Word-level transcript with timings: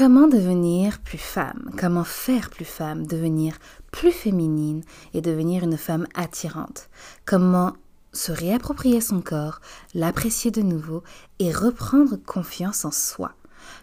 Comment 0.00 0.28
devenir 0.28 0.98
plus 1.00 1.18
femme? 1.18 1.72
Comment 1.78 2.04
faire 2.04 2.48
plus 2.48 2.64
femme? 2.64 3.06
Devenir 3.06 3.58
plus 3.92 4.12
féminine 4.12 4.82
et 5.12 5.20
devenir 5.20 5.62
une 5.62 5.76
femme 5.76 6.06
attirante? 6.14 6.88
Comment 7.26 7.74
se 8.14 8.32
réapproprier 8.32 9.02
son 9.02 9.20
corps, 9.20 9.60
l'apprécier 9.92 10.50
de 10.50 10.62
nouveau 10.62 11.02
et 11.38 11.52
reprendre 11.52 12.16
confiance 12.16 12.86
en 12.86 12.90
soi? 12.90 13.32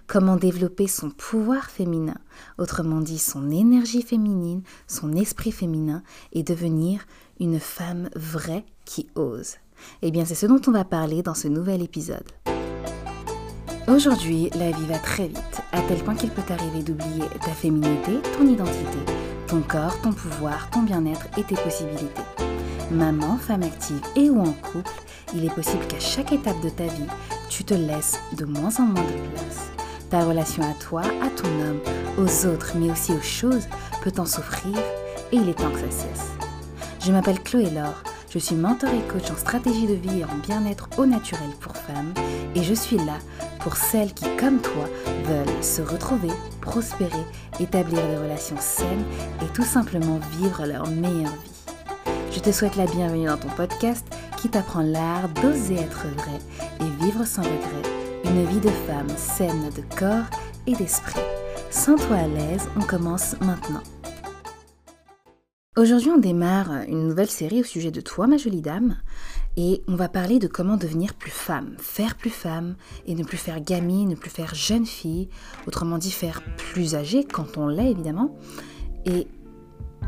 Comment 0.07 0.37
développer 0.37 0.87
son 0.87 1.11
pouvoir 1.11 1.69
féminin, 1.69 2.17
autrement 2.57 3.01
dit 3.01 3.19
son 3.19 3.51
énergie 3.51 4.01
féminine, 4.01 4.63
son 4.87 5.13
esprit 5.13 5.51
féminin 5.51 6.01
et 6.33 6.41
devenir 6.41 7.05
une 7.39 7.59
femme 7.59 8.09
vraie 8.15 8.65
qui 8.85 9.07
ose? 9.13 9.57
Eh 10.01 10.09
bien 10.09 10.25
c'est 10.25 10.33
ce 10.33 10.47
dont 10.47 10.61
on 10.65 10.71
va 10.71 10.83
parler 10.83 11.21
dans 11.21 11.35
ce 11.35 11.47
nouvel 11.47 11.83
épisode. 11.83 12.25
Aujourd'hui, 13.87 14.49
la 14.53 14.71
vie 14.71 14.85
va 14.85 14.99
très 14.99 15.27
vite, 15.27 15.61
à 15.71 15.79
tel 15.79 15.97
point 15.99 16.13
qu'il 16.13 16.29
peut 16.29 16.41
t'arriver 16.41 16.83
d'oublier 16.83 17.23
ta 17.39 17.51
féminité, 17.51 18.19
ton 18.37 18.45
identité, 18.45 18.97
ton 19.47 19.61
corps, 19.61 20.01
ton 20.01 20.11
pouvoir, 20.11 20.69
ton 20.71 20.81
bien-être 20.81 21.25
et 21.37 21.43
tes 21.43 21.55
possibilités. 21.55 22.21
Maman, 22.91 23.37
femme 23.37 23.63
active 23.63 24.01
et 24.17 24.29
ou 24.29 24.41
en 24.41 24.51
couple, 24.51 24.91
il 25.33 25.45
est 25.45 25.55
possible 25.55 25.87
qu'à 25.87 26.01
chaque 26.01 26.33
étape 26.33 26.59
de 26.61 26.67
ta 26.67 26.83
vie, 26.83 27.07
tu 27.49 27.63
te 27.63 27.73
laisses 27.73 28.19
de 28.35 28.43
moins 28.43 28.77
en 28.77 28.87
moins 28.87 29.03
de 29.03 29.31
place. 29.31 29.71
Ta 30.09 30.25
relation 30.25 30.63
à 30.63 30.73
toi, 30.73 31.03
à 31.21 31.29
ton 31.29 31.47
homme, 31.47 31.79
aux 32.17 32.45
autres, 32.45 32.73
mais 32.75 32.91
aussi 32.91 33.13
aux 33.13 33.21
choses 33.21 33.69
peut 34.03 34.13
en 34.17 34.25
souffrir 34.25 34.77
et 35.31 35.37
il 35.37 35.47
est 35.47 35.53
temps 35.53 35.71
que 35.71 35.79
ça 35.79 35.91
cesse. 35.91 36.27
Je 37.05 37.13
m'appelle 37.13 37.41
Chloé 37.41 37.69
Laure, 37.69 38.03
je 38.37 38.43
suis 38.43 38.55
mentor 38.55 38.91
et 38.91 39.11
coach 39.11 39.31
en 39.31 39.35
stratégie 39.35 39.87
de 39.87 39.95
vie 39.95 40.19
et 40.19 40.23
en 40.23 40.37
bien-être 40.47 40.89
au 40.99 41.07
naturel 41.07 41.49
pour 41.59 41.75
femmes 41.75 42.13
et 42.53 42.61
je 42.61 42.75
suis 42.75 42.97
là 42.97 43.17
pour 43.61 43.75
celles 43.75 44.13
qui, 44.13 44.25
comme 44.39 44.61
toi, 44.61 44.85
veulent 45.25 45.63
se 45.63 45.81
retrouver, 45.81 46.29
prospérer, 46.61 47.25
établir 47.59 47.99
des 48.07 48.17
relations 48.17 48.57
saines 48.59 49.03
et 49.41 49.51
tout 49.55 49.63
simplement 49.63 50.19
vivre 50.37 50.67
leur 50.67 50.87
meilleure 50.87 51.31
vie. 51.31 52.13
Je 52.31 52.39
te 52.39 52.51
souhaite 52.51 52.75
la 52.75 52.85
bienvenue 52.85 53.25
dans 53.25 53.37
ton 53.37 53.49
podcast 53.49 54.05
qui 54.39 54.49
t'apprend 54.49 54.81
l'art 54.81 55.29
d'oser 55.41 55.77
être 55.77 56.05
vrai 56.17 56.39
et 56.79 57.03
vivre 57.03 57.25
sans 57.25 57.41
regret 57.41 57.89
une 58.23 58.45
vie 58.45 58.59
de 58.59 58.69
femme 58.69 59.09
saine 59.17 59.71
de 59.75 59.97
corps 59.97 60.29
et 60.67 60.75
d'esprit. 60.75 61.21
Sens-toi 61.71 62.15
à 62.15 62.27
l'aise, 62.27 62.69
on 62.79 62.83
commence 62.83 63.35
maintenant. 63.41 63.81
Aujourd'hui, 65.77 66.09
on 66.09 66.17
démarre 66.17 66.71
une 66.87 67.07
nouvelle 67.07 67.29
série 67.29 67.61
au 67.61 67.63
sujet 67.63 67.91
de 67.91 68.01
toi, 68.01 68.25
ma 68.25 68.37
jolie 68.37 68.63
dame, 68.63 68.97
et 69.57 69.83
on 69.87 69.95
va 69.95 70.09
parler 70.09 70.39
de 70.39 70.47
comment 70.47 70.75
devenir 70.75 71.13
plus 71.13 71.29
femme, 71.29 71.75
faire 71.77 72.15
plus 72.15 72.31
femme 72.31 72.73
et 73.05 73.13
ne 73.13 73.23
plus 73.23 73.37
faire 73.37 73.61
gamine, 73.61 74.09
ne 74.09 74.15
plus 74.15 74.31
faire 74.31 74.55
jeune 74.55 74.87
fille, 74.87 75.29
autrement 75.67 75.99
dit 75.99 76.09
faire 76.09 76.41
plus 76.57 76.95
âgée 76.95 77.25
quand 77.25 77.59
on 77.59 77.67
l'est 77.67 77.91
évidemment. 77.91 78.35
Et 79.05 79.27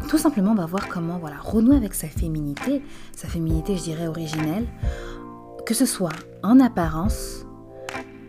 tout 0.08 0.17
simplement 0.17 0.53
on 0.53 0.56
va 0.56 0.66
voir 0.66 0.88
comment 0.88 1.20
voilà, 1.20 1.38
renouer 1.38 1.78
avec 1.78 1.94
sa 1.94 2.08
féminité, 2.08 2.81
sa 3.16 3.28
féminité 3.28 3.78
je 3.78 3.83
dirais 3.83 4.08
originelle, 4.08 4.66
que 5.67 5.76
ce 5.76 5.86
soit 5.86 6.16
en 6.42 6.59
apparence, 6.59 7.45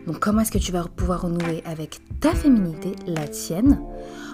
donc 0.05 0.19
comment 0.19 0.41
est-ce 0.41 0.51
que 0.51 0.59
tu 0.59 0.71
vas 0.71 0.83
pouvoir 0.83 1.23
renouer 1.23 1.63
avec 1.65 2.01
ta 2.19 2.35
féminité, 2.35 2.95
la 3.07 3.27
tienne, 3.27 3.81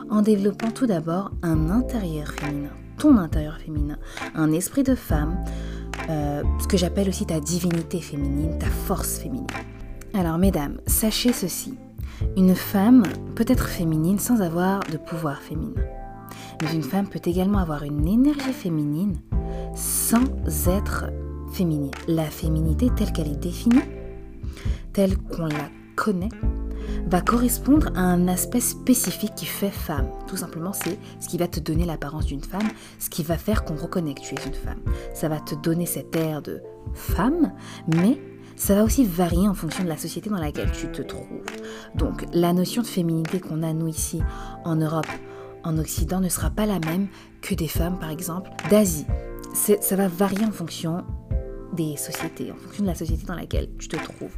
en 0.10 0.22
développant 0.22 0.72
tout 0.72 0.88
d'abord 0.88 1.32
un 1.42 1.70
intérieur 1.70 2.28
féminin, 2.32 2.74
ton 2.98 3.18
intérieur 3.18 3.58
féminin, 3.58 3.98
un 4.36 4.52
esprit 4.52 4.84
de 4.84 4.96
femme, 4.96 5.44
euh, 6.10 6.44
ce 6.60 6.68
que 6.68 6.78
j'appelle 6.78 7.10
aussi 7.10 7.26
ta 7.26 7.40
divinité 7.40 8.00
féminine, 8.02 8.58
ta 8.60 8.68
force 8.68 9.20
féminine. 9.20 9.48
Alors 10.14 10.38
mesdames, 10.38 10.80
sachez 10.88 11.34
ceci, 11.34 11.76
une 12.36 12.56
femme 12.56 13.04
peut 13.36 13.46
être 13.48 13.68
féminine 13.68 14.20
sans 14.20 14.42
avoir 14.42 14.80
de 14.92 14.98
pouvoir 14.98 15.42
féminin. 15.42 15.82
Mais 16.62 16.74
une 16.74 16.84
femme 16.84 17.08
peut 17.08 17.22
également 17.24 17.60
avoir 17.60 17.84
une 17.84 18.08
énergie 18.08 18.54
féminine 18.54 19.20
sans 19.76 20.24
être 20.68 21.06
féminine. 21.52 21.92
La 22.08 22.26
féminité 22.26 22.90
telle 22.96 23.12
qu'elle 23.12 23.28
est 23.28 23.40
définie, 23.40 23.82
telle 24.94 25.18
qu'on 25.18 25.46
la 25.46 25.70
connaît, 25.96 26.30
va 27.08 27.22
correspondre 27.22 27.88
à 27.96 28.02
un 28.02 28.28
aspect 28.28 28.60
spécifique 28.60 29.34
qui 29.36 29.46
fait 29.46 29.72
femme. 29.72 30.10
Tout 30.28 30.38
simplement, 30.38 30.74
c'est 30.74 31.00
ce 31.22 31.30
qui 31.30 31.38
va 31.38 31.48
te 31.48 31.60
donner 31.60 31.86
l'apparence 31.86 32.26
d'une 32.26 32.44
femme, 32.44 32.68
ce 33.00 33.10
qui 33.10 33.24
va 33.24 33.38
faire 33.38 33.64
qu'on 33.64 33.76
reconnaît 33.76 34.14
que 34.14 34.22
tu 34.22 34.36
es 34.36 34.46
une 34.46 34.54
femme. 34.54 34.82
Ça 35.14 35.30
va 35.30 35.40
te 35.40 35.56
donner 35.56 35.86
cet 35.86 36.16
air 36.16 36.42
de 36.42 36.62
femme, 36.94 37.54
mais 37.88 38.20
ça 38.58 38.76
va 38.76 38.84
aussi 38.84 39.06
varier 39.06 39.48
en 39.48 39.54
fonction 39.54 39.84
de 39.84 39.90
la 39.90 39.98
société 39.98 40.30
dans 40.30 40.40
laquelle 40.40 40.72
tu 40.72 40.92
te 40.92 41.02
trouves. 41.02 41.44
Donc, 41.96 42.26
la 42.34 42.52
notion 42.52 42.82
de 42.82 42.88
féminité 42.88 43.40
qu'on 43.40 43.64
a, 43.64 43.72
nous, 43.72 43.88
ici, 43.88 44.22
en 44.66 44.76
Europe, 44.76 45.08
en 45.64 45.78
Occident, 45.78 46.20
ne 46.20 46.30
sera 46.30 46.50
pas 46.50 46.66
la 46.66 46.80
même 46.80 47.08
que 47.42 47.56
des 47.56 47.68
femmes, 47.68 48.00
par 48.00 48.10
exemple, 48.10 48.50
d'Asie. 48.70 49.06
Ça 49.54 49.96
va 49.96 50.08
varier 50.08 50.46
en 50.46 50.52
fonction 50.52 51.06
des 51.74 51.98
sociétés, 51.98 52.52
en 52.52 52.56
fonction 52.56 52.84
de 52.84 52.88
la 52.88 52.96
société 52.96 53.26
dans 53.26 53.36
laquelle 53.36 53.70
tu 53.78 53.88
te 53.88 53.96
trouves. 53.98 54.34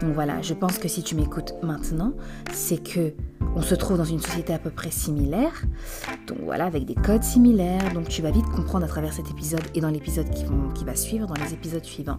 Donc 0.00 0.14
voilà, 0.14 0.42
je 0.42 0.54
pense 0.54 0.78
que 0.78 0.88
si 0.88 1.02
tu 1.02 1.14
m'écoutes 1.14 1.54
maintenant, 1.62 2.12
c'est 2.52 2.82
que 2.82 3.14
on 3.54 3.62
se 3.62 3.74
trouve 3.74 3.96
dans 3.96 4.04
une 4.04 4.20
société 4.20 4.52
à 4.52 4.58
peu 4.58 4.70
près 4.70 4.90
similaire, 4.90 5.64
donc 6.26 6.38
voilà, 6.42 6.66
avec 6.66 6.84
des 6.84 6.94
codes 6.94 7.22
similaires, 7.22 7.92
donc 7.94 8.08
tu 8.08 8.20
vas 8.20 8.30
vite 8.30 8.44
comprendre 8.46 8.84
à 8.84 8.88
travers 8.88 9.12
cet 9.12 9.30
épisode 9.30 9.62
et 9.74 9.80
dans 9.80 9.88
l'épisode 9.88 10.28
qui, 10.30 10.44
qui 10.74 10.84
va 10.84 10.94
suivre, 10.94 11.26
dans 11.26 11.42
les 11.42 11.54
épisodes 11.54 11.84
suivants, 11.84 12.18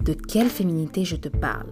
de 0.00 0.12
quelle 0.12 0.48
féminité 0.48 1.04
je 1.04 1.16
te 1.16 1.28
parle. 1.28 1.68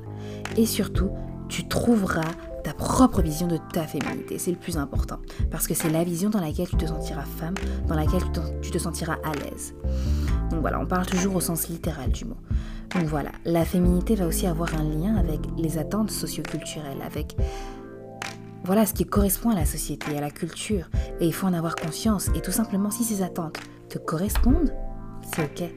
Et 0.57 0.67
surtout, 0.67 1.11
tu 1.49 1.67
trouveras 1.67 2.31
ta 2.63 2.73
propre 2.73 3.23
vision 3.23 3.47
de 3.47 3.59
ta 3.73 3.87
féminité. 3.87 4.39
C'est 4.39 4.51
le 4.51 4.57
plus 4.57 4.77
important. 4.79 5.19
Parce 5.51 5.67
que 5.67 5.75
c'est 5.75 5.91
la 5.91 6.05
vision 6.05 6.31
dans 6.31 6.41
laquelle 6.41 6.69
tu 6.69 6.77
te 6.77 6.87
sentiras 6.87 7.25
femme, 7.25 7.55
dans 7.89 7.95
laquelle 7.95 8.23
tu 8.63 8.71
te 8.71 8.79
sentiras 8.79 9.19
à 9.25 9.35
l'aise. 9.35 9.75
Donc 10.51 10.61
voilà, 10.61 10.81
on 10.81 10.87
parle 10.87 11.07
toujours 11.07 11.37
au 11.37 11.41
sens 11.41 11.69
littéral 11.69 12.11
du 12.11 12.25
mot. 12.25 12.37
Donc 12.95 13.05
voilà, 13.05 13.31
la 13.45 13.65
féminité 13.65 14.15
va 14.15 14.27
aussi 14.27 14.47
avoir 14.47 14.75
un 14.75 14.83
lien 14.83 15.17
avec 15.17 15.41
les 15.57 15.79
attentes 15.79 16.11
socioculturelles, 16.11 17.03
avec 17.03 17.37
voilà 18.65 18.85
ce 18.85 18.93
qui 18.93 19.05
correspond 19.05 19.51
à 19.51 19.55
la 19.55 19.65
société, 19.65 20.17
à 20.17 20.21
la 20.21 20.31
culture. 20.31 20.91
Et 21.21 21.27
il 21.27 21.33
faut 21.33 21.47
en 21.47 21.55
avoir 21.55 21.77
conscience. 21.77 22.29
Et 22.35 22.41
tout 22.41 22.53
simplement, 22.53 22.91
si 22.91 23.05
ces 23.05 23.23
attentes 23.23 23.59
te 23.89 23.99
correspondent, 23.99 24.75
c'est 25.23 25.43
ok. 25.45 25.71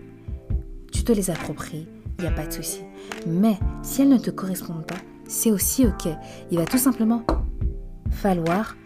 Tu 0.92 1.04
te 1.04 1.12
les 1.12 1.30
appropries, 1.30 1.88
il 2.18 2.22
n'y 2.22 2.28
a 2.28 2.32
pas 2.32 2.46
de 2.46 2.52
souci. 2.52 2.82
Mais 3.28 3.58
si 3.84 4.02
elles 4.02 4.10
ne 4.10 4.18
te 4.18 4.32
correspondent 4.32 4.86
pas, 4.86 4.98
c'est 5.34 5.52
aussi 5.52 5.86
ok. 5.86 6.08
Il 6.52 6.58
va 6.58 6.66
tout 6.66 6.78
simplement 6.78 7.24
falloir 8.12 8.78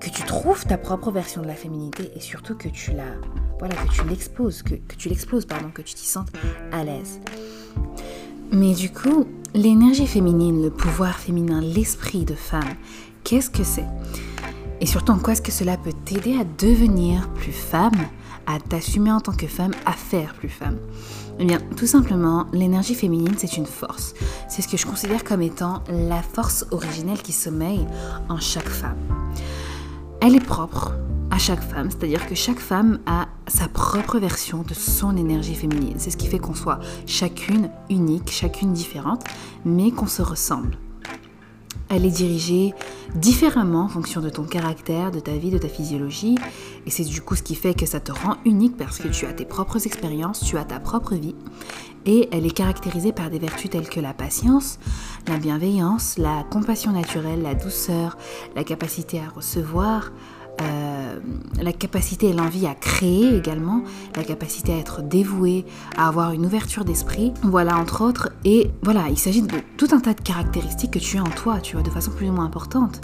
que 0.00 0.08
tu 0.08 0.22
trouves 0.22 0.64
ta 0.64 0.78
propre 0.78 1.10
version 1.10 1.42
de 1.42 1.48
la 1.48 1.54
féminité 1.54 2.10
et 2.14 2.20
surtout 2.20 2.54
que 2.54 2.68
tu 2.68 2.92
la 2.92 3.04
voilà 3.58 3.74
que 3.74 3.88
tu 3.88 4.06
l'exposes 4.06 4.62
que, 4.62 4.74
que 4.74 4.94
tu 4.96 5.08
l'exploses 5.08 5.44
pardon 5.44 5.70
que 5.70 5.82
tu 5.82 5.94
t'y 5.94 6.06
sentes 6.06 6.30
à 6.70 6.84
l'aise. 6.84 7.20
Mais 8.52 8.74
du 8.74 8.90
coup 8.90 9.26
l'énergie 9.52 10.06
féminine 10.06 10.62
le 10.62 10.70
pouvoir 10.70 11.18
féminin 11.18 11.60
l'esprit 11.60 12.24
de 12.24 12.34
femme 12.34 12.74
qu'est-ce 13.24 13.50
que 13.50 13.64
c'est? 13.64 13.86
Et 14.80 14.86
surtout 14.86 15.12
en 15.12 15.18
quoi 15.18 15.32
est-ce 15.32 15.42
que 15.42 15.52
cela 15.52 15.76
peut 15.76 15.94
t'aider 16.04 16.36
à 16.38 16.44
devenir 16.44 17.28
plus 17.30 17.52
femme 17.52 18.06
à 18.46 18.60
t'assumer 18.60 19.10
en 19.10 19.20
tant 19.20 19.32
que 19.32 19.48
femme 19.48 19.72
à 19.86 19.92
faire 19.92 20.34
plus 20.34 20.50
femme? 20.50 20.78
Eh 21.38 21.44
bien, 21.44 21.58
tout 21.76 21.86
simplement, 21.86 22.46
l'énergie 22.52 22.94
féminine, 22.94 23.34
c'est 23.36 23.56
une 23.56 23.66
force. 23.66 24.14
C'est 24.48 24.62
ce 24.62 24.68
que 24.68 24.76
je 24.76 24.86
considère 24.86 25.22
comme 25.22 25.42
étant 25.42 25.82
la 25.88 26.22
force 26.22 26.66
originelle 26.70 27.20
qui 27.20 27.32
sommeille 27.32 27.86
en 28.28 28.40
chaque 28.40 28.68
femme 28.68 28.96
elle 30.20 30.34
est 30.34 30.44
propre 30.44 30.92
à 31.30 31.38
chaque 31.38 31.62
femme, 31.62 31.90
c'est-à-dire 31.90 32.26
que 32.26 32.34
chaque 32.34 32.58
femme 32.58 32.98
a 33.06 33.28
sa 33.46 33.68
propre 33.68 34.18
version 34.18 34.62
de 34.62 34.74
son 34.74 35.16
énergie 35.16 35.54
féminine. 35.54 35.94
C'est 35.98 36.10
ce 36.10 36.16
qui 36.16 36.26
fait 36.26 36.38
qu'on 36.38 36.54
soit 36.54 36.80
chacune 37.06 37.68
unique, 37.90 38.30
chacune 38.30 38.72
différente, 38.72 39.22
mais 39.64 39.90
qu'on 39.90 40.06
se 40.06 40.22
ressemble. 40.22 40.76
Elle 41.88 42.04
est 42.04 42.10
dirigée 42.10 42.74
différemment 43.14 43.84
en 43.84 43.88
fonction 43.88 44.20
de 44.20 44.28
ton 44.28 44.42
caractère, 44.42 45.10
de 45.10 45.20
ta 45.20 45.32
vie, 45.32 45.50
de 45.50 45.58
ta 45.58 45.68
physiologie. 45.68 46.36
Et 46.84 46.90
c'est 46.90 47.04
du 47.04 47.20
coup 47.20 47.36
ce 47.36 47.42
qui 47.42 47.54
fait 47.54 47.74
que 47.74 47.86
ça 47.86 48.00
te 48.00 48.12
rend 48.12 48.36
unique 48.44 48.76
parce 48.76 48.98
que 48.98 49.08
tu 49.08 49.26
as 49.26 49.32
tes 49.32 49.44
propres 49.44 49.86
expériences, 49.86 50.40
tu 50.40 50.58
as 50.58 50.64
ta 50.64 50.80
propre 50.80 51.14
vie. 51.14 51.36
Et 52.04 52.28
elle 52.32 52.46
est 52.46 52.50
caractérisée 52.50 53.12
par 53.12 53.30
des 53.30 53.38
vertus 53.38 53.70
telles 53.70 53.88
que 53.88 54.00
la 54.00 54.14
patience, 54.14 54.78
la 55.28 55.38
bienveillance, 55.38 56.18
la 56.18 56.44
compassion 56.50 56.92
naturelle, 56.92 57.42
la 57.42 57.54
douceur, 57.54 58.16
la 58.54 58.64
capacité 58.64 59.20
à 59.20 59.28
recevoir, 59.28 60.12
euh, 60.60 61.18
la 61.60 61.72
capacité 61.72 62.28
et 62.28 62.32
l'envie 62.32 62.66
à 62.66 62.74
créer 62.74 63.36
également, 63.36 63.82
la 64.14 64.24
capacité 64.24 64.72
à 64.72 64.76
être 64.76 65.02
dévoué, 65.02 65.64
à 65.96 66.08
avoir 66.08 66.32
une 66.32 66.46
ouverture 66.46 66.84
d'esprit, 66.84 67.32
voilà 67.42 67.76
entre 67.76 68.02
autres. 68.02 68.30
Et 68.44 68.70
voilà, 68.82 69.08
il 69.08 69.18
s'agit 69.18 69.42
de 69.42 69.54
tout 69.76 69.88
un 69.92 70.00
tas 70.00 70.14
de 70.14 70.20
caractéristiques 70.20 70.92
que 70.92 70.98
tu 70.98 71.18
as 71.18 71.22
en 71.22 71.30
toi, 71.30 71.60
tu 71.60 71.76
vois, 71.76 71.82
de 71.82 71.90
façon 71.90 72.10
plus 72.10 72.28
ou 72.28 72.32
moins 72.32 72.44
importante. 72.44 73.00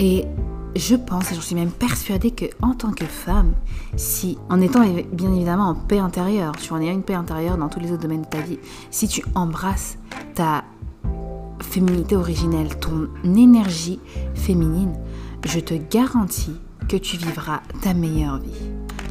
Et 0.00 0.24
je 0.74 0.94
pense, 0.94 1.32
et 1.32 1.34
j'en 1.34 1.40
suis 1.40 1.54
même 1.54 1.70
persuadée 1.70 2.30
que 2.30 2.46
en 2.62 2.74
tant 2.74 2.92
que 2.92 3.04
femme, 3.04 3.52
si, 3.96 4.38
en 4.50 4.60
étant 4.60 4.80
bien 5.12 5.32
évidemment 5.34 5.70
en 5.70 5.74
paix 5.74 5.98
intérieure, 5.98 6.52
tu 6.56 6.72
en 6.72 6.80
ayant 6.80 6.92
une 6.92 7.02
paix 7.02 7.14
intérieure 7.14 7.56
dans 7.56 7.68
tous 7.68 7.80
les 7.80 7.92
autres 7.92 8.02
domaines 8.02 8.22
de 8.22 8.26
ta 8.26 8.40
vie, 8.40 8.58
si 8.90 9.08
tu 9.08 9.24
embrasses 9.34 9.98
ta 10.34 10.64
féminité 11.60 12.16
originelle, 12.16 12.78
ton 12.78 13.08
énergie 13.24 14.00
féminine, 14.34 14.94
je 15.46 15.60
te 15.60 15.74
garantis 15.74 16.56
que 16.88 16.96
tu 16.96 17.16
vivras 17.16 17.60
ta 17.82 17.94
meilleure 17.94 18.38
vie. 18.38 18.70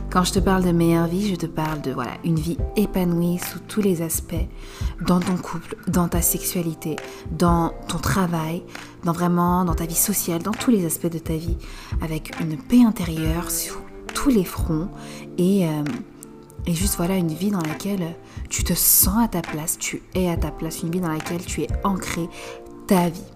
Quand 0.10 0.24
je 0.24 0.32
te 0.32 0.40
parle 0.40 0.64
de 0.64 0.72
meilleure 0.72 1.08
vie, 1.08 1.30
je 1.30 1.36
te 1.36 1.46
parle 1.46 1.82
de 1.82 1.92
voilà, 1.92 2.12
une 2.24 2.40
vie 2.40 2.58
épanouie 2.78 3.38
sous 3.38 3.60
tous 3.60 3.82
les 3.82 4.02
aspects, 4.02 4.48
dans 5.06 5.20
ton 5.20 5.36
couple, 5.36 5.76
dans 5.88 6.08
ta 6.08 6.22
sexualité, 6.22 6.96
dans 7.32 7.74
ton 7.90 7.98
travail, 7.98 8.64
dans 9.04 9.12
vraiment 9.12 9.66
dans 9.66 9.76
ta 9.76 9.86
vie 9.86 9.94
sociale, 9.94 10.42
dans 10.42 10.52
tous 10.52 10.72
les 10.72 10.86
aspects 10.86 11.12
de 11.12 11.20
ta 11.20 11.36
vie, 11.36 11.58
avec 12.02 12.32
une 12.40 12.58
paix 12.58 12.84
intérieure 12.84 13.52
sur 13.52 13.82
tous 14.14 14.30
les 14.30 14.46
fronts 14.46 14.88
et, 15.38 15.68
euh, 15.68 15.84
et 16.66 16.74
juste 16.74 16.96
voilà 16.96 17.18
une 17.18 17.34
vie 17.34 17.52
dans 17.52 17.62
laquelle 17.62 18.16
tu 18.50 18.64
te 18.64 18.74
sens 18.74 19.22
à 19.22 19.28
ta 19.28 19.42
place, 19.42 19.78
tu 19.78 20.02
es 20.14 20.30
à 20.30 20.38
ta 20.38 20.52
place, 20.52 20.82
une 20.82 20.92
vie 20.92 21.02
dans 21.02 21.12
laquelle 21.12 21.44
tu 21.44 21.64
es 21.64 21.68
ancré 21.84 22.30
ta 22.88 23.10
vie. 23.10 23.35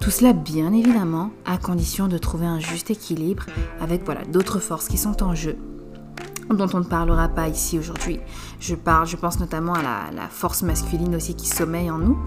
Tout 0.00 0.10
cela 0.10 0.32
bien 0.32 0.72
évidemment 0.72 1.30
à 1.44 1.56
condition 1.56 2.08
de 2.08 2.18
trouver 2.18 2.46
un 2.46 2.58
juste 2.58 2.90
équilibre 2.90 3.46
avec 3.80 4.04
voilà 4.04 4.24
d'autres 4.24 4.58
forces 4.58 4.88
qui 4.88 4.98
sont 4.98 5.22
en 5.22 5.34
jeu 5.34 5.56
dont 6.50 6.68
on 6.74 6.78
ne 6.78 6.84
parlera 6.84 7.28
pas 7.28 7.48
ici 7.48 7.78
aujourd'hui. 7.78 8.20
Je 8.60 8.74
parle, 8.74 9.06
je 9.06 9.16
pense 9.16 9.40
notamment 9.40 9.74
à 9.74 9.82
la, 9.82 10.28
force 10.28 10.62
masculine 10.62 11.14
aussi 11.16 11.34
qui 11.34 11.46
sommeille 11.46 11.90
en 11.90 11.98
nous. 11.98 12.18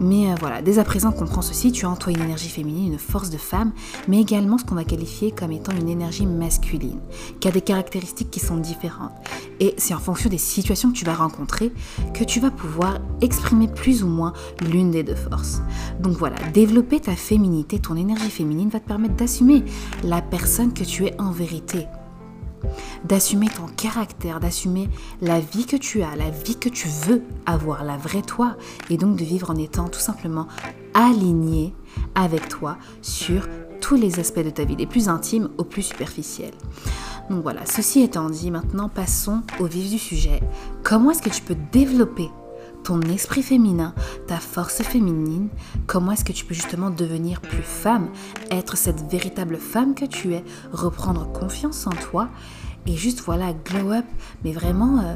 Mais 0.00 0.30
euh, 0.30 0.34
voilà, 0.40 0.62
dès 0.62 0.78
à 0.78 0.84
présent, 0.84 1.12
comprends 1.12 1.42
ceci, 1.42 1.72
tu 1.72 1.86
as 1.86 1.90
en 1.90 1.96
toi 1.96 2.12
une 2.12 2.22
énergie 2.22 2.48
féminine, 2.48 2.92
une 2.92 2.98
force 2.98 3.30
de 3.30 3.36
femme, 3.36 3.72
mais 4.08 4.20
également 4.20 4.58
ce 4.58 4.64
qu'on 4.64 4.74
va 4.74 4.84
qualifier 4.84 5.30
comme 5.30 5.52
étant 5.52 5.72
une 5.72 5.88
énergie 5.88 6.26
masculine, 6.26 7.00
qui 7.40 7.48
a 7.48 7.50
des 7.50 7.60
caractéristiques 7.60 8.30
qui 8.30 8.40
sont 8.40 8.56
différentes. 8.56 9.12
Et 9.60 9.74
c'est 9.76 9.94
en 9.94 9.98
fonction 9.98 10.28
des 10.28 10.38
situations 10.38 10.90
que 10.90 10.96
tu 10.96 11.04
vas 11.04 11.14
rencontrer 11.14 11.72
que 12.14 12.24
tu 12.24 12.40
vas 12.40 12.50
pouvoir 12.50 12.98
exprimer 13.20 13.68
plus 13.68 14.02
ou 14.02 14.08
moins 14.08 14.32
l'une 14.70 14.90
des 14.90 15.02
deux 15.02 15.14
forces. 15.14 15.62
Donc 16.00 16.16
voilà, 16.16 16.36
développer 16.52 17.00
ta 17.00 17.14
féminité, 17.14 17.78
ton 17.78 17.96
énergie 17.96 18.30
féminine 18.30 18.68
va 18.68 18.80
te 18.80 18.88
permettre 18.88 19.14
d'assumer 19.14 19.64
la 20.02 20.20
personne 20.20 20.72
que 20.72 20.84
tu 20.84 21.06
es 21.06 21.20
en 21.20 21.30
vérité 21.30 21.86
d'assumer 23.04 23.48
ton 23.48 23.66
caractère, 23.66 24.40
d'assumer 24.40 24.88
la 25.20 25.40
vie 25.40 25.66
que 25.66 25.76
tu 25.76 26.02
as, 26.02 26.14
la 26.16 26.30
vie 26.30 26.56
que 26.56 26.68
tu 26.68 26.88
veux 26.88 27.22
avoir, 27.46 27.84
la 27.84 27.96
vraie 27.96 28.22
toi, 28.22 28.56
et 28.90 28.96
donc 28.96 29.16
de 29.16 29.24
vivre 29.24 29.50
en 29.50 29.56
étant 29.56 29.88
tout 29.88 30.00
simplement 30.00 30.46
aligné 30.94 31.74
avec 32.14 32.48
toi 32.48 32.78
sur 33.00 33.48
tous 33.80 33.96
les 33.96 34.20
aspects 34.20 34.44
de 34.44 34.50
ta 34.50 34.64
vie, 34.64 34.76
des 34.76 34.86
plus 34.86 35.08
intimes 35.08 35.50
aux 35.58 35.64
plus 35.64 35.82
superficiels. 35.82 36.54
Donc 37.30 37.42
voilà, 37.42 37.66
ceci 37.66 38.02
étant 38.02 38.30
dit, 38.30 38.50
maintenant 38.50 38.88
passons 38.88 39.42
au 39.60 39.66
vif 39.66 39.90
du 39.90 39.98
sujet. 39.98 40.40
Comment 40.82 41.10
est-ce 41.10 41.22
que 41.22 41.30
tu 41.30 41.42
peux 41.42 41.56
développer 41.72 42.30
ton 42.84 43.00
esprit 43.02 43.42
féminin, 43.42 43.94
ta 44.26 44.36
force 44.36 44.82
féminine, 44.82 45.48
comment 45.86 46.12
est-ce 46.12 46.24
que 46.24 46.32
tu 46.32 46.44
peux 46.44 46.54
justement 46.54 46.90
devenir 46.90 47.40
plus 47.40 47.62
femme, 47.62 48.08
être 48.50 48.76
cette 48.76 49.02
véritable 49.10 49.56
femme 49.56 49.94
que 49.94 50.04
tu 50.04 50.34
es, 50.34 50.44
reprendre 50.72 51.30
confiance 51.32 51.86
en 51.86 51.90
toi 51.90 52.28
et 52.86 52.96
juste 52.96 53.20
voilà, 53.20 53.52
glow 53.52 53.92
up, 53.92 54.04
mais 54.44 54.52
vraiment 54.52 55.00
euh, 55.00 55.14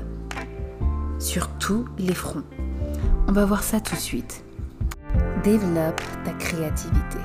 sur 1.18 1.48
tous 1.58 1.84
les 1.98 2.14
fronts. 2.14 2.44
On 3.28 3.32
va 3.32 3.44
voir 3.44 3.62
ça 3.62 3.80
tout 3.80 3.96
de 3.96 4.00
suite. 4.00 4.44
Développe 5.42 6.00
ta 6.24 6.32
créativité. 6.32 7.18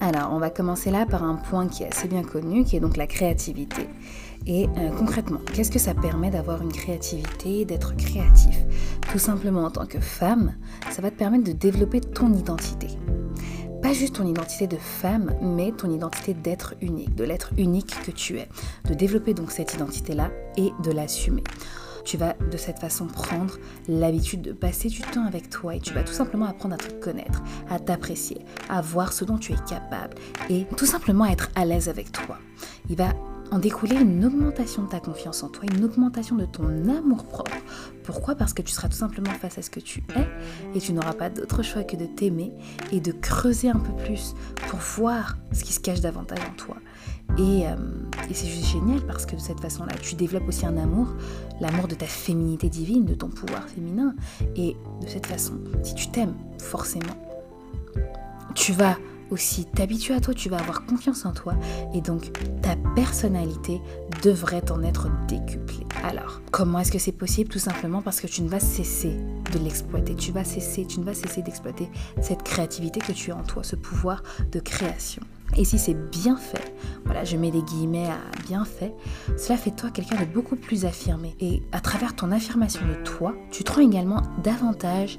Alors, 0.00 0.32
on 0.32 0.38
va 0.38 0.50
commencer 0.50 0.90
là 0.90 1.04
par 1.06 1.24
un 1.24 1.36
point 1.36 1.68
qui 1.68 1.82
est 1.82 1.88
assez 1.88 2.08
bien 2.08 2.22
connu, 2.22 2.64
qui 2.64 2.76
est 2.76 2.80
donc 2.80 2.96
la 2.96 3.06
créativité. 3.06 3.88
Et 4.46 4.66
euh, 4.78 4.90
concrètement, 4.98 5.40
qu'est-ce 5.52 5.70
que 5.70 5.78
ça 5.78 5.94
permet 5.94 6.30
d'avoir 6.30 6.62
une 6.62 6.72
créativité, 6.72 7.64
d'être 7.64 7.96
créatif? 7.96 8.64
Tout 9.12 9.18
simplement 9.18 9.64
en 9.64 9.70
tant 9.70 9.86
que 9.86 10.00
femme, 10.00 10.54
ça 10.90 11.02
va 11.02 11.10
te 11.10 11.16
permettre 11.16 11.44
de 11.44 11.52
développer 11.52 12.00
ton 12.00 12.32
identité 12.32 12.88
pas 13.80 13.94
juste 13.94 14.16
ton 14.16 14.26
identité 14.26 14.66
de 14.66 14.76
femme, 14.76 15.34
mais 15.40 15.72
ton 15.72 15.90
identité 15.90 16.34
d'être 16.34 16.74
unique, 16.82 17.14
de 17.14 17.24
l'être 17.24 17.52
unique 17.56 17.94
que 18.04 18.10
tu 18.10 18.38
es. 18.38 18.48
De 18.84 18.94
développer 18.94 19.34
donc 19.34 19.50
cette 19.50 19.74
identité-là 19.74 20.30
et 20.56 20.70
de 20.82 20.90
l'assumer. 20.90 21.42
Tu 22.04 22.16
vas 22.16 22.34
de 22.34 22.56
cette 22.56 22.78
façon 22.78 23.06
prendre 23.06 23.58
l'habitude 23.88 24.42
de 24.42 24.52
passer 24.52 24.88
du 24.88 25.00
temps 25.00 25.24
avec 25.24 25.50
toi 25.50 25.74
et 25.74 25.80
tu 25.80 25.92
vas 25.94 26.02
tout 26.02 26.12
simplement 26.12 26.46
apprendre 26.46 26.74
à 26.74 26.78
te 26.78 26.92
connaître, 26.94 27.42
à 27.68 27.78
t'apprécier, 27.78 28.44
à 28.68 28.80
voir 28.80 29.12
ce 29.12 29.24
dont 29.24 29.38
tu 29.38 29.52
es 29.52 29.56
capable 29.68 30.16
et 30.48 30.66
tout 30.76 30.86
simplement 30.86 31.24
être 31.26 31.50
à 31.54 31.64
l'aise 31.64 31.88
avec 31.88 32.12
toi. 32.12 32.38
Il 32.88 32.96
va 32.96 33.12
en 33.50 33.58
découler 33.58 33.96
une 33.96 34.24
augmentation 34.24 34.84
de 34.84 34.88
ta 34.88 35.00
confiance 35.00 35.42
en 35.42 35.48
toi, 35.48 35.64
une 35.72 35.84
augmentation 35.84 36.36
de 36.36 36.44
ton 36.44 36.66
amour 36.88 37.24
propre. 37.24 37.56
Pourquoi? 38.04 38.34
Parce 38.34 38.52
que 38.52 38.62
tu 38.62 38.72
seras 38.72 38.88
tout 38.88 38.96
simplement 38.96 39.30
face 39.30 39.58
à 39.58 39.62
ce 39.62 39.70
que 39.70 39.80
tu 39.80 40.02
es 40.16 40.76
et 40.76 40.80
tu 40.80 40.92
n'auras 40.92 41.14
pas 41.14 41.30
d'autre 41.30 41.62
choix 41.62 41.82
que 41.82 41.96
de 41.96 42.06
t'aimer 42.06 42.52
et 42.92 43.00
de 43.00 43.12
creuser 43.12 43.68
un 43.68 43.78
peu 43.78 43.92
plus 44.04 44.34
pour 44.68 44.78
voir 44.78 45.36
ce 45.52 45.64
qui 45.64 45.72
se 45.72 45.80
cache 45.80 46.00
davantage 46.00 46.38
en 46.48 46.56
toi. 46.56 46.76
Et, 47.38 47.66
euh, 47.66 47.76
et 48.28 48.34
c'est 48.34 48.48
juste 48.48 48.66
génial 48.66 49.00
parce 49.06 49.26
que 49.26 49.36
de 49.36 49.40
cette 49.40 49.60
façon-là, 49.60 49.94
tu 50.00 50.14
développes 50.14 50.48
aussi 50.48 50.66
un 50.66 50.76
amour, 50.76 51.08
l'amour 51.60 51.88
de 51.88 51.94
ta 51.94 52.06
féminité 52.06 52.68
divine, 52.68 53.04
de 53.04 53.14
ton 53.14 53.28
pouvoir 53.28 53.68
féminin. 53.68 54.14
Et 54.56 54.76
de 55.02 55.06
cette 55.06 55.26
façon, 55.26 55.54
si 55.82 55.94
tu 55.94 56.08
t'aimes, 56.10 56.34
forcément, 56.58 57.16
tu 58.54 58.72
vas 58.72 58.96
aussi 59.30 59.64
t'habituer 59.64 60.14
à 60.14 60.20
toi, 60.20 60.34
tu 60.34 60.48
vas 60.48 60.58
avoir 60.58 60.84
confiance 60.86 61.24
en 61.24 61.32
toi 61.32 61.54
et 61.94 62.00
donc 62.00 62.32
ta 62.62 62.76
personnalité 62.94 63.80
devrait 64.22 64.70
en 64.70 64.82
être 64.82 65.08
décuplée. 65.26 65.86
Alors, 66.02 66.40
comment 66.50 66.78
est-ce 66.80 66.92
que 66.92 66.98
c'est 66.98 67.12
possible? 67.12 67.50
Tout 67.50 67.58
simplement 67.58 68.02
parce 68.02 68.20
que 68.20 68.26
tu 68.26 68.42
ne 68.42 68.48
vas 68.48 68.60
cesser 68.60 69.16
de 69.52 69.58
l'exploiter, 69.58 70.14
tu 70.14 70.32
vas 70.32 70.44
cesser, 70.44 70.86
tu 70.86 71.00
ne 71.00 71.04
vas 71.04 71.14
cesser 71.14 71.42
d'exploiter 71.42 71.88
cette 72.20 72.42
créativité 72.42 73.00
que 73.00 73.12
tu 73.12 73.32
as 73.32 73.36
en 73.36 73.42
toi, 73.42 73.62
ce 73.62 73.76
pouvoir 73.76 74.22
de 74.50 74.60
création. 74.60 75.22
Et 75.56 75.64
si 75.64 75.78
c'est 75.78 75.94
bien 75.94 76.36
fait, 76.36 76.74
voilà, 77.04 77.24
je 77.24 77.36
mets 77.36 77.50
des 77.50 77.62
guillemets 77.62 78.06
à 78.06 78.18
bien 78.46 78.64
fait, 78.64 78.94
cela 79.36 79.58
fait 79.58 79.72
toi 79.72 79.90
quelqu'un 79.90 80.20
de 80.20 80.24
beaucoup 80.24 80.56
plus 80.56 80.84
affirmé. 80.84 81.34
Et 81.40 81.62
à 81.72 81.80
travers 81.80 82.14
ton 82.14 82.30
affirmation 82.30 82.86
de 82.86 82.94
toi, 83.04 83.34
tu 83.50 83.64
te 83.64 83.72
rends 83.72 83.80
également 83.80 84.22
davantage 84.42 85.18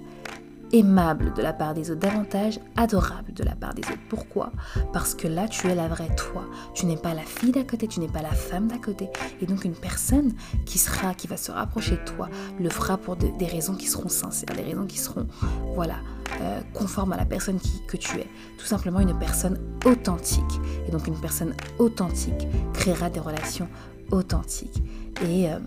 aimable 0.73 1.33
de 1.33 1.41
la 1.41 1.53
part 1.53 1.73
des 1.73 1.91
autres, 1.91 1.99
davantage 1.99 2.59
adorable 2.75 3.33
de 3.33 3.43
la 3.43 3.55
part 3.55 3.73
des 3.73 3.81
autres. 3.81 3.99
Pourquoi? 4.09 4.51
Parce 4.93 5.15
que 5.15 5.27
là, 5.27 5.47
tu 5.47 5.67
es 5.67 5.75
la 5.75 5.87
vraie 5.87 6.13
toi. 6.15 6.45
Tu 6.73 6.85
n'es 6.85 6.97
pas 6.97 7.13
la 7.13 7.23
fille 7.23 7.51
d'à 7.51 7.63
côté, 7.63 7.87
tu 7.87 7.99
n'es 7.99 8.07
pas 8.07 8.21
la 8.21 8.31
femme 8.31 8.67
d'à 8.67 8.77
côté. 8.77 9.09
Et 9.41 9.45
donc 9.45 9.65
une 9.65 9.73
personne 9.73 10.33
qui 10.65 10.77
sera, 10.77 11.13
qui 11.13 11.27
va 11.27 11.37
se 11.37 11.51
rapprocher 11.51 11.97
de 11.97 12.11
toi, 12.15 12.29
le 12.59 12.69
fera 12.69 12.97
pour 12.97 13.15
des 13.15 13.45
raisons 13.45 13.75
qui 13.75 13.87
seront 13.87 14.09
sincères, 14.09 14.55
des 14.55 14.63
raisons 14.63 14.85
qui 14.85 14.97
seront, 14.97 15.27
voilà, 15.75 15.95
euh, 16.41 16.61
conformes 16.73 17.13
à 17.13 17.17
la 17.17 17.25
personne 17.25 17.59
qui, 17.59 17.81
que 17.87 17.97
tu 17.97 18.17
es. 18.17 18.27
Tout 18.57 18.65
simplement 18.65 18.99
une 18.99 19.17
personne 19.17 19.59
authentique. 19.85 20.59
Et 20.87 20.91
donc 20.91 21.07
une 21.07 21.19
personne 21.19 21.53
authentique 21.79 22.47
créera 22.73 23.09
des 23.09 23.19
relations 23.19 23.67
authentiques. 24.11 24.81
Et 25.23 25.49
euh, 25.49 25.57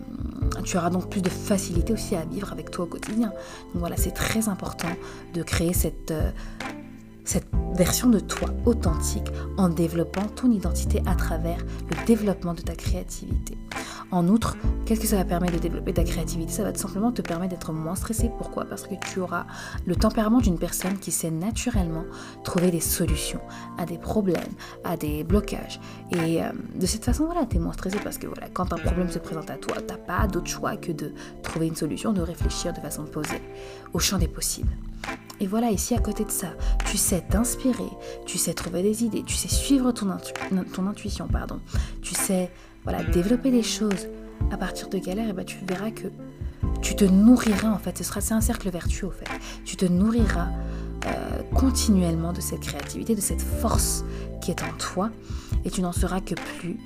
tu 0.64 0.76
auras 0.76 0.90
donc 0.90 1.10
plus 1.10 1.22
de 1.22 1.28
facilité 1.28 1.92
aussi 1.92 2.16
à 2.16 2.24
vivre 2.24 2.52
avec 2.52 2.70
toi 2.70 2.84
au 2.84 2.88
quotidien. 2.88 3.28
Donc 3.28 3.80
voilà, 3.80 3.96
c'est 3.96 4.12
très 4.12 4.48
important 4.48 4.88
de 5.32 5.42
créer 5.42 5.72
cette, 5.72 6.10
euh, 6.10 6.30
cette 7.24 7.46
version 7.74 8.08
de 8.08 8.20
toi 8.20 8.48
authentique 8.66 9.26
en 9.56 9.68
développant 9.68 10.26
ton 10.26 10.50
identité 10.50 11.02
à 11.06 11.14
travers 11.14 11.58
le 11.90 12.06
développement 12.06 12.54
de 12.54 12.62
ta 12.62 12.74
créativité. 12.74 13.56
En 14.14 14.28
outre, 14.28 14.56
qu'est-ce 14.86 15.00
que 15.00 15.08
ça 15.08 15.16
va 15.16 15.24
permettre 15.24 15.54
de 15.54 15.58
développer 15.58 15.92
ta 15.92 16.04
créativité? 16.04 16.52
Ça 16.52 16.62
va 16.62 16.70
tout 16.70 16.80
simplement 16.80 17.10
te 17.10 17.20
permettre 17.20 17.50
d'être 17.50 17.72
moins 17.72 17.96
stressé. 17.96 18.30
Pourquoi? 18.38 18.64
Parce 18.64 18.84
que 18.84 18.94
tu 18.94 19.18
auras 19.18 19.44
le 19.86 19.96
tempérament 19.96 20.38
d'une 20.38 20.56
personne 20.56 20.98
qui 20.98 21.10
sait 21.10 21.32
naturellement 21.32 22.04
trouver 22.44 22.70
des 22.70 22.78
solutions 22.78 23.40
à 23.76 23.86
des 23.86 23.98
problèmes, 23.98 24.52
à 24.84 24.96
des 24.96 25.24
blocages. 25.24 25.80
Et 26.12 26.40
euh, 26.40 26.50
de 26.76 26.86
cette 26.86 27.04
façon, 27.04 27.24
voilà, 27.26 27.44
tu 27.44 27.56
es 27.56 27.58
moins 27.58 27.72
stressé 27.72 27.98
parce 28.04 28.18
que 28.18 28.28
quand 28.52 28.72
un 28.72 28.78
problème 28.78 29.10
se 29.10 29.18
présente 29.18 29.50
à 29.50 29.56
toi, 29.56 29.78
tu 29.78 29.92
n'as 29.92 29.98
pas 29.98 30.28
d'autre 30.28 30.46
choix 30.46 30.76
que 30.76 30.92
de 30.92 31.12
trouver 31.42 31.66
une 31.66 31.74
solution, 31.74 32.12
de 32.12 32.22
réfléchir 32.22 32.72
de 32.72 32.78
façon 32.78 33.06
posée 33.06 33.42
au 33.94 33.98
champ 33.98 34.18
des 34.18 34.28
possibles. 34.28 34.76
Et 35.40 35.48
voilà, 35.48 35.72
ici 35.72 35.92
à 35.92 35.98
côté 35.98 36.24
de 36.24 36.30
ça, 36.30 36.54
tu 36.86 36.96
sais 36.96 37.20
t'inspirer, 37.28 37.90
tu 38.26 38.38
sais 38.38 38.54
trouver 38.54 38.84
des 38.84 39.02
idées, 39.02 39.24
tu 39.24 39.34
sais 39.34 39.48
suivre 39.48 39.90
ton, 39.90 40.06
ton 40.72 40.86
intuition, 40.86 41.26
pardon. 41.26 41.58
Tu 42.00 42.14
sais 42.14 42.52
voilà, 42.84 43.02
développer 43.02 43.50
des 43.50 43.62
choses 43.62 44.08
à 44.50 44.56
partir 44.56 44.88
de 44.88 44.98
galères, 44.98 45.28
et 45.28 45.32
ben 45.32 45.44
tu 45.44 45.58
verras 45.66 45.90
que 45.90 46.08
tu 46.82 46.94
te 46.94 47.04
nourriras 47.04 47.70
en 47.70 47.78
fait. 47.78 47.98
Ce 47.98 48.04
sera 48.04 48.20
c'est 48.20 48.34
un 48.34 48.40
cercle 48.40 48.70
vertueux 48.70 49.06
au 49.06 49.10
fait. 49.10 49.26
Tu 49.64 49.76
te 49.76 49.84
nourriras 49.86 50.48
euh, 51.06 51.42
continuellement 51.54 52.32
de 52.32 52.40
cette 52.40 52.60
créativité, 52.60 53.14
de 53.14 53.20
cette 53.20 53.42
force 53.42 54.04
qui 54.40 54.50
est 54.50 54.62
en 54.62 54.72
toi, 54.78 55.10
et 55.64 55.70
tu 55.70 55.80
n'en 55.80 55.92
seras 55.92 56.20
que 56.20 56.34
plus 56.34 56.78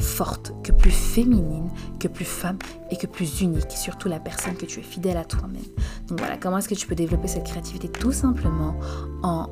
forte, 0.00 0.52
que 0.64 0.72
plus 0.72 0.90
féminine, 0.90 1.70
que 2.00 2.08
plus 2.08 2.24
femme 2.24 2.58
et 2.90 2.96
que 2.96 3.06
plus 3.06 3.40
unique, 3.40 3.70
surtout 3.70 4.08
la 4.08 4.18
personne 4.18 4.56
que 4.56 4.66
tu 4.66 4.80
es 4.80 4.82
fidèle 4.82 5.16
à 5.16 5.24
toi-même. 5.24 5.62
Donc 6.08 6.18
voilà, 6.18 6.36
comment 6.36 6.58
est-ce 6.58 6.68
que 6.68 6.74
tu 6.74 6.86
peux 6.86 6.96
développer 6.96 7.28
cette 7.28 7.44
créativité? 7.44 7.88
Tout 7.88 8.12
simplement 8.12 8.76
en 9.22 9.48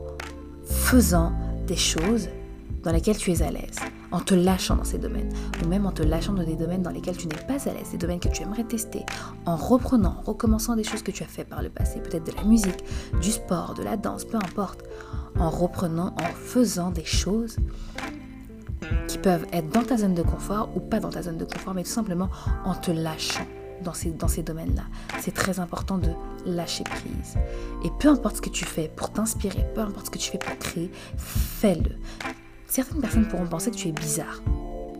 faisant 0.64 1.32
des 1.66 1.76
choses 1.76 2.28
dans 2.82 2.90
lesquelles 2.90 3.16
tu 3.16 3.30
es 3.30 3.42
à 3.42 3.50
l'aise, 3.52 3.76
en 4.12 4.21
te 4.21 4.35
lâchant 4.35 4.76
dans 4.76 4.85
ces 4.85 4.99
domaines, 4.99 5.33
ou 5.62 5.69
même 5.69 5.87
en 5.87 5.92
te 5.92 6.02
lâchant 6.02 6.33
dans 6.33 6.45
des 6.45 6.57
domaines 6.57 6.83
dans 6.83 6.90
lesquels 6.90 7.16
tu 7.16 7.26
n'es 7.26 7.37
pas 7.37 7.69
à 7.69 7.73
l'aise, 7.73 7.90
des 7.90 7.99
domaines 7.99 8.21
que 8.21 8.28
tu 8.28 8.42
aimerais 8.42 8.64
tester, 8.64 9.04
en 9.47 9.57
reprenant, 9.57 10.16
en 10.19 10.23
recommençant 10.23 10.76
des 10.76 10.85
choses 10.85 11.02
que 11.02 11.11
tu 11.11 11.23
as 11.23 11.26
fait 11.26 11.45
par 11.45 11.62
le 11.62 11.71
passé, 11.71 12.00
peut-être 12.00 12.25
de 12.25 12.37
la 12.37 12.45
musique, 12.45 12.85
du 13.21 13.31
sport, 13.31 13.75
de 13.75 13.83
la 13.83 13.97
danse, 13.97 14.25
peu 14.25 14.37
importe, 14.37 14.85
en 15.38 15.50
reprenant, 15.50 16.14
en 16.21 16.35
faisant 16.35 16.90
des 16.90 17.04
choses 17.04 17.57
qui 19.09 19.19
peuvent 19.19 19.47
être 19.52 19.71
dans 19.71 19.83
ta 19.83 19.97
zone 19.97 20.14
de 20.14 20.23
confort 20.23 20.71
ou 20.75 20.81
pas 20.81 21.00
dans 21.00 21.11
ta 21.11 21.23
zone 21.23 21.38
de 21.38 21.45
confort, 21.45 21.75
mais 21.75 21.85
tout 21.85 21.90
simplement 21.90 22.28
en 22.64 22.75
te 22.75 22.90
lâchant 22.90 23.47
dans 23.83 23.95
ces, 23.95 24.11
dans 24.11 24.28
ces 24.28 24.42
domaines-là. 24.42 24.85
C'est 25.21 25.35
très 25.35 25.61
important 25.61 25.99
de 25.99 26.11
lâcher 26.47 26.85
prise. 26.85 27.37
Et 27.85 27.90
peu 27.99 28.09
importe 28.09 28.37
ce 28.37 28.42
que 28.42 28.50
tu 28.50 28.64
fais 28.64 28.90
pour 28.95 29.11
t'inspirer, 29.11 29.66
peu 29.75 29.81
importe 29.81 30.07
ce 30.07 30.11
que 30.11 30.19
tu 30.19 30.31
fais 30.31 30.38
pour 30.38 30.57
créer, 30.59 30.90
fais-le. 31.16 31.97
Certaines 32.75 33.02
personnes 33.02 33.29
pourront 33.29 33.45
penser 33.45 33.71
que 33.71 33.76
tu 33.76 33.88
es 33.88 33.93
bizarre. 33.93 34.41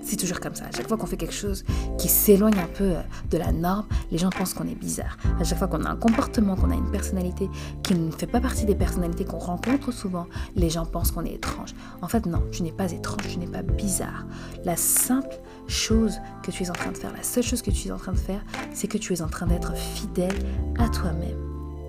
C'est 0.03 0.19
toujours 0.19 0.41
comme 0.41 0.55
ça. 0.55 0.67
À 0.67 0.71
chaque 0.73 0.89
fois 0.89 0.99
qu'on 0.99 1.07
fait 1.07 1.17
quelque 1.17 1.33
chose 1.33 1.65
qui 1.97 2.09
s'éloigne 2.09 2.59
un 2.59 2.67
peu 2.67 2.85
euh, 2.85 3.03
de 3.31 3.39
la 3.39 3.51
norme, 3.51 3.87
les 4.11 4.19
gens 4.19 4.29
pensent 4.29 4.53
qu'on 4.53 4.67
est 4.69 4.75
bizarre. 4.75 5.17
À 5.41 5.45
chaque 5.45 5.57
fois 5.57 5.69
qu'on 5.69 5.83
a 5.87 5.89
un 5.89 5.97
comportement, 5.97 6.55
qu'on 6.55 6.71
a 6.71 6.75
une 6.75 6.91
personnalité 6.91 7.49
qui 7.83 7.95
ne 7.95 8.11
fait 8.11 8.27
pas 8.27 8.43
partie 8.43 8.67
des 8.67 8.75
personnalités 8.75 9.25
qu'on 9.25 9.39
rencontre 9.39 9.91
souvent, 9.91 10.27
les 10.55 10.69
gens 10.69 10.85
pensent 10.85 11.13
qu'on 11.13 11.25
est 11.25 11.33
étrange. 11.33 11.71
En 12.03 12.09
fait, 12.09 12.27
non, 12.27 12.43
tu 12.53 12.63
n'es 12.63 12.73
pas 12.73 12.93
étrange, 12.93 13.27
tu 13.27 13.39
n'es 13.39 13.47
pas 13.47 13.63
bizarre. 13.63 14.27
La 14.67 14.77
simple 14.77 15.41
chose 15.67 16.19
que 16.43 16.51
tu 16.51 16.65
es 16.65 16.69
en 16.69 16.75
train 16.75 16.93
de 16.93 16.99
faire, 16.99 17.15
la 17.17 17.23
seule 17.23 17.45
chose 17.45 17.63
que 17.63 17.71
tu 17.71 17.89
es 17.89 17.91
en 17.91 17.97
train 17.97 18.13
de 18.13 18.19
faire, 18.19 18.45
c'est 18.75 18.87
que 18.87 18.99
tu 18.99 19.15
es 19.15 19.23
en 19.23 19.29
train 19.29 19.47
d'être 19.47 19.75
fidèle 19.75 20.37
à 20.79 20.91
toi-même. 20.91 21.39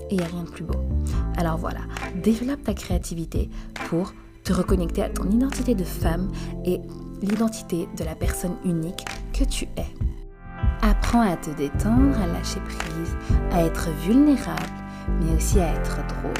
Et 0.09 0.15
il 0.15 0.17
n'y 0.19 0.23
a 0.23 0.27
rien 0.27 0.43
de 0.43 0.49
plus 0.49 0.63
beau. 0.63 0.79
Alors 1.35 1.57
voilà, 1.57 1.81
développe 2.23 2.63
ta 2.63 2.73
créativité 2.73 3.49
pour 3.89 4.13
te 4.43 4.53
reconnecter 4.53 5.03
à 5.03 5.09
ton 5.09 5.29
identité 5.29 5.75
de 5.75 5.83
femme 5.83 6.31
et 6.65 6.81
l'identité 7.21 7.87
de 7.97 8.03
la 8.03 8.15
personne 8.15 8.55
unique 8.65 9.05
que 9.33 9.43
tu 9.43 9.65
es. 9.77 9.87
Apprends 10.81 11.21
à 11.21 11.37
te 11.37 11.49
détendre, 11.51 12.17
à 12.19 12.27
lâcher 12.27 12.59
prise, 12.59 13.15
à 13.51 13.63
être 13.63 13.89
vulnérable, 14.05 14.61
mais 15.21 15.35
aussi 15.35 15.59
à 15.59 15.73
être 15.73 15.97
drôle. 16.07 16.33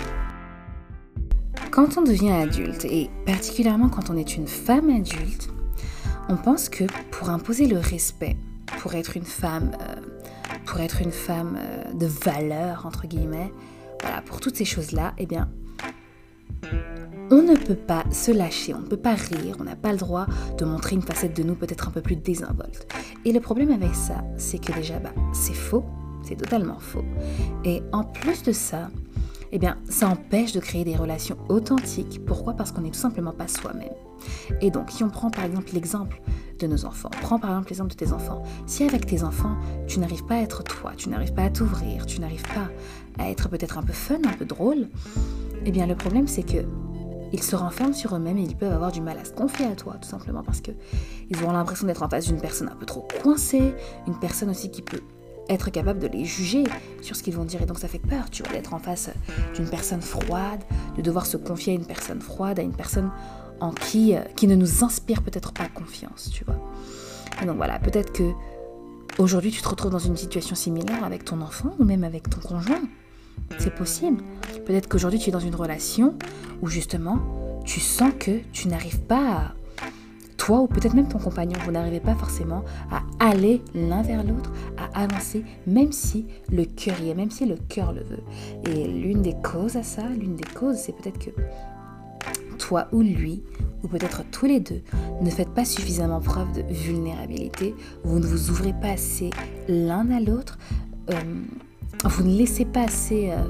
Quand 1.71 1.97
on 1.97 2.03
devient 2.03 2.31
adulte, 2.31 2.85
et 2.85 3.09
particulièrement 3.25 3.89
quand 3.89 4.09
on 4.09 4.17
est 4.17 4.35
une 4.35 4.47
femme 4.47 4.89
adulte, 4.89 5.49
on 6.29 6.35
pense 6.35 6.69
que 6.69 6.83
pour 7.11 7.29
imposer 7.29 7.67
le 7.67 7.79
respect, 7.79 8.37
pour 8.79 8.93
être 8.95 9.17
une 9.17 9.25
femme, 9.25 9.71
euh, 9.81 9.95
pour 10.65 10.79
être 10.81 11.01
une 11.01 11.11
femme 11.11 11.57
euh, 11.57 11.93
de 11.93 12.05
valeur 12.05 12.85
entre 12.85 13.07
guillemets, 13.07 13.51
voilà, 14.01 14.21
pour 14.21 14.39
toutes 14.39 14.55
ces 14.55 14.65
choses-là, 14.65 15.13
eh 15.17 15.25
bien, 15.25 15.49
on 17.31 17.41
ne 17.41 17.55
peut 17.55 17.75
pas 17.75 18.03
se 18.11 18.31
lâcher, 18.31 18.73
on 18.73 18.81
ne 18.81 18.87
peut 18.87 18.97
pas 18.97 19.15
rire, 19.15 19.55
on 19.59 19.63
n'a 19.63 19.75
pas 19.75 19.91
le 19.91 19.97
droit 19.97 20.27
de 20.57 20.65
montrer 20.65 20.95
une 20.95 21.01
facette 21.01 21.35
de 21.35 21.43
nous 21.43 21.55
peut-être 21.55 21.87
un 21.87 21.91
peu 21.91 22.01
plus 22.01 22.15
désinvolte. 22.15 22.87
Et 23.25 23.31
le 23.31 23.39
problème 23.39 23.71
avec 23.71 23.95
ça, 23.95 24.23
c'est 24.37 24.59
que 24.59 24.71
déjà, 24.73 24.99
bah, 24.99 25.13
c'est 25.33 25.55
faux, 25.55 25.83
c'est 26.23 26.35
totalement 26.35 26.79
faux. 26.79 27.03
Et 27.65 27.81
en 27.91 28.03
plus 28.03 28.43
de 28.43 28.51
ça, 28.51 28.89
eh 29.51 29.59
bien, 29.59 29.77
ça 29.87 30.09
empêche 30.09 30.51
de 30.51 30.59
créer 30.59 30.83
des 30.83 30.95
relations 30.95 31.37
authentiques. 31.49 32.25
Pourquoi? 32.25 32.53
Parce 32.53 32.71
qu'on 32.71 32.81
n'est 32.81 32.91
tout 32.91 32.99
simplement 32.99 33.33
pas 33.33 33.47
soi-même. 33.47 33.93
Et 34.61 34.71
donc, 34.71 34.89
si 34.89 35.03
on 35.03 35.09
prend 35.09 35.29
par 35.29 35.43
exemple 35.43 35.69
l'exemple 35.73 36.21
de 36.59 36.67
nos 36.67 36.85
enfants, 36.85 37.11
prends 37.21 37.39
par 37.39 37.51
exemple 37.51 37.69
l'exemple 37.69 37.91
de 37.91 37.95
tes 37.95 38.13
enfants. 38.13 38.43
Si 38.65 38.83
avec 38.83 39.05
tes 39.05 39.23
enfants, 39.23 39.55
tu 39.87 39.99
n'arrives 39.99 40.25
pas 40.25 40.35
à 40.35 40.41
être 40.41 40.63
toi, 40.63 40.93
tu 40.97 41.09
n'arrives 41.09 41.33
pas 41.33 41.43
à 41.43 41.49
t'ouvrir, 41.49 42.05
tu 42.05 42.19
n'arrives 42.19 42.47
pas 42.53 42.69
à 43.19 43.29
être 43.29 43.49
peut-être 43.49 43.77
un 43.77 43.83
peu 43.83 43.93
fun, 43.93 44.19
un 44.25 44.33
peu 44.33 44.45
drôle, 44.45 44.87
eh 45.65 45.71
bien, 45.71 45.87
le 45.87 45.95
problème, 45.95 46.27
c'est 46.27 46.43
que 46.43 46.65
ils 47.33 47.41
se 47.41 47.55
renferment 47.55 47.93
sur 47.93 48.15
eux-mêmes 48.15 48.37
et 48.37 48.43
ils 48.43 48.55
peuvent 48.55 48.71
avoir 48.71 48.91
du 48.91 49.01
mal 49.01 49.17
à 49.17 49.25
se 49.25 49.31
confier 49.31 49.65
à 49.65 49.75
toi, 49.75 49.95
tout 49.99 50.07
simplement 50.07 50.43
parce 50.43 50.61
que 50.61 50.69
ils 51.31 51.43
auront 51.43 51.53
l'impression 51.53 51.87
d'être 51.87 52.03
en 52.03 52.09
face 52.09 52.27
d'une 52.27 52.39
personne 52.39 52.69
un 52.69 52.75
peu 52.75 52.85
trop 52.85 53.07
coincée, 53.23 53.73
une 54.07 54.19
personne 54.19 54.51
aussi 54.51 54.69
qui 54.69 54.83
peut 54.83 55.01
être 55.49 55.71
capable 55.71 55.99
de 55.99 56.07
les 56.07 56.25
juger 56.25 56.63
sur 57.01 57.15
ce 57.15 57.23
qu'ils 57.23 57.33
vont 57.33 57.43
dire. 57.43 57.61
Et 57.61 57.65
donc 57.65 57.79
ça 57.79 57.87
fait 57.87 57.99
peur, 57.99 58.29
tu 58.29 58.43
vois, 58.43 58.53
d'être 58.53 58.73
en 58.75 58.79
face 58.79 59.09
d'une 59.55 59.67
personne 59.67 60.01
froide, 60.01 60.61
de 60.95 61.01
devoir 61.01 61.25
se 61.25 61.37
confier 61.37 61.73
à 61.73 61.75
une 61.75 61.85
personne 61.85 62.21
froide, 62.21 62.59
à 62.59 62.61
une 62.61 62.75
personne 62.75 63.09
en 63.59 63.71
qui, 63.71 64.15
euh, 64.15 64.21
qui 64.35 64.47
ne 64.47 64.55
nous 64.55 64.83
inspire 64.83 65.23
peut-être 65.23 65.53
pas 65.53 65.67
confiance, 65.73 66.29
tu 66.31 66.45
vois. 66.45 66.59
Et 67.41 67.45
donc 67.45 67.57
voilà, 67.57 67.79
peut-être 67.79 68.13
que 68.13 68.31
aujourd'hui 69.17 69.49
tu 69.49 69.61
te 69.61 69.67
retrouves 69.67 69.91
dans 69.91 69.99
une 69.99 70.17
situation 70.17 70.55
similaire 70.55 71.03
avec 71.03 71.25
ton 71.25 71.41
enfant 71.41 71.73
ou 71.79 71.83
même 71.83 72.03
avec 72.03 72.29
ton 72.29 72.39
conjoint. 72.39 72.81
C'est 73.59 73.73
possible. 73.73 74.23
Peut-être 74.65 74.87
qu'aujourd'hui 74.87 75.19
tu 75.19 75.29
es 75.29 75.31
dans 75.31 75.39
une 75.39 75.55
relation 75.55 76.15
où 76.61 76.67
justement 76.67 77.19
tu 77.65 77.79
sens 77.79 78.11
que 78.19 78.39
tu 78.51 78.67
n'arrives 78.67 79.01
pas 79.01 79.29
à, 79.29 79.53
toi 80.43 80.59
ou 80.59 80.67
peut-être 80.67 80.93
même 80.93 81.07
ton 81.07 81.19
compagnon, 81.19 81.57
vous 81.63 81.71
n'arrivez 81.71 82.01
pas 82.01 82.15
forcément 82.15 82.65
à 82.91 83.01
aller 83.25 83.61
l'un 83.73 84.01
vers 84.01 84.25
l'autre, 84.25 84.51
à 84.77 85.03
avancer, 85.03 85.45
même 85.67 85.93
si 85.93 86.25
le 86.51 86.65
cœur 86.65 86.99
y 86.99 87.09
est, 87.09 87.15
même 87.15 87.31
si 87.31 87.45
le 87.45 87.55
cœur 87.55 87.93
le 87.93 88.03
veut. 88.03 88.23
Et 88.65 88.87
l'une 88.87 89.21
des 89.21 89.35
causes 89.41 89.77
à 89.77 89.83
ça, 89.83 90.03
l'une 90.09 90.35
des 90.35 90.47
causes, 90.53 90.75
c'est 90.75 90.91
peut-être 90.91 91.17
que 91.17 91.31
toi 92.57 92.87
ou 92.91 93.01
lui, 93.01 93.41
ou 93.83 93.87
peut-être 93.87 94.23
tous 94.31 94.45
les 94.45 94.59
deux, 94.59 94.81
ne 95.21 95.29
faites 95.29 95.49
pas 95.49 95.63
suffisamment 95.63 96.19
preuve 96.19 96.51
de 96.51 96.63
vulnérabilité, 96.73 97.73
vous 98.03 98.19
ne 98.19 98.25
vous 98.25 98.49
ouvrez 98.49 98.73
pas 98.73 98.89
assez 98.89 99.29
l'un 99.69 100.09
à 100.11 100.19
l'autre, 100.19 100.57
euh, 101.09 101.15
vous 102.03 102.23
ne 102.23 102.35
laissez 102.37 102.65
pas 102.65 102.83
assez, 102.83 103.31
euh, 103.31 103.43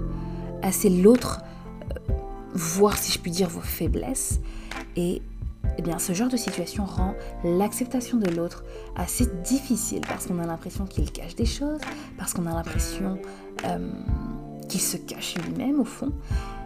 assez 0.62 0.90
l'autre 0.90 1.42
euh, 1.92 2.14
voir, 2.54 2.98
si 2.98 3.12
je 3.12 3.20
puis 3.20 3.32
dire, 3.32 3.50
vos 3.50 3.62
faiblesses. 3.62 4.40
Et 4.96 5.22
eh 5.78 5.82
bien, 5.82 5.98
ce 5.98 6.14
genre 6.14 6.30
de 6.30 6.38
situation 6.38 6.86
rend 6.86 7.16
l'acceptation 7.44 8.18
de 8.18 8.30
l'autre 8.30 8.64
assez 8.96 9.26
difficile 9.44 10.02
parce 10.08 10.28
qu'on 10.28 10.40
a 10.40 10.46
l'impression 10.46 10.86
qu'il 10.86 11.12
cache 11.12 11.36
des 11.36 11.46
choses, 11.46 11.82
parce 12.18 12.34
qu'on 12.34 12.46
a 12.46 12.54
l'impression 12.54 13.18
euh, 13.66 13.90
qu'il 14.70 14.82
se 14.82 14.98
cache 14.98 15.36
lui-même 15.36 15.80
au 15.80 15.86
fond. 15.86 16.12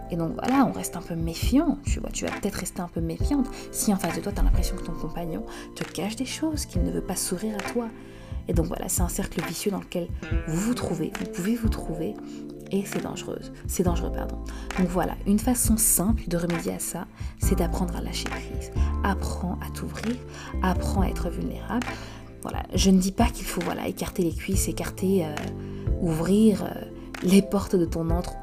Et 0.10 0.16
donc 0.16 0.34
voilà, 0.34 0.66
on 0.66 0.72
reste 0.72 0.96
un 0.96 1.02
peu 1.02 1.16
méfiant, 1.16 1.78
tu 1.86 2.00
vois, 2.00 2.10
tu 2.12 2.26
vas 2.26 2.32
peut-être 2.32 2.56
rester 2.56 2.82
un 2.82 2.88
peu 2.88 3.02
méfiante 3.02 3.48
si 3.72 3.94
en 3.94 3.98
face 3.98 4.16
de 4.16 4.22
toi, 4.22 4.32
tu 4.32 4.40
as 4.40 4.44
l'impression 4.44 4.76
que 4.76 4.84
ton 4.84 4.94
compagnon 4.94 5.46
te 5.76 5.84
cache 5.84 6.16
des 6.16 6.26
choses, 6.26 6.66
qu'il 6.66 6.84
ne 6.84 6.92
veut 6.92 7.02
pas 7.02 7.16
sourire 7.16 7.56
à 7.58 7.72
toi. 7.74 7.88
Et 8.48 8.54
donc 8.54 8.68
voilà, 8.68 8.88
c'est 8.90 9.02
un 9.02 9.10
cercle 9.10 9.42
vicieux 9.46 9.72
dans 9.72 9.80
lequel 9.80 10.08
vous 10.48 10.60
vous 10.60 10.74
trouvez, 10.74 11.12
vous 11.20 11.26
pouvez 11.32 11.56
vous 11.56 11.70
trouver, 11.70 12.14
et 12.72 12.84
c'est 12.86 13.02
dangereux. 13.02 13.40
C'est 13.68 13.84
dangereux, 13.84 14.12
pardon. 14.12 14.38
Donc 14.78 14.88
voilà, 14.88 15.16
une 15.26 15.40
façon 15.40 15.78
simple 15.78 16.24
de 16.28 16.38
remédier 16.38 16.74
à 16.74 16.80
ça, 16.80 17.08
c'est 17.40 17.56
d'apprendre 17.56 17.96
à 17.96 18.02
lâcher 18.02 18.30
prise. 18.30 18.72
Apprends 19.04 19.58
à 19.66 19.70
t'ouvrir, 19.72 20.16
apprends 20.64 21.02
à 21.02 21.08
être 21.08 21.30
vulnérable. 21.30 21.88
Voilà, 22.42 22.64
je 22.74 22.90
ne 22.90 23.00
dis 23.00 23.12
pas 23.12 23.28
qu'il 23.28 23.46
faut 23.46 23.62
voilà 23.62 23.88
écarter 23.88 24.24
les 24.24 24.34
cuisses, 24.34 24.68
écarter, 24.68 25.26
euh, 25.26 25.36
ouvrir 26.02 26.64
euh, 26.64 26.68
les 27.24 27.42
portes 27.42 27.76
de 27.76 27.86
ton 27.86 28.10
antre 28.10 28.34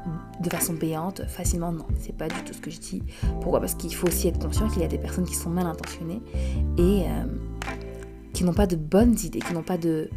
de 0.41 0.49
façon 0.49 0.73
béante 0.73 1.21
facilement. 1.27 1.71
Non, 1.71 1.85
c'est 1.99 2.15
pas 2.15 2.27
du 2.27 2.35
tout 2.43 2.53
ce 2.53 2.61
que 2.61 2.69
je 2.69 2.79
dis. 2.79 3.03
Pourquoi? 3.41 3.59
Parce 3.59 3.73
qu'il 3.75 3.93
faut 3.95 4.07
aussi 4.07 4.27
être 4.27 4.39
conscient 4.39 4.69
qu'il 4.69 4.81
y 4.81 4.85
a 4.85 4.89
des 4.89 4.97
personnes 4.97 5.25
qui 5.25 5.35
sont 5.35 5.49
mal 5.49 5.65
intentionnées 5.65 6.21
et 6.77 7.03
euh, 7.07 7.25
qui 8.35 8.43
n'ont 8.43 8.53
pas 8.53 8.67
de 8.67 8.75
bonnes 8.75 9.15
idées, 9.23 9.39
qui 9.39 9.53
n'ont 9.53 9.63
pas 9.63 9.77
de, 9.77 10.09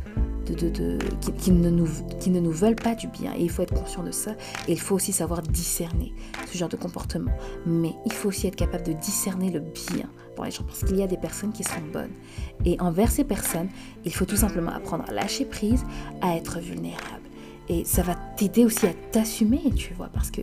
de, 0.46 0.98
qui, 1.38 1.52
ne 1.52 1.70
nous, 1.70 1.88
qui 2.18 2.30
ne 2.30 2.40
nous 2.40 2.50
veulent 2.50 2.74
pas 2.74 2.96
du 2.96 3.06
bien. 3.06 3.32
Et 3.36 3.42
il 3.42 3.50
faut 3.50 3.62
être 3.62 3.74
conscient 3.74 4.02
de 4.02 4.10
ça. 4.10 4.32
Et 4.66 4.72
il 4.72 4.80
faut 4.80 4.96
aussi 4.96 5.12
savoir 5.12 5.40
discerner 5.40 6.12
ce 6.50 6.58
genre 6.58 6.68
de 6.68 6.76
comportement. 6.76 7.30
Mais 7.64 7.92
il 8.04 8.12
faut 8.12 8.28
aussi 8.28 8.48
être 8.48 8.56
capable 8.56 8.82
de 8.82 8.92
discerner 8.92 9.52
le 9.52 9.60
bien 9.60 10.10
pour 10.34 10.44
les 10.44 10.50
gens. 10.50 10.64
Parce 10.64 10.82
qu'il 10.82 10.96
y 10.96 11.02
a 11.02 11.06
des 11.06 11.16
personnes 11.16 11.52
qui 11.52 11.62
sont 11.62 11.80
bonnes. 11.92 12.10
Et 12.64 12.78
envers 12.80 13.10
ces 13.10 13.22
personnes, 13.22 13.68
il 14.04 14.12
faut 14.12 14.24
tout 14.24 14.36
simplement 14.36 14.72
apprendre 14.72 15.04
à 15.06 15.12
lâcher 15.12 15.44
prise, 15.44 15.84
à 16.20 16.34
être 16.34 16.58
vulnérable. 16.58 17.22
Et 17.68 17.84
ça 17.84 18.02
va 18.02 18.16
t'aider 18.36 18.64
aussi 18.64 18.86
à 18.86 18.94
t'assumer, 19.12 19.70
tu 19.76 19.94
vois. 19.94 20.08
Parce 20.08 20.32
que 20.32 20.40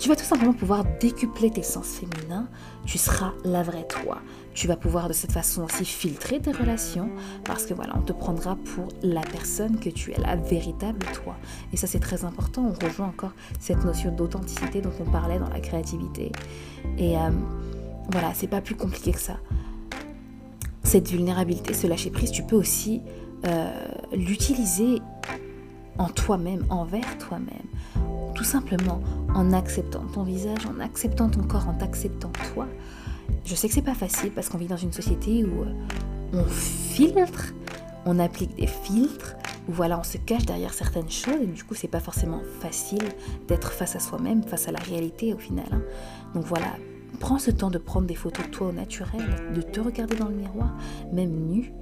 tu 0.00 0.08
vas 0.08 0.16
tout 0.16 0.24
simplement 0.24 0.54
pouvoir 0.54 0.84
décupler 0.98 1.50
tes 1.50 1.62
sens 1.62 1.86
féminins, 1.86 2.48
tu 2.86 2.98
seras 2.98 3.32
la 3.44 3.62
vraie 3.62 3.86
toi. 3.86 4.18
Tu 4.52 4.66
vas 4.66 4.76
pouvoir 4.76 5.08
de 5.08 5.12
cette 5.12 5.32
façon 5.32 5.62
aussi 5.62 5.84
filtrer 5.84 6.40
tes 6.40 6.52
relations 6.52 7.08
parce 7.44 7.66
que 7.66 7.74
voilà, 7.74 7.94
on 7.96 8.02
te 8.02 8.12
prendra 8.12 8.56
pour 8.56 8.88
la 9.02 9.20
personne 9.20 9.78
que 9.78 9.88
tu 9.88 10.12
es, 10.12 10.18
la 10.18 10.36
véritable 10.36 11.06
toi. 11.12 11.36
Et 11.72 11.76
ça 11.76 11.86
c'est 11.86 12.00
très 12.00 12.24
important, 12.24 12.62
on 12.62 12.86
rejoint 12.86 13.06
encore 13.06 13.32
cette 13.58 13.84
notion 13.84 14.12
d'authenticité 14.12 14.80
dont 14.80 14.92
on 15.00 15.10
parlait 15.10 15.38
dans 15.38 15.48
la 15.48 15.60
créativité. 15.60 16.32
Et 16.98 17.16
euh, 17.16 17.30
voilà, 18.10 18.32
c'est 18.34 18.48
pas 18.48 18.60
plus 18.60 18.74
compliqué 18.74 19.12
que 19.12 19.20
ça. 19.20 19.38
Cette 20.82 21.08
vulnérabilité, 21.08 21.72
ce 21.72 21.86
lâcher 21.86 22.10
prise, 22.10 22.32
tu 22.32 22.42
peux 22.42 22.56
aussi 22.56 23.02
euh, 23.46 23.70
l'utiliser 24.12 25.00
en 25.98 26.08
toi-même, 26.08 26.64
envers 26.70 27.18
toi-même 27.18 27.68
tout 28.40 28.44
simplement 28.44 29.02
en 29.34 29.52
acceptant 29.52 30.02
ton 30.14 30.22
visage, 30.22 30.64
en 30.64 30.80
acceptant 30.80 31.28
ton 31.28 31.42
corps, 31.42 31.68
en 31.68 31.74
t'acceptant 31.74 32.32
toi. 32.54 32.66
Je 33.44 33.54
sais 33.54 33.68
que 33.68 33.74
c'est 33.74 33.82
pas 33.82 33.94
facile 33.94 34.30
parce 34.30 34.48
qu'on 34.48 34.58
vit 34.58 34.66
dans 34.66 34.76
une 34.76 34.92
société 34.92 35.44
où 35.44 35.62
euh, 35.62 35.72
on 36.32 36.44
filtre, 36.44 37.52
on 38.06 38.18
applique 38.18 38.54
des 38.56 38.66
filtres, 38.66 39.36
où 39.68 39.72
voilà, 39.72 39.98
on 39.98 40.04
se 40.04 40.18
cache 40.18 40.46
derrière 40.46 40.72
certaines 40.72 41.10
choses 41.10 41.40
et 41.42 41.46
du 41.46 41.64
coup, 41.64 41.74
c'est 41.74 41.88
pas 41.88 42.00
forcément 42.00 42.42
facile 42.60 43.02
d'être 43.48 43.72
face 43.72 43.96
à 43.96 44.00
soi-même, 44.00 44.42
face 44.42 44.68
à 44.68 44.72
la 44.72 44.80
réalité 44.80 45.34
au 45.34 45.38
final. 45.38 45.66
Hein. 45.72 45.82
Donc 46.34 46.44
voilà, 46.44 46.76
prends 47.18 47.38
ce 47.38 47.50
temps 47.50 47.70
de 47.70 47.78
prendre 47.78 48.06
des 48.06 48.14
photos 48.14 48.46
de 48.46 48.50
toi 48.50 48.68
au 48.68 48.72
naturel, 48.72 49.52
de 49.54 49.62
te 49.62 49.80
regarder 49.80 50.16
dans 50.16 50.28
le 50.28 50.34
miroir, 50.34 50.76
même 51.12 51.30
nu, 51.30 51.72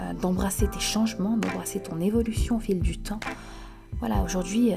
euh, 0.00 0.12
d'embrasser 0.14 0.68
tes 0.68 0.80
changements, 0.80 1.36
d'embrasser 1.36 1.80
ton 1.80 2.00
évolution 2.00 2.56
au 2.56 2.60
fil 2.60 2.80
du 2.80 2.98
temps. 2.98 3.20
Voilà, 3.98 4.22
aujourd'hui, 4.22 4.72
euh, 4.72 4.76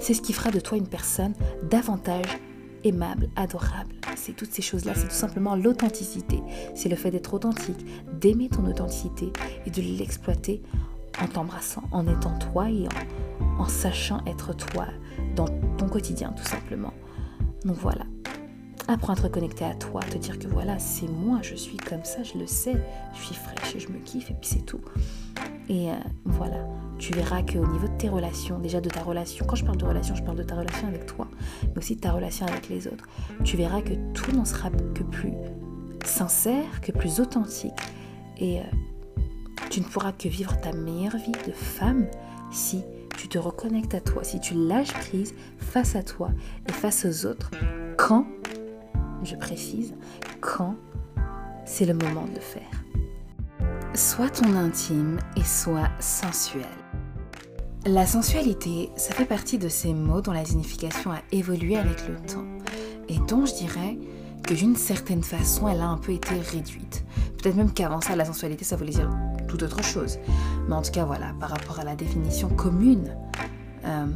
c'est 0.00 0.14
ce 0.14 0.22
qui 0.22 0.32
fera 0.32 0.50
de 0.50 0.60
toi 0.60 0.78
une 0.78 0.86
personne 0.86 1.34
davantage 1.62 2.38
aimable, 2.86 3.28
adorable. 3.36 3.94
C'est 4.16 4.34
toutes 4.34 4.52
ces 4.52 4.62
choses-là, 4.62 4.92
c'est 4.94 5.08
tout 5.08 5.14
simplement 5.14 5.56
l'authenticité. 5.56 6.40
C'est 6.74 6.88
le 6.88 6.96
fait 6.96 7.10
d'être 7.10 7.34
authentique, 7.34 7.84
d'aimer 8.20 8.48
ton 8.48 8.64
authenticité 8.66 9.32
et 9.66 9.70
de 9.70 9.82
l'exploiter 9.82 10.62
en 11.20 11.26
t'embrassant, 11.26 11.82
en 11.92 12.06
étant 12.06 12.38
toi 12.38 12.70
et 12.70 12.86
en, 13.58 13.66
sachant 13.66 14.22
être 14.26 14.54
toi 14.54 14.86
dans 15.34 15.48
ton 15.76 15.88
quotidien 15.88 16.32
tout 16.32 16.44
simplement. 16.44 16.92
Donc 17.64 17.76
voilà, 17.76 18.04
Apprends 18.88 19.14
à 19.14 19.16
te 19.16 19.22
reconnecter 19.22 19.64
à 19.64 19.74
toi, 19.74 20.00
te 20.00 20.16
dire 20.16 20.38
que 20.38 20.46
voilà, 20.46 20.78
c'est 20.78 21.08
moi, 21.08 21.40
je 21.42 21.56
suis 21.56 21.76
comme 21.76 22.04
ça, 22.04 22.22
je 22.22 22.38
le 22.38 22.46
sais, 22.46 22.76
je 23.14 23.24
suis 23.24 23.34
fraîche 23.34 23.74
et 23.74 23.80
je 23.80 23.88
me 23.88 23.98
kiffe 23.98 24.30
et 24.30 24.34
puis 24.34 24.48
c'est 24.48 24.64
tout. 24.64 24.80
Et 25.68 25.90
euh, 25.90 25.94
voilà, 26.24 26.64
tu 26.98 27.12
verras 27.12 27.42
qu'au 27.42 27.66
niveau 27.66 27.88
de 27.88 27.96
tes 27.98 28.08
relations, 28.08 28.58
déjà 28.58 28.80
de 28.80 28.88
ta 28.88 29.02
relation, 29.02 29.44
quand 29.46 29.56
je 29.56 29.64
parle 29.64 29.78
de 29.78 29.84
relation, 29.84 30.14
je 30.14 30.22
parle 30.22 30.38
de 30.38 30.42
ta 30.42 30.56
relation 30.56 30.88
avec 30.88 31.06
toi, 31.06 31.28
mais 31.62 31.78
aussi 31.78 31.96
de 31.96 32.00
ta 32.00 32.12
relation 32.12 32.46
avec 32.46 32.68
les 32.68 32.86
autres, 32.88 33.04
tu 33.44 33.56
verras 33.56 33.82
que 33.82 33.94
tout 34.14 34.32
n'en 34.32 34.44
sera 34.44 34.70
que 34.70 35.02
plus 35.02 35.32
sincère, 36.04 36.80
que 36.80 36.92
plus 36.92 37.20
authentique. 37.20 37.72
Et 38.38 38.60
euh, 38.60 38.62
tu 39.70 39.80
ne 39.80 39.86
pourras 39.86 40.12
que 40.12 40.28
vivre 40.28 40.58
ta 40.60 40.72
meilleure 40.72 41.16
vie 41.16 41.32
de 41.46 41.52
femme 41.52 42.06
si 42.50 42.82
tu 43.16 43.28
te 43.28 43.38
reconnectes 43.38 43.94
à 43.94 44.00
toi, 44.00 44.22
si 44.24 44.40
tu 44.40 44.54
lâches 44.54 44.92
prise 44.92 45.34
face 45.58 45.96
à 45.96 46.02
toi 46.02 46.30
et 46.68 46.72
face 46.72 47.04
aux 47.04 47.26
autres, 47.26 47.50
quand 47.96 48.26
je 49.22 49.36
précise, 49.36 49.94
quand 50.40 50.76
c'est 51.64 51.86
le 51.86 51.94
moment 51.94 52.24
de 52.24 52.34
le 52.34 52.40
faire. 52.40 52.62
Sois 53.94 54.28
ton 54.28 54.54
intime 54.54 55.18
et 55.36 55.42
sois 55.42 55.88
sensuel. 55.98 56.85
La 57.88 58.04
sensualité, 58.04 58.90
ça 58.96 59.14
fait 59.14 59.24
partie 59.24 59.58
de 59.58 59.68
ces 59.68 59.94
mots 59.94 60.20
dont 60.20 60.32
la 60.32 60.44
signification 60.44 61.12
a 61.12 61.20
évolué 61.30 61.76
avec 61.76 62.08
le 62.08 62.16
temps 62.16 62.44
et 63.08 63.16
dont 63.28 63.46
je 63.46 63.54
dirais 63.54 63.96
que 64.42 64.54
d'une 64.54 64.74
certaine 64.74 65.22
façon, 65.22 65.68
elle 65.68 65.80
a 65.80 65.86
un 65.86 65.96
peu 65.96 66.10
été 66.10 66.34
réduite. 66.34 67.04
Peut-être 67.38 67.54
même 67.54 67.72
qu'avant 67.72 68.00
ça, 68.00 68.16
la 68.16 68.24
sensualité, 68.24 68.64
ça 68.64 68.74
voulait 68.74 68.90
dire 68.90 69.08
tout 69.46 69.62
autre 69.62 69.84
chose. 69.84 70.18
Mais 70.66 70.74
en 70.74 70.82
tout 70.82 70.90
cas, 70.90 71.04
voilà, 71.04 71.32
par 71.38 71.50
rapport 71.50 71.78
à 71.78 71.84
la 71.84 71.94
définition 71.94 72.48
commune 72.48 73.14
euh, 73.84 74.06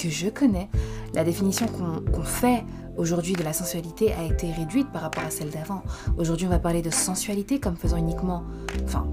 que 0.00 0.08
je 0.08 0.28
connais, 0.28 0.68
la 1.12 1.24
définition 1.24 1.66
qu'on 1.66 2.22
fait 2.22 2.62
aujourd'hui 2.96 3.32
de 3.32 3.42
la 3.42 3.52
sensualité 3.52 4.12
a 4.12 4.22
été 4.22 4.52
réduite 4.52 4.92
par 4.92 5.02
rapport 5.02 5.24
à 5.24 5.30
celle 5.30 5.50
d'avant. 5.50 5.82
Aujourd'hui, 6.18 6.46
on 6.46 6.50
va 6.50 6.60
parler 6.60 6.82
de 6.82 6.90
sensualité 6.90 7.58
comme 7.58 7.76
faisant 7.76 7.96
uniquement, 7.96 8.44
enfin, 8.84 9.08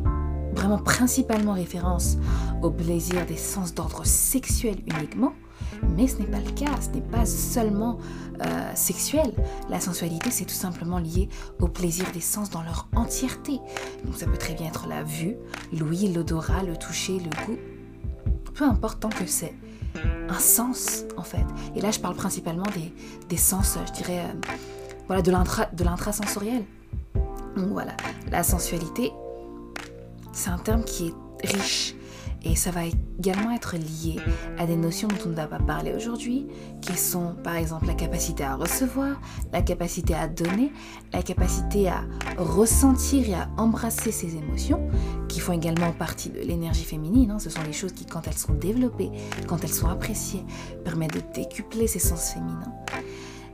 vraiment 0.54 0.78
principalement 0.78 1.54
référence 1.54 2.18
au 2.62 2.70
plaisir 2.70 3.26
des 3.26 3.38
sens 3.38 3.74
d'ordre 3.74 4.06
sexuel 4.06 4.76
uniquement. 4.88 5.34
Mais 5.96 6.08
ce 6.08 6.18
n'est 6.18 6.26
pas 6.26 6.40
le 6.40 6.52
cas, 6.52 6.72
ce 6.80 6.90
n'est 6.90 7.02
pas 7.02 7.26
seulement 7.26 7.98
euh, 8.46 8.72
sexuel. 8.76 9.34
La 9.70 9.80
sensualité, 9.80 10.30
c'est 10.32 10.46
tout 10.46 10.54
simplement 10.54 11.00
lié 11.00 11.30
au 11.60 11.68
plaisir 11.68 12.06
des 12.14 12.22
sens 12.22 12.50
dans 12.50 12.62
leur 12.62 12.88
entièreté. 12.96 13.60
Donc 14.06 14.16
ça 14.16 14.26
peut 14.26 14.38
très 14.38 14.54
bien 14.54 14.68
être 14.68 14.88
la 14.88 15.04
vue, 15.04 15.38
l'ouïe, 15.74 16.12
l'odorat, 16.14 16.64
le 16.64 16.78
toucher, 16.78 17.20
le 17.20 17.46
goût. 17.46 17.60
Peu 18.54 18.66
importe 18.66 19.00
tant 19.00 19.10
que 19.10 19.26
c'est 19.26 19.54
un 20.30 20.40
sens 20.40 21.04
en 21.18 21.24
fait. 21.24 21.46
Et 21.76 21.82
là, 21.82 21.92
je 21.92 22.00
parle 22.00 22.16
principalement 22.16 22.66
des, 23.28 23.38
sens, 23.38 23.78
je 23.88 23.92
dirais, 23.94 24.20
euh, 24.20 24.52
voilà, 25.08 25.22
de 25.22 25.84
l'intrasensoriel. 25.84 26.64
Donc 27.56 27.70
voilà, 27.70 27.96
la 28.32 28.44
sensualité, 28.44 29.12
c'est 30.42 30.50
un 30.50 30.58
terme 30.58 30.84
qui 30.84 31.10
est 31.10 31.48
riche 31.48 31.94
et 32.44 32.56
ça 32.56 32.72
va 32.72 32.82
également 33.20 33.52
être 33.52 33.76
lié 33.78 34.16
à 34.58 34.66
des 34.66 34.76
notions 34.76 35.08
dont 35.08 35.28
on 35.28 35.30
ne 35.30 35.36
va 35.36 35.46
pas 35.46 35.60
parler 35.60 35.94
aujourd'hui, 35.94 36.48
qui 36.82 36.98
sont 36.98 37.36
par 37.44 37.56
exemple 37.58 37.86
la 37.86 37.94
capacité 37.94 38.44
à 38.44 38.56
recevoir, 38.56 39.22
la 39.54 39.62
capacité 39.62 40.16
à 40.16 40.28
donner, 40.28 40.74
la 41.14 41.22
capacité 41.22 41.90
à 41.90 42.02
ressentir 42.40 43.30
et 43.30 43.36
à 43.36 43.50
embrasser 43.58 44.12
ses 44.12 44.36
émotions, 44.36 44.90
qui 45.30 45.40
font 45.40 45.54
également 45.54 45.92
partie 45.92 46.30
de 46.30 46.40
l'énergie 46.40 46.86
féminine. 46.86 47.30
Hein. 47.30 47.38
Ce 47.38 47.52
sont 47.52 47.62
les 47.62 47.74
choses 47.74 47.92
qui, 47.92 48.08
quand 48.08 48.28
elles 48.28 48.34
sont 48.34 48.54
développées, 48.54 49.12
quand 49.46 49.64
elles 49.64 49.70
sont 49.70 49.90
appréciées, 49.90 50.44
permettent 50.84 51.14
de 51.14 51.34
décupler 51.36 51.86
ses 51.86 52.00
sens 52.00 52.32
féminins. 52.32 52.74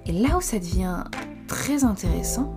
Et 0.05 0.13
là 0.13 0.37
où 0.37 0.41
ça 0.41 0.57
devient 0.57 1.03
très 1.49 1.83
intéressant, 1.83 2.55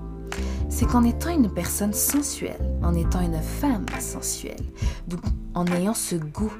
c'est 0.70 0.86
qu'en 0.86 1.04
étant 1.04 1.30
une 1.30 1.52
personne 1.52 1.92
sensuelle, 1.92 2.78
en 2.82 2.94
étant 2.94 3.20
une 3.20 3.42
femme 3.42 3.84
sensuelle, 3.98 4.64
en 5.54 5.66
ayant 5.66 5.94
ce 5.94 6.14
goût 6.14 6.52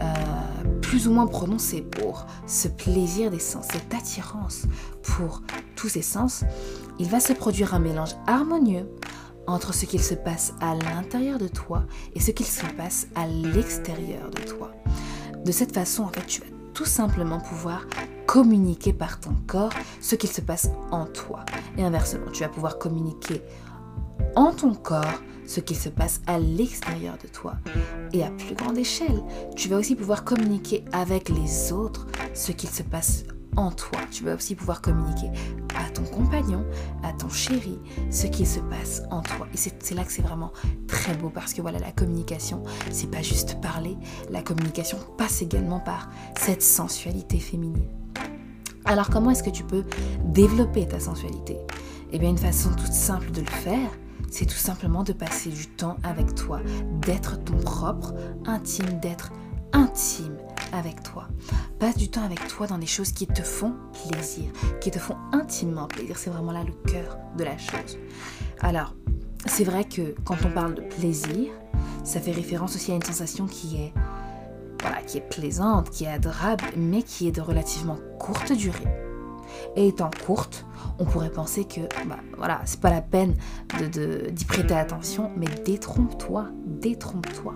euh, 0.00 0.80
plus 0.80 1.08
ou 1.08 1.12
moins 1.12 1.26
prononcé 1.26 1.82
pour 1.82 2.26
ce 2.46 2.68
plaisir 2.68 3.30
des 3.30 3.40
sens, 3.40 3.66
cette 3.70 3.92
attirance 3.92 4.62
pour 5.02 5.42
tous 5.76 5.88
ces 5.88 6.02
sens, 6.02 6.44
il 6.98 7.08
va 7.08 7.20
se 7.20 7.32
produire 7.32 7.74
un 7.74 7.80
mélange 7.80 8.14
harmonieux 8.26 8.88
entre 9.46 9.74
ce 9.74 9.86
qu'il 9.86 10.02
se 10.02 10.14
passe 10.14 10.54
à 10.60 10.74
l'intérieur 10.76 11.38
de 11.38 11.48
toi 11.48 11.84
et 12.14 12.20
ce 12.20 12.30
qu'il 12.30 12.46
se 12.46 12.64
passe 12.76 13.08
à 13.16 13.26
l'extérieur 13.26 14.30
de 14.30 14.42
toi. 14.42 14.70
De 15.44 15.50
cette 15.50 15.74
façon, 15.74 16.04
en 16.04 16.08
fait, 16.08 16.24
tu 16.26 16.40
vas 16.40 16.51
tout 16.74 16.84
simplement 16.84 17.40
pouvoir 17.40 17.86
communiquer 18.26 18.92
par 18.92 19.20
ton 19.20 19.34
corps 19.46 19.72
ce 20.00 20.14
qu'il 20.14 20.30
se 20.30 20.40
passe 20.40 20.70
en 20.90 21.06
toi. 21.06 21.44
Et 21.76 21.82
inversement, 21.82 22.30
tu 22.32 22.42
vas 22.42 22.48
pouvoir 22.48 22.78
communiquer 22.78 23.42
en 24.36 24.52
ton 24.52 24.74
corps 24.74 25.22
ce 25.46 25.60
qu'il 25.60 25.76
se 25.76 25.88
passe 25.88 26.20
à 26.26 26.38
l'extérieur 26.38 27.16
de 27.22 27.28
toi. 27.28 27.54
Et 28.12 28.22
à 28.22 28.30
plus 28.30 28.54
grande 28.54 28.78
échelle, 28.78 29.22
tu 29.56 29.68
vas 29.68 29.76
aussi 29.76 29.96
pouvoir 29.96 30.24
communiquer 30.24 30.84
avec 30.92 31.28
les 31.28 31.72
autres 31.72 32.06
ce 32.34 32.52
qu'il 32.52 32.70
se 32.70 32.82
passe 32.82 33.24
en 33.56 33.70
toi. 33.70 33.98
Tu 34.10 34.24
vas 34.24 34.34
aussi 34.34 34.54
pouvoir 34.54 34.80
communiquer 34.80 35.30
à 35.76 35.90
ton 35.90 36.04
compagnon, 36.04 36.64
à 37.02 37.12
ton 37.12 37.28
chéri, 37.28 37.78
ce 38.10 38.26
qui 38.26 38.46
se 38.46 38.60
passe 38.60 39.02
en 39.10 39.22
toi. 39.22 39.46
Et 39.52 39.56
c'est 39.56 39.94
là 39.94 40.04
que 40.04 40.12
c'est 40.12 40.22
vraiment 40.22 40.52
très 40.86 41.14
beau 41.14 41.30
parce 41.30 41.54
que 41.54 41.62
voilà, 41.62 41.78
la 41.78 41.92
communication, 41.92 42.62
c'est 42.90 43.10
pas 43.10 43.22
juste 43.22 43.60
parler. 43.60 43.96
La 44.30 44.42
communication 44.42 44.98
passe 45.18 45.42
également 45.42 45.80
par 45.80 46.10
cette 46.36 46.62
sensualité 46.62 47.38
féminine. 47.38 47.88
Alors 48.84 49.10
comment 49.10 49.30
est-ce 49.30 49.42
que 49.42 49.50
tu 49.50 49.64
peux 49.64 49.84
développer 50.24 50.88
ta 50.88 50.98
sensualité? 50.98 51.56
Eh 52.10 52.18
bien 52.18 52.30
une 52.30 52.38
façon 52.38 52.70
toute 52.70 52.92
simple 52.92 53.30
de 53.30 53.40
le 53.40 53.46
faire, 53.46 53.90
c'est 54.30 54.46
tout 54.46 54.56
simplement 54.56 55.04
de 55.04 55.12
passer 55.12 55.50
du 55.50 55.66
temps 55.66 55.96
avec 56.02 56.34
toi, 56.34 56.60
d'être 57.00 57.42
ton 57.44 57.56
propre 57.58 58.14
intime, 58.44 58.98
d'être 59.00 59.30
intime 59.92 60.38
avec 60.72 61.02
toi. 61.02 61.28
Passe 61.78 61.96
du 61.96 62.08
temps 62.08 62.24
avec 62.24 62.46
toi 62.48 62.66
dans 62.66 62.78
des 62.78 62.86
choses 62.86 63.12
qui 63.12 63.26
te 63.26 63.42
font 63.42 63.74
plaisir, 64.08 64.50
qui 64.80 64.90
te 64.90 64.98
font 64.98 65.16
intimement 65.32 65.86
plaisir. 65.86 66.16
C'est 66.16 66.30
vraiment 66.30 66.52
là 66.52 66.64
le 66.64 66.72
cœur 66.90 67.18
de 67.36 67.44
la 67.44 67.58
chose. 67.58 67.98
Alors, 68.60 68.94
c'est 69.46 69.64
vrai 69.64 69.84
que 69.84 70.14
quand 70.24 70.36
on 70.46 70.50
parle 70.50 70.74
de 70.74 70.80
plaisir, 70.82 71.52
ça 72.04 72.20
fait 72.20 72.32
référence 72.32 72.74
aussi 72.76 72.92
à 72.92 72.94
une 72.94 73.02
sensation 73.02 73.46
qui 73.46 73.76
est, 73.76 73.92
voilà, 74.80 75.02
qui 75.02 75.18
est 75.18 75.28
plaisante, 75.28 75.90
qui 75.90 76.04
est 76.04 76.12
adorable, 76.12 76.64
mais 76.76 77.02
qui 77.02 77.28
est 77.28 77.32
de 77.32 77.42
relativement 77.42 77.98
courte 78.18 78.52
durée. 78.52 78.88
Et 79.76 79.88
étant 79.88 80.10
courte, 80.24 80.64
on 80.98 81.04
pourrait 81.04 81.30
penser 81.30 81.64
que, 81.64 81.80
bah, 82.06 82.18
voilà, 82.38 82.62
c'est 82.64 82.80
pas 82.80 82.90
la 82.90 83.02
peine 83.02 83.34
de, 83.78 84.30
d'y 84.30 84.44
prêter 84.46 84.74
attention, 84.74 85.30
mais 85.36 85.48
détrompe-toi, 85.64 86.46
détrompe-toi. 86.64 87.54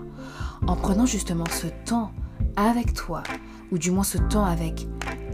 En 0.66 0.76
prenant 0.76 1.06
justement 1.06 1.46
ce 1.50 1.68
temps 1.86 2.12
avec 2.56 2.94
toi, 2.94 3.22
ou 3.70 3.78
du 3.78 3.90
moins 3.90 4.04
ce 4.04 4.18
temps 4.18 4.44
avec 4.44 4.86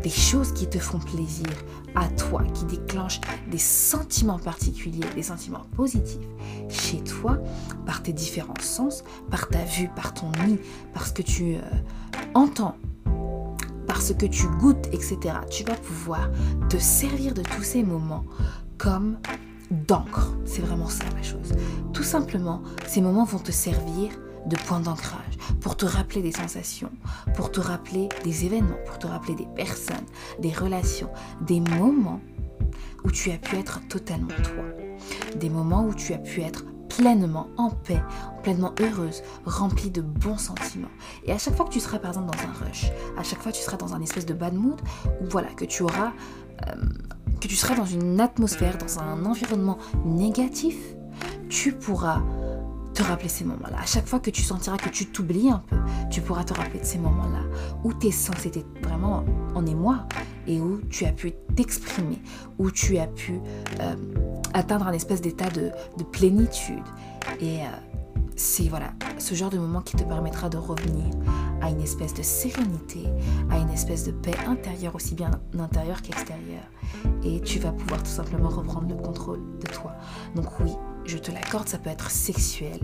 des 0.03 0.11
choses 0.11 0.53
qui 0.53 0.69
te 0.69 0.79
font 0.79 0.99
plaisir 0.99 1.47
à 1.95 2.09
toi, 2.09 2.43
qui 2.55 2.65
déclenchent 2.65 3.21
des 3.51 3.59
sentiments 3.59 4.39
particuliers, 4.39 5.07
des 5.15 5.23
sentiments 5.23 5.67
positifs 5.77 6.27
chez 6.69 7.03
toi, 7.03 7.39
par 7.87 8.03
tes 8.03 8.13
différents 8.13 8.61
sens, 8.61 9.05
par 9.31 9.49
ta 9.49 9.63
vue, 9.65 9.89
par 9.95 10.15
ton 10.15 10.31
nid, 10.47 10.59
parce 10.93 11.13
que 11.13 11.23
tu 11.23 11.55
euh, 11.55 11.61
entends, 12.35 12.77
parce 13.87 14.13
que 14.15 14.27
tu 14.27 14.47
goûtes, 14.59 14.87
etc. 14.93 15.19
Tu 15.51 15.65
vas 15.65 15.75
pouvoir 15.77 16.31
te 16.69 16.79
servir 16.79 17.35
de 17.35 17.43
tous 17.43 17.63
ces 17.63 17.83
moments 17.83 18.25
comme 18.79 19.19
d'encre. 19.71 20.35
C'est 20.45 20.63
vraiment 20.63 20.89
ça 20.89 21.05
la 21.15 21.23
chose. 21.23 21.53
Tout 21.93 22.03
simplement, 22.03 22.63
ces 22.87 23.01
moments 23.01 23.25
vont 23.25 23.39
te 23.39 23.53
servir 23.53 24.11
de 24.47 24.57
point 24.57 24.81
d'ancrage, 24.81 25.37
pour 25.61 25.77
te 25.77 25.87
rappeler 25.87 26.23
des 26.23 26.33
sensations, 26.33 26.91
pour 27.35 27.53
te 27.53 27.61
rappeler 27.61 28.09
des 28.25 28.45
événements, 28.45 28.79
pour 28.87 28.99
te 28.99 29.07
rappeler 29.07 29.35
des 29.35 29.47
personnes, 29.55 30.07
des 30.41 30.53
relations, 30.53 31.11
des 31.43 31.61
moments 31.61 32.21
où 33.05 33.11
tu 33.11 33.31
as 33.31 33.39
pu 33.39 33.57
être 33.57 33.81
totalement 33.89 34.29
toi. 34.43 34.65
Des 35.37 35.49
moments 35.49 35.85
où 35.85 35.95
tu 35.95 36.13
as 36.15 36.19
pu 36.19 36.43
être 36.43 36.65
pleinement 36.89 37.49
en 37.57 37.71
paix, 37.71 38.03
pleinement 38.43 38.73
heureuse, 38.81 39.23
remplie 39.47 39.91
de 39.91 40.03
bons 40.03 40.37
sentiments. 40.37 40.91
Et 41.25 41.33
à 41.33 41.39
chaque 41.39 41.57
fois 41.57 41.65
que 41.65 41.73
tu 41.73 41.81
seras 41.81 41.99
par 41.99 42.11
exemple 42.11 42.37
dans 42.37 42.43
un 42.43 42.67
rush, 42.67 42.91
à 43.17 43.23
chaque 43.23 43.41
fois 43.41 43.51
que 43.51 43.57
tu 43.57 43.63
seras 43.63 43.77
dans 43.77 43.95
un 43.95 44.03
espèce 44.03 44.27
de 44.27 44.35
bad 44.35 44.55
mood, 44.55 44.81
ou 45.21 45.25
voilà, 45.31 45.49
que 45.49 45.65
tu 45.65 45.83
auras 45.83 46.13
que 47.41 47.49
tu 47.49 47.57
seras 47.57 47.75
dans 47.75 47.87
une 47.87 48.21
atmosphère, 48.21 48.79
dans 48.79 49.01
un 49.01 49.25
environnement 49.25 49.79
négatif, 50.05 50.77
tu 51.49 51.73
pourras 51.73 52.23
te 52.93 53.03
rappeler 53.03 53.29
ces 53.29 53.45
moments-là. 53.45 53.79
À 53.81 53.87
chaque 53.87 54.07
fois 54.07 54.21
que 54.21 54.31
tu 54.31 54.43
sentiras 54.43 54.77
que 54.77 54.89
tu 54.89 55.07
t'oublies 55.07 55.51
un 55.51 55.63
peu, 55.67 55.77
tu 56.11 56.21
pourras 56.21 56.45
te 56.45 56.55
rappeler 56.55 56.81
de 56.81 56.85
ces 56.85 56.99
moments-là 56.99 57.43
où 57.85 57.93
tes 57.93 58.11
sens 58.11 58.47
étaient 58.47 58.67
vraiment 58.83 59.25
en 59.55 59.67
émoi 59.67 60.07
et 60.47 60.61
où 60.61 60.81
tu 60.91 61.05
as 61.05 61.13
pu 61.13 61.33
t'exprimer, 61.55 62.21
où 62.59 62.71
tu 62.71 62.99
as 62.99 63.07
pu 63.07 63.41
euh, 63.81 63.95
atteindre 64.55 64.87
un 64.87 64.93
espèce 64.93 65.21
d'état 65.21 65.51
de, 65.51 65.71
plénitude. 66.11 66.83
Et 67.41 67.61
euh, 67.61 67.69
c'est 68.37 68.69
voilà, 68.69 68.93
ce 69.19 69.35
genre 69.35 69.51
de 69.51 69.59
moment 69.59 69.81
qui 69.81 69.97
te 69.97 70.03
permettra 70.03 70.49
de 70.49 70.59
revenir 70.59 71.05
à 71.61 71.71
une 71.71 71.81
espèce 71.81 72.13
de 72.13 72.23
sérénité, 72.23 73.05
à 73.51 73.59
une 73.59 73.71
espèce 73.71 74.05
de 74.05 74.11
paix 74.11 74.35
intérieure, 74.47 74.95
aussi 74.97 75.15
bien 75.15 75.31
intérieure 75.59 76.03
qu'extérieure. 76.03 76.69
Et 77.25 77.41
tu 77.41 77.59
vas 77.61 77.73
pouvoir 77.73 78.03
tout 78.03 78.11
simplement 78.11 78.49
reprendre 78.49 78.89
le 78.89 79.01
contrôle 79.01 79.41
de 79.61 79.67
toi. 79.69 79.95
Donc 80.35 80.47
oui, 80.61 80.73
je 81.05 81.19
te 81.19 81.31
l'accorde, 81.31 81.69
ça 81.69 81.79
peut 81.79 81.91
être 81.91 82.11
sexuel, 82.11 82.81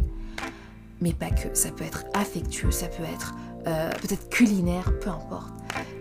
mais 1.01 1.13
pas 1.13 1.31
que. 1.31 1.55
Ça 1.55 1.71
peut 1.71 1.85
être 1.85 2.05
affectueux, 2.15 2.71
ça 2.71 2.87
peut 2.89 3.05
être 3.05 3.35
euh, 3.67 3.91
peut-être 4.03 4.29
culinaire, 4.31 4.93
peu 5.01 5.11
importe. 5.11 5.53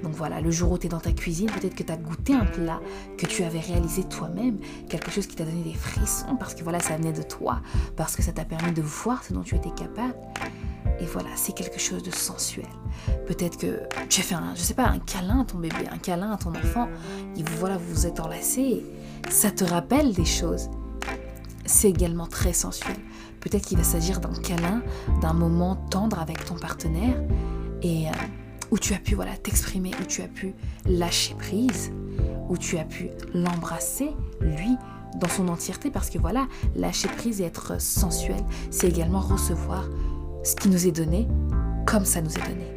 Donc 0.04 0.14
voilà, 0.14 0.42
le 0.42 0.52
jour 0.52 0.72
où 0.72 0.78
tu 0.78 0.88
es 0.88 0.90
dans 0.90 1.00
ta 1.00 1.12
cuisine, 1.12 1.50
peut-être 1.50 1.76
que 1.76 1.84
tu 1.84 1.92
as 1.92 1.98
goûté 1.98 2.34
un 2.34 2.46
plat 2.46 2.80
que 3.18 3.26
tu 3.26 3.44
avais 3.44 3.60
réalisé 3.60 4.04
toi-même, 4.04 4.60
quelque 4.90 5.12
chose 5.12 5.28
qui 5.28 5.36
t'a 5.36 5.44
donné 5.44 5.64
des 5.64 5.74
frissons 5.74 6.36
parce 6.38 6.56
que 6.56 6.64
voilà, 6.64 6.80
ça 6.80 6.96
venait 6.98 7.14
de 7.14 7.24
toi, 7.24 7.62
parce 7.96 8.16
que 8.16 8.22
ça 8.22 8.32
t'a 8.32 8.46
permis 8.46 8.72
de 8.72 8.82
voir 8.82 9.24
ce 9.24 9.34
dont 9.34 9.42
tu 9.42 9.56
étais 9.56 9.72
capable. 9.72 10.16
Et 11.00 11.06
voilà, 11.06 11.30
c'est 11.36 11.54
quelque 11.54 11.80
chose 11.80 12.02
de 12.02 12.12
sensuel. 12.12 12.66
Peut-être 13.28 13.58
que 13.58 13.82
tu 14.10 14.22
as 14.22 14.24
fait 14.24 14.36
un, 14.36 14.56
je 14.56 14.62
sais 14.62 14.74
pas, 14.74 14.88
un 14.88 15.00
câlin 15.00 15.42
à 15.42 15.46
ton 15.46 15.60
bébé, 15.60 15.88
un 15.92 15.98
câlin 15.98 16.32
à 16.32 16.38
ton 16.38 16.52
enfant, 16.52 16.88
et 17.36 17.44
voilà, 17.58 17.78
vous 17.78 17.94
vous 17.94 18.08
êtes 18.08 18.20
enlacés, 18.20 18.84
ça 19.30 19.52
te 19.52 19.64
rappelle 19.64 20.14
des 20.14 20.26
choses 20.26 20.70
c'est 21.68 21.90
également 21.90 22.26
très 22.26 22.54
sensuel. 22.54 22.96
Peut-être 23.40 23.66
qu'il 23.66 23.78
va 23.78 23.84
s'agir 23.84 24.20
d'un 24.20 24.34
câlin, 24.34 24.82
d'un 25.22 25.34
moment 25.34 25.76
tendre 25.76 26.20
avec 26.20 26.44
ton 26.44 26.56
partenaire 26.56 27.22
et 27.82 28.08
euh, 28.08 28.12
où 28.72 28.80
tu 28.80 28.94
as 28.94 29.00
pu 29.00 29.16
voilà 29.16 29.38
t'exprimer, 29.38 29.92
où 30.02 30.06
tu 30.06 30.22
as 30.22 30.28
pu 30.28 30.54
lâcher 30.86 31.36
prise, 31.36 31.92
où 32.50 32.58
tu 32.58 32.78
as 32.78 32.86
pu 32.86 33.10
l'embrasser 33.34 34.12
lui 34.42 34.76
dans 35.20 35.30
son 35.30 35.48
entièreté 35.48 35.92
parce 35.92 36.10
que 36.10 36.18
voilà, 36.18 36.48
lâcher 36.76 37.08
prise 37.10 37.42
et 37.42 37.46
être 37.46 37.80
sensuel, 37.82 38.44
c'est 38.72 38.88
également 38.88 39.22
recevoir 39.22 39.88
ce 40.44 40.56
qui 40.56 40.70
nous 40.70 40.88
est 40.88 40.92
donné 40.92 41.28
comme 41.86 42.06
ça 42.06 42.22
nous 42.22 42.32
est 42.38 42.48
donné. 42.48 42.77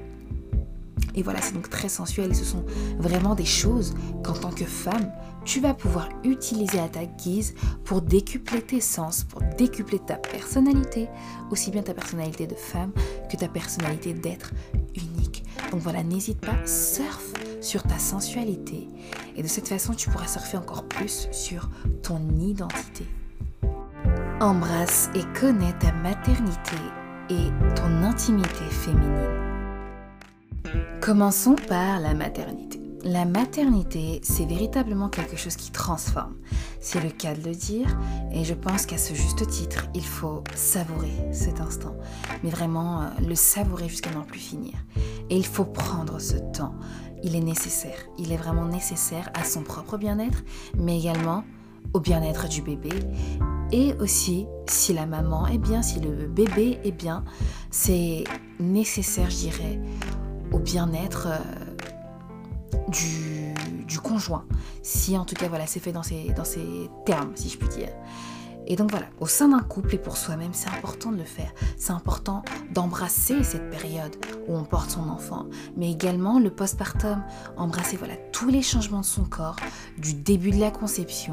Et 1.15 1.23
voilà, 1.23 1.41
c'est 1.41 1.55
donc 1.55 1.69
très 1.69 1.89
sensuel 1.89 2.31
et 2.31 2.35
ce 2.35 2.45
sont 2.45 2.65
vraiment 2.99 3.35
des 3.35 3.45
choses 3.45 3.95
qu'en 4.23 4.35
tant 4.35 4.51
que 4.51 4.65
femme, 4.65 5.11
tu 5.45 5.61
vas 5.61 5.75
pouvoir 5.75 6.09
utiliser 6.23 6.79
à 6.79 6.89
ta 6.89 7.05
guise 7.05 7.55
pour 7.85 8.03
décupler 8.03 8.63
tes 8.63 8.81
sens, 8.81 9.25
pour 9.25 9.41
décupler 9.57 9.99
ta 9.99 10.17
personnalité, 10.17 11.09
aussi 11.51 11.71
bien 11.71 11.83
ta 11.83 11.95
personnalité 11.95 12.47
de 12.47 12.55
femme 12.55 12.93
que 13.31 13.37
ta 13.37 13.49
personnalité 13.49 14.13
d'être 14.13 14.53
unique. 14.95 15.45
Donc 15.71 15.81
voilà, 15.81 16.03
n'hésite 16.03 16.41
pas, 16.41 16.67
surfe 16.67 17.33
sur 17.61 17.83
ta 17.83 17.99
sensualité 17.99 18.89
et 19.37 19.43
de 19.43 19.49
cette 19.49 19.69
façon, 19.69 19.95
tu 19.95 20.11
pourras 20.11 20.27
surfer 20.27 20.57
encore 20.57 20.85
plus 20.85 21.29
sur 21.33 21.71
ton 22.03 22.21
identité. 22.39 23.07
Embrasse 24.41 25.11
et 25.15 25.23
connais 25.39 25.73
ta 25.79 25.93
maternité 25.93 26.77
et 27.29 27.49
ton 27.75 28.03
intimité 28.03 28.65
féminine. 28.71 29.50
Commençons 31.01 31.57
par 31.69 32.01
la 32.01 32.15
maternité. 32.15 32.81
La 33.03 33.25
maternité, 33.25 34.21
c'est 34.23 34.45
véritablement 34.45 35.09
quelque 35.09 35.37
chose 35.37 35.57
qui 35.57 35.71
transforme. 35.71 36.37
C'est 36.81 37.03
le 37.03 37.09
cas 37.09 37.35
de 37.35 37.43
le 37.43 37.55
dire, 37.55 37.99
et 38.31 38.45
je 38.45 38.53
pense 38.53 38.85
qu'à 38.85 38.99
ce 38.99 39.15
juste 39.15 39.47
titre, 39.47 39.87
il 39.95 40.05
faut 40.05 40.45
savourer 40.55 41.13
cet 41.33 41.61
instant, 41.61 41.97
mais 42.45 42.51
vraiment 42.51 43.01
euh, 43.01 43.07
le 43.27 43.35
savourer 43.35 43.89
jusqu'à 43.89 44.11
n'en 44.11 44.25
plus 44.25 44.39
finir. 44.39 44.75
Et 45.31 45.37
il 45.37 45.47
faut 45.47 45.65
prendre 45.65 46.21
ce 46.21 46.37
temps. 46.53 46.75
Il 47.23 47.35
est 47.35 47.41
nécessaire. 47.41 47.99
Il 48.19 48.33
est 48.33 48.37
vraiment 48.37 48.67
nécessaire 48.67 49.31
à 49.33 49.45
son 49.45 49.63
propre 49.63 49.97
bien-être, 49.97 50.43
mais 50.77 50.99
également 50.99 51.45
au 51.95 52.01
bien-être 52.01 52.49
du 52.49 52.61
bébé. 52.61 52.91
Et 53.73 53.95
aussi, 53.95 54.47
si 54.69 54.93
la 54.93 55.07
maman 55.07 55.47
est 55.47 55.59
bien, 55.59 55.81
si 55.81 56.01
le 56.01 56.27
bébé 56.27 56.79
est 56.85 56.93
bien, 56.93 57.25
c'est 57.71 58.25
nécessaire, 58.59 59.31
je 59.31 59.37
dirais, 59.37 59.81
au 60.53 60.59
bien-être 60.59 61.29
euh, 61.29 61.39
du, 62.89 63.55
conjoint. 64.03 64.45
Si 64.83 65.17
en 65.17 65.25
tout 65.25 65.35
cas 65.35 65.49
voilà, 65.49 65.67
c'est 65.67 65.79
fait 65.79 65.93
dans 65.93 66.03
ces, 66.03 66.33
dans 66.37 66.45
ces 66.45 66.91
termes, 67.05 67.33
si 67.37 67.49
je 67.49 67.59
puis 67.59 67.69
dire. 67.69 67.91
Et 68.67 68.77
donc 68.77 68.91
voilà, 68.91 69.07
au 69.19 69.27
sein 69.27 69.49
d'un 69.49 69.61
couple 69.61 69.97
et 69.97 69.99
pour 69.99 70.17
soi-même, 70.17 70.53
c'est 70.53 70.69
important 70.69 71.11
de 71.11 71.17
le 71.17 71.25
faire. 71.25 71.53
C'est 71.77 71.93
important 71.93 72.43
d'embrasser 72.73 73.43
cette 73.43 73.69
période 73.71 74.15
où 74.47 74.57
on 74.57 74.65
porte 74.65 74.91
son 74.91 75.09
enfant, 75.09 75.47
mais 75.77 75.91
également 75.91 76.39
le 76.39 76.51
postpartum, 76.51 77.23
embrasser 77.57 77.97
voilà 77.97 78.15
tous 78.33 78.49
les 78.49 78.63
changements 78.63 79.01
de 79.01 79.05
son 79.05 79.25
corps, 79.25 79.57
du 79.99 80.15
début 80.15 80.53
de 80.53 80.61
la 80.61 80.71
conception 80.71 81.33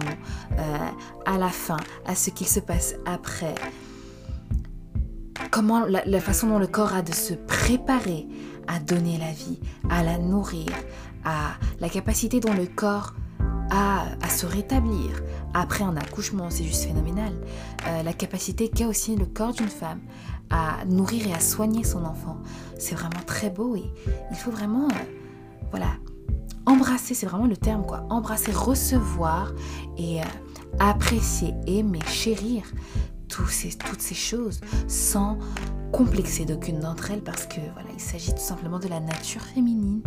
euh, 0.58 0.78
à 1.26 1.38
la 1.38 1.50
fin, 1.50 1.78
à 2.06 2.16
ce 2.16 2.32
qu'il 2.32 2.48
se 2.48 2.60
passe 2.60 2.96
après. 3.06 3.54
Comment 5.52 5.86
la 5.86 6.20
façon 6.20 6.48
dont 6.48 6.60
le 6.60 6.68
corps 6.68 6.94
a 6.94 7.02
de 7.02 7.14
se 7.14 7.34
préparer 7.34 8.28
à 8.68 8.80
donner 8.80 9.18
la 9.18 9.32
vie, 9.32 9.60
à 9.90 10.04
la 10.04 10.18
nourrir, 10.18 10.68
à 11.24 11.52
la 11.80 11.90
capacité 11.90 12.40
dont 12.40 12.54
le 12.54 12.66
corps 12.66 13.14
a 13.70 14.06
à 14.22 14.30
se 14.30 14.46
rétablir. 14.46 15.12
Après 15.54 15.84
un 15.84 15.96
accouchement, 15.98 16.50
c'est 16.50 16.64
juste 16.64 16.86
phénoménal. 16.86 17.34
Euh, 17.88 18.04
la 18.04 18.14
capacité 18.14 18.70
qu'a 18.70 18.88
aussi 18.88 19.16
le 19.16 19.26
corps 19.26 19.54
d'une 19.54 19.70
femme 19.70 20.02
à 20.50 20.86
nourrir 20.86 21.28
et 21.28 21.34
à 21.34 21.40
soigner 21.40 21.84
son 21.84 22.06
enfant, 22.06 22.38
c'est 22.78 22.96
vraiment 22.96 23.24
très 23.26 23.50
beau 23.50 23.76
et 23.76 23.84
il 24.32 24.38
faut 24.38 24.52
vraiment, 24.52 24.88
euh, 24.88 25.68
voilà, 25.72 25.90
embrasser, 26.66 27.14
c'est 27.14 27.26
vraiment 27.26 27.48
le 27.48 27.58
terme 27.58 27.86
quoi, 27.86 28.06
embrasser, 28.10 28.52
recevoir 28.52 29.52
et 29.98 30.22
euh, 30.22 30.26
apprécier, 30.80 31.54
aimer, 31.66 32.00
chérir 32.08 32.64
toutes 33.28 34.00
ces 34.02 34.16
choses 34.16 34.62
sans 34.88 35.38
complexer 35.92 36.46
d'aucune 36.46 36.80
d'entre 36.80 37.12
elles 37.12 37.24
parce 37.24 37.46
que 37.46 37.60
voilà, 37.74 37.90
il 37.94 38.00
s'agit 38.00 38.34
tout 38.34 38.42
simplement 38.42 38.80
de 38.80 38.88
la 38.88 39.00
nature 39.00 39.42
féminine 39.42 40.02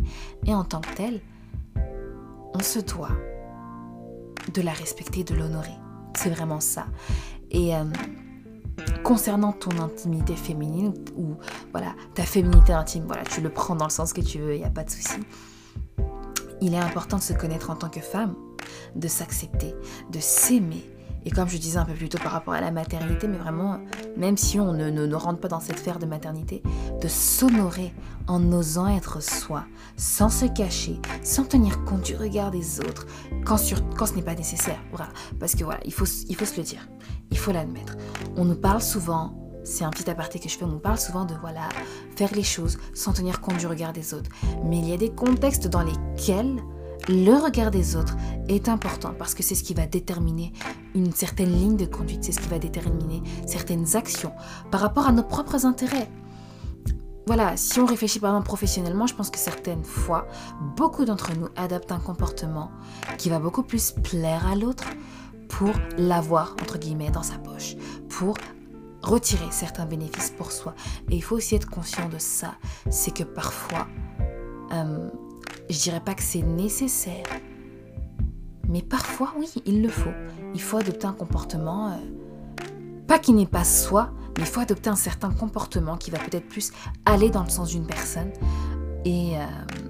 et 0.46 0.54
en 0.54 0.64
tant 0.64 0.80
que 0.80 0.94
telle, 0.94 1.20
on 2.54 2.60
se 2.60 2.78
doit 2.80 3.16
de 4.52 4.62
la 4.62 4.72
respecter, 4.72 5.24
de 5.24 5.34
l'honorer. 5.34 5.74
C'est 6.16 6.30
vraiment 6.30 6.60
ça. 6.60 6.86
Et 7.50 7.74
euh, 7.74 7.84
concernant 9.04 9.52
ton 9.52 9.78
intimité 9.80 10.34
féminine 10.34 10.94
ou 11.16 11.36
voilà, 11.72 11.94
ta 12.14 12.22
féminité 12.22 12.72
intime, 12.72 13.04
voilà, 13.06 13.22
tu 13.24 13.40
le 13.40 13.50
prends 13.50 13.76
dans 13.76 13.86
le 13.86 13.90
sens 13.90 14.12
que 14.12 14.20
tu 14.20 14.38
veux, 14.38 14.54
il 14.54 14.60
n'y 14.60 14.66
a 14.66 14.70
pas 14.70 14.84
de 14.84 14.90
souci. 14.90 15.20
Il 16.60 16.74
est 16.74 16.78
important 16.78 17.16
de 17.16 17.22
se 17.22 17.32
connaître 17.32 17.70
en 17.70 17.76
tant 17.76 17.88
que 17.88 18.00
femme, 18.00 18.34
de 18.94 19.08
s'accepter, 19.08 19.74
de 20.10 20.18
s'aimer 20.18 20.84
et 21.24 21.30
comme 21.30 21.48
je 21.48 21.58
disais 21.58 21.78
un 21.78 21.84
peu 21.84 21.92
plus 21.92 22.08
tôt 22.08 22.18
par 22.18 22.32
rapport 22.32 22.54
à 22.54 22.60
la 22.60 22.70
maternité, 22.70 23.28
mais 23.28 23.36
vraiment, 23.36 23.80
même 24.16 24.36
si 24.36 24.58
on 24.58 24.72
ne, 24.72 25.14
rentre 25.14 25.40
pas 25.40 25.48
dans 25.48 25.60
cette 25.60 25.78
sphère 25.78 25.98
de 25.98 26.06
maternité, 26.06 26.62
de 27.00 27.08
s'honorer 27.08 27.92
en 28.26 28.52
osant 28.52 28.88
être 28.88 29.22
soi, 29.22 29.64
sans 29.96 30.28
se 30.28 30.46
cacher, 30.46 31.00
sans 31.22 31.44
tenir 31.44 31.84
compte 31.84 32.02
du 32.02 32.16
regard 32.16 32.50
des 32.50 32.80
autres, 32.80 33.06
quand 33.44 33.56
ce 33.56 34.14
n'est 34.14 34.22
pas 34.22 34.34
nécessaire. 34.34 34.78
Voilà. 34.92 35.08
Parce 35.38 35.54
que 35.54 35.64
voilà, 35.64 35.80
il 35.84 35.92
faut, 35.92 36.06
il 36.28 36.36
faut 36.36 36.44
se 36.44 36.56
le 36.56 36.62
dire, 36.62 36.88
il 37.30 37.38
faut 37.38 37.52
l'admettre. 37.52 37.96
On 38.36 38.44
nous 38.44 38.56
parle 38.56 38.80
souvent, 38.80 39.36
c'est 39.64 39.84
un 39.84 39.90
petit 39.90 40.08
aparté 40.08 40.38
que 40.38 40.48
je 40.48 40.56
fais, 40.56 40.64
on 40.64 40.68
nous 40.68 40.78
parle 40.78 40.98
souvent 40.98 41.24
de 41.24 41.34
voilà, 41.40 41.68
faire 42.16 42.32
les 42.34 42.42
choses 42.42 42.78
sans 42.94 43.12
tenir 43.12 43.40
compte 43.40 43.58
du 43.58 43.66
regard 43.66 43.92
des 43.92 44.14
autres. 44.14 44.30
Mais 44.64 44.78
il 44.78 44.88
y 44.88 44.92
a 44.92 44.96
des 44.96 45.10
contextes 45.10 45.68
dans 45.68 45.82
lesquels 45.82 46.62
le 47.10 47.34
regard 47.34 47.70
des 47.70 47.96
autres 47.96 48.16
est 48.48 48.68
important 48.68 49.12
parce 49.18 49.34
que 49.34 49.42
c'est 49.42 49.56
ce 49.56 49.64
qui 49.64 49.74
va 49.74 49.86
déterminer 49.86 50.52
une 50.94 51.12
certaine 51.12 51.52
ligne 51.52 51.76
de 51.76 51.84
conduite, 51.84 52.22
c'est 52.22 52.32
ce 52.32 52.40
qui 52.40 52.48
va 52.48 52.58
déterminer 52.58 53.22
certaines 53.46 53.96
actions 53.96 54.32
par 54.70 54.80
rapport 54.80 55.06
à 55.06 55.12
nos 55.12 55.24
propres 55.24 55.66
intérêts. 55.66 56.08
Voilà, 57.26 57.56
si 57.56 57.78
on 57.80 57.86
réfléchit 57.86 58.20
par 58.20 58.30
exemple 58.30 58.46
professionnellement, 58.46 59.06
je 59.06 59.14
pense 59.14 59.30
que 59.30 59.38
certaines 59.38 59.84
fois, 59.84 60.26
beaucoup 60.76 61.04
d'entre 61.04 61.36
nous 61.36 61.48
adaptent 61.56 61.92
un 61.92 61.98
comportement 61.98 62.70
qui 63.18 63.28
va 63.28 63.38
beaucoup 63.38 63.62
plus 63.62 63.92
plaire 63.92 64.46
à 64.46 64.54
l'autre 64.54 64.84
pour 65.48 65.72
l'avoir, 65.98 66.54
entre 66.62 66.78
guillemets, 66.78 67.10
dans 67.10 67.22
sa 67.22 67.38
poche, 67.38 67.76
pour 68.08 68.36
retirer 69.02 69.46
certains 69.50 69.86
bénéfices 69.86 70.30
pour 70.30 70.52
soi. 70.52 70.74
Et 71.10 71.16
il 71.16 71.22
faut 71.22 71.36
aussi 71.36 71.54
être 71.56 71.68
conscient 71.68 72.08
de 72.08 72.18
ça, 72.18 72.54
c'est 72.88 73.12
que 73.14 73.24
parfois, 73.24 73.86
euh, 74.72 75.10
je 75.68 75.78
dirais 75.78 76.00
pas 76.00 76.14
que 76.14 76.22
c'est 76.22 76.42
nécessaire, 76.42 77.26
mais 78.68 78.82
parfois 78.82 79.32
oui, 79.38 79.50
il 79.66 79.82
le 79.82 79.88
faut. 79.88 80.12
Il 80.54 80.60
faut 80.60 80.76
adopter 80.76 81.06
un 81.06 81.12
comportement, 81.12 81.92
euh, 81.92 81.96
pas 83.06 83.18
qui 83.18 83.32
n'est 83.32 83.46
pas 83.46 83.64
soi, 83.64 84.10
mais 84.36 84.44
il 84.44 84.46
faut 84.46 84.60
adopter 84.60 84.90
un 84.90 84.96
certain 84.96 85.30
comportement 85.30 85.96
qui 85.96 86.10
va 86.10 86.18
peut-être 86.18 86.48
plus 86.48 86.72
aller 87.04 87.30
dans 87.30 87.42
le 87.42 87.50
sens 87.50 87.70
d'une 87.70 87.86
personne. 87.86 88.32
Et, 89.04 89.36
euh, 89.36 89.44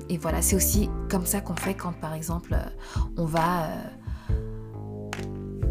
et 0.09 0.19
voilà, 0.19 0.43
c'est 0.43 0.57
aussi 0.57 0.89
comme 1.09 1.27
ça 1.27 1.41
qu'on 1.41 1.57
fait 1.57 1.75
quand 1.75 1.93
par 1.93 2.15
exemple 2.15 2.57
on 3.17 3.25
va 3.25 3.69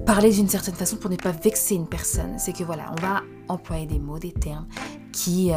parler 0.06 0.32
d'une 0.32 0.48
certaine 0.48 0.74
façon 0.74 0.98
pour 0.98 1.12
ne 1.12 1.16
pas 1.16 1.32
vexer 1.32 1.76
une 1.76 1.88
personne. 1.88 2.40
C'est 2.40 2.52
que 2.52 2.64
voilà, 2.64 2.92
on 2.98 3.02
va 3.02 3.22
employer 3.48 3.86
des 3.86 4.00
mots, 4.00 4.18
des 4.18 4.32
termes 4.32 4.68
qui, 5.12 5.52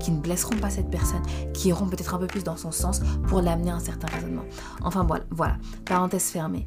qui 0.00 0.10
ne 0.10 0.20
blesseront 0.20 0.56
pas 0.56 0.70
cette 0.70 0.90
personne, 0.90 1.22
qui 1.54 1.68
iront 1.68 1.86
peut-être 1.86 2.14
un 2.14 2.18
peu 2.18 2.26
plus 2.26 2.44
dans 2.44 2.56
son 2.56 2.70
sens 2.70 3.00
pour 3.26 3.40
l'amener 3.40 3.70
à 3.70 3.76
un 3.76 3.80
certain 3.80 4.08
raisonnement. 4.08 4.44
Enfin 4.82 5.04
voilà, 5.04 5.24
voilà, 5.30 5.56
parenthèse 5.84 6.24
fermée. 6.24 6.66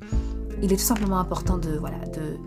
Il 0.62 0.72
est 0.72 0.78
tout 0.78 0.84
simplement 0.84 1.20
important 1.20 1.58
de, 1.58 1.78
voilà, 1.78 2.00
de, 2.14 2.38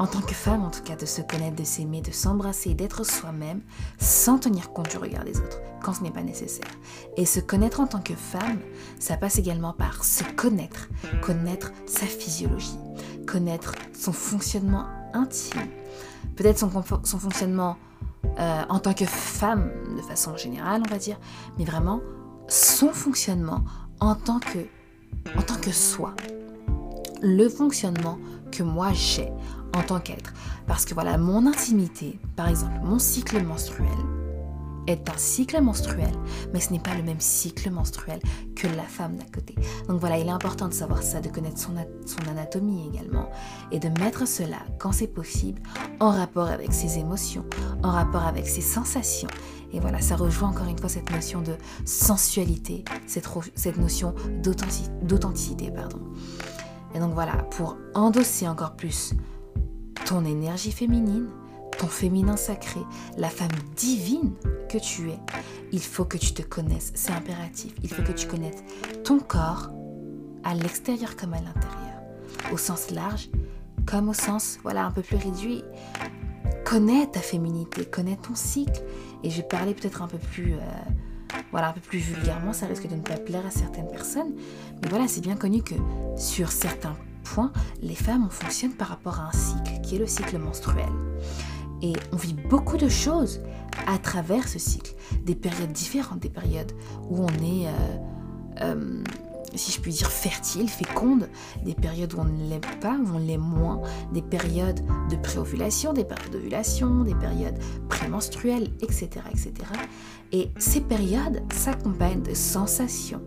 en 0.00 0.06
tant 0.06 0.22
que 0.22 0.32
femme 0.32 0.64
en 0.64 0.70
tout 0.70 0.82
cas, 0.82 0.96
de 0.96 1.04
se 1.04 1.20
connaître, 1.20 1.56
de 1.56 1.64
s'aimer, 1.64 2.00
de 2.00 2.10
s'embrasser, 2.10 2.72
d'être 2.72 3.04
soi-même 3.04 3.60
sans 3.98 4.38
tenir 4.38 4.72
compte 4.72 4.90
du 4.90 4.96
regard 4.96 5.24
des 5.24 5.38
autres 5.38 5.60
quand 5.82 5.92
ce 5.92 6.02
n'est 6.02 6.10
pas 6.10 6.22
nécessaire. 6.22 6.70
Et 7.18 7.26
se 7.26 7.38
connaître 7.38 7.80
en 7.80 7.86
tant 7.86 8.00
que 8.00 8.14
femme, 8.14 8.60
ça 8.98 9.18
passe 9.18 9.38
également 9.38 9.74
par 9.74 10.04
se 10.04 10.24
connaître, 10.36 10.88
connaître 11.20 11.72
sa 11.84 12.06
physiologie, 12.06 12.78
connaître 13.26 13.74
son 13.92 14.12
fonctionnement 14.12 14.86
intime, 15.12 15.68
peut-être 16.36 16.58
son, 16.58 16.70
fonctionnement 16.70 17.76
euh, 18.38 18.62
en 18.68 18.78
tant 18.78 18.94
que 18.94 19.04
femme 19.04 19.70
de 19.96 20.02
façon 20.02 20.36
générale, 20.36 20.82
on 20.86 20.90
va 20.90 20.98
dire, 20.98 21.18
mais 21.58 21.64
vraiment 21.64 22.00
son 22.48 22.88
fonctionnement 22.88 23.64
en 24.00 24.14
tant 24.14 24.40
que, 24.40 24.58
en 25.36 25.42
tant 25.42 25.56
que 25.56 25.72
soi. 25.72 26.14
Le 27.22 27.48
fonctionnement 27.48 28.18
que 28.50 28.62
moi 28.62 28.92
j'ai 28.92 29.30
en 29.74 29.82
tant 29.82 30.00
qu'être. 30.00 30.32
Parce 30.66 30.84
que 30.84 30.94
voilà, 30.94 31.18
mon 31.18 31.46
intimité, 31.46 32.18
par 32.36 32.48
exemple, 32.48 32.80
mon 32.82 32.98
cycle 32.98 33.42
menstruel, 33.42 33.88
est 34.90 35.08
un 35.08 35.16
cycle 35.16 35.60
menstruel, 35.60 36.12
mais 36.52 36.60
ce 36.60 36.72
n'est 36.72 36.78
pas 36.80 36.94
le 36.94 37.02
même 37.02 37.20
cycle 37.20 37.70
menstruel 37.70 38.20
que 38.54 38.66
la 38.66 38.82
femme 38.82 39.16
d'à 39.16 39.24
côté. 39.24 39.54
Donc 39.88 40.00
voilà, 40.00 40.18
il 40.18 40.26
est 40.26 40.30
important 40.30 40.68
de 40.68 40.74
savoir 40.74 41.02
ça, 41.02 41.20
de 41.20 41.28
connaître 41.28 41.58
son, 41.58 41.74
son 42.06 42.30
anatomie 42.30 42.88
également, 42.88 43.30
et 43.72 43.78
de 43.78 43.88
mettre 44.00 44.26
cela, 44.26 44.58
quand 44.78 44.92
c'est 44.92 45.06
possible, 45.06 45.62
en 46.00 46.10
rapport 46.10 46.48
avec 46.48 46.72
ses 46.72 46.98
émotions, 46.98 47.44
en 47.82 47.90
rapport 47.90 48.24
avec 48.24 48.46
ses 48.46 48.60
sensations. 48.60 49.28
Et 49.72 49.80
voilà, 49.80 50.00
ça 50.00 50.16
rejoint 50.16 50.50
encore 50.50 50.66
une 50.66 50.78
fois 50.78 50.88
cette 50.88 51.10
notion 51.10 51.42
de 51.42 51.54
sensualité, 51.84 52.84
cette, 53.06 53.28
cette 53.54 53.78
notion 53.78 54.14
d'authenticité. 54.42 55.70
pardon. 55.70 56.00
Et 56.94 56.98
donc 56.98 57.14
voilà, 57.14 57.36
pour 57.50 57.76
endosser 57.94 58.48
encore 58.48 58.74
plus 58.74 59.14
ton 60.06 60.24
énergie 60.24 60.72
féminine, 60.72 61.28
ton 61.80 61.86
féminin 61.86 62.36
sacré, 62.36 62.80
la 63.16 63.30
femme 63.30 63.48
divine 63.74 64.34
que 64.68 64.76
tu 64.76 65.08
es, 65.08 65.18
il 65.72 65.80
faut 65.80 66.04
que 66.04 66.18
tu 66.18 66.34
te 66.34 66.42
connaisses, 66.42 66.92
c'est 66.94 67.12
impératif. 67.12 67.72
Il 67.82 67.88
faut 67.88 68.02
que 68.02 68.12
tu 68.12 68.26
connaisses 68.26 68.62
ton 69.02 69.18
corps 69.18 69.70
à 70.44 70.54
l'extérieur 70.54 71.16
comme 71.16 71.32
à 71.32 71.40
l'intérieur, 71.40 72.02
au 72.52 72.58
sens 72.58 72.90
large 72.90 73.30
comme 73.86 74.10
au 74.10 74.14
sens 74.14 74.58
voilà 74.62 74.84
un 74.84 74.90
peu 74.90 75.00
plus 75.00 75.16
réduit. 75.16 75.64
Connais 76.66 77.06
ta 77.06 77.20
féminité, 77.20 77.86
connais 77.86 78.16
ton 78.16 78.34
cycle 78.34 78.82
et 79.24 79.30
je 79.30 79.38
vais 79.38 79.48
parler 79.48 79.72
peut-être 79.72 80.02
un 80.02 80.06
peu 80.06 80.18
plus 80.18 80.52
euh, 80.52 80.58
voilà 81.50 81.70
un 81.70 81.72
peu 81.72 81.80
plus 81.80 81.98
vulgairement, 81.98 82.52
ça 82.52 82.66
risque 82.66 82.88
de 82.88 82.94
ne 82.94 83.00
pas 83.00 83.16
plaire 83.16 83.46
à 83.46 83.50
certaines 83.50 83.88
personnes, 83.88 84.34
mais 84.82 84.90
voilà, 84.90 85.08
c'est 85.08 85.22
bien 85.22 85.34
connu 85.34 85.62
que 85.62 85.74
sur 86.18 86.52
certains 86.52 86.94
point, 87.24 87.52
les 87.82 87.94
femmes, 87.94 88.24
on 88.26 88.30
fonctionne 88.30 88.72
par 88.72 88.88
rapport 88.88 89.20
à 89.20 89.28
un 89.28 89.32
cycle, 89.32 89.80
qui 89.82 89.96
est 89.96 89.98
le 89.98 90.06
cycle 90.06 90.38
menstruel. 90.38 90.88
Et 91.82 91.92
on 92.12 92.16
vit 92.16 92.34
beaucoup 92.34 92.76
de 92.76 92.88
choses 92.88 93.40
à 93.86 93.98
travers 93.98 94.48
ce 94.48 94.58
cycle, 94.58 94.94
des 95.24 95.34
périodes 95.34 95.72
différentes, 95.72 96.20
des 96.20 96.30
périodes 96.30 96.72
où 97.08 97.22
on 97.22 97.28
est, 97.28 97.66
euh, 97.66 97.96
euh, 98.60 99.02
si 99.54 99.72
je 99.72 99.80
puis 99.80 99.92
dire, 99.92 100.10
fertile, 100.10 100.68
féconde, 100.68 101.28
des 101.64 101.74
périodes 101.74 102.14
où 102.14 102.20
on 102.20 102.24
ne 102.24 102.48
l'aime 102.48 102.60
pas, 102.80 102.96
où 102.96 103.14
on 103.14 103.18
l'aime 103.18 103.40
moins, 103.40 103.80
des 104.12 104.22
périodes 104.22 104.80
de 105.10 105.16
préovulation, 105.16 105.92
des 105.92 106.04
périodes 106.04 106.32
d'ovulation, 106.32 107.04
des 107.04 107.14
périodes 107.14 107.58
prémenstruelles, 107.88 108.68
etc., 108.80 109.08
etc. 109.30 109.52
Et 110.32 110.50
ces 110.58 110.80
périodes 110.80 111.42
s'accompagnent 111.52 112.22
de 112.22 112.34
sensations 112.34 113.22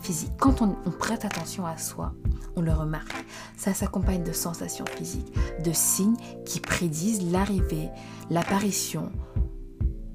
physiques. 0.00 0.32
Quand 0.38 0.62
on 0.62 0.90
prête 0.90 1.24
attention 1.24 1.66
à 1.66 1.76
soi, 1.78 2.12
on 2.56 2.62
le 2.62 2.72
remarque. 2.72 3.24
Ça 3.56 3.74
s'accompagne 3.74 4.24
de 4.24 4.32
sensations 4.32 4.86
physiques, 4.86 5.32
de 5.62 5.72
signes 5.72 6.16
qui 6.44 6.60
prédisent 6.60 7.30
l'arrivée, 7.30 7.90
l'apparition 8.30 9.12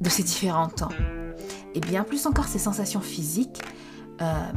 de 0.01 0.09
ces 0.09 0.23
différents 0.23 0.67
temps. 0.67 0.89
Et 1.75 1.79
bien 1.79 2.03
plus 2.03 2.25
encore, 2.25 2.45
ces 2.45 2.59
sensations 2.59 2.99
physiques 2.99 3.61
euh, 4.21 4.51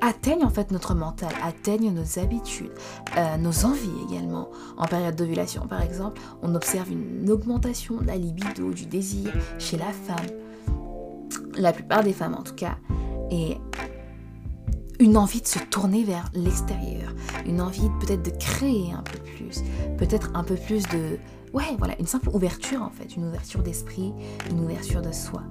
atteignent 0.00 0.44
en 0.44 0.50
fait 0.50 0.70
notre 0.70 0.94
mental, 0.94 1.32
atteignent 1.42 1.92
nos 1.92 2.18
habitudes, 2.18 2.72
euh, 3.16 3.36
nos 3.36 3.64
envies 3.64 3.90
également. 4.08 4.48
En 4.76 4.86
période 4.86 5.16
d'ovulation, 5.16 5.66
par 5.66 5.82
exemple, 5.82 6.20
on 6.42 6.54
observe 6.54 6.90
une 6.90 7.28
augmentation 7.30 7.96
de 7.96 8.06
la 8.06 8.16
libido, 8.16 8.72
du 8.72 8.86
désir 8.86 9.32
chez 9.58 9.76
la 9.76 9.92
femme. 9.92 10.26
La 11.56 11.72
plupart 11.72 12.02
des 12.02 12.12
femmes 12.12 12.34
en 12.34 12.42
tout 12.42 12.54
cas. 12.54 12.76
Et 13.30 13.56
une 15.00 15.16
envie 15.16 15.40
de 15.40 15.46
se 15.46 15.58
tourner 15.58 16.04
vers 16.04 16.30
l'extérieur, 16.34 17.12
une 17.46 17.60
envie 17.60 17.88
peut-être 18.00 18.22
de 18.22 18.30
créer 18.30 18.92
un 18.92 19.02
peu 19.02 19.18
plus, 19.18 19.62
peut-être 19.98 20.30
un 20.34 20.44
peu 20.44 20.54
plus 20.54 20.84
de... 20.84 21.18
Ouais, 21.52 21.76
voilà, 21.78 21.98
une 22.00 22.06
simple 22.06 22.30
ouverture 22.30 22.82
en 22.82 22.90
fait, 22.90 23.16
une 23.16 23.26
ouverture 23.26 23.62
d'esprit, 23.62 24.12
une 24.50 24.60
ouverture 24.60 25.02
de 25.02 25.12
soi. 25.12 25.42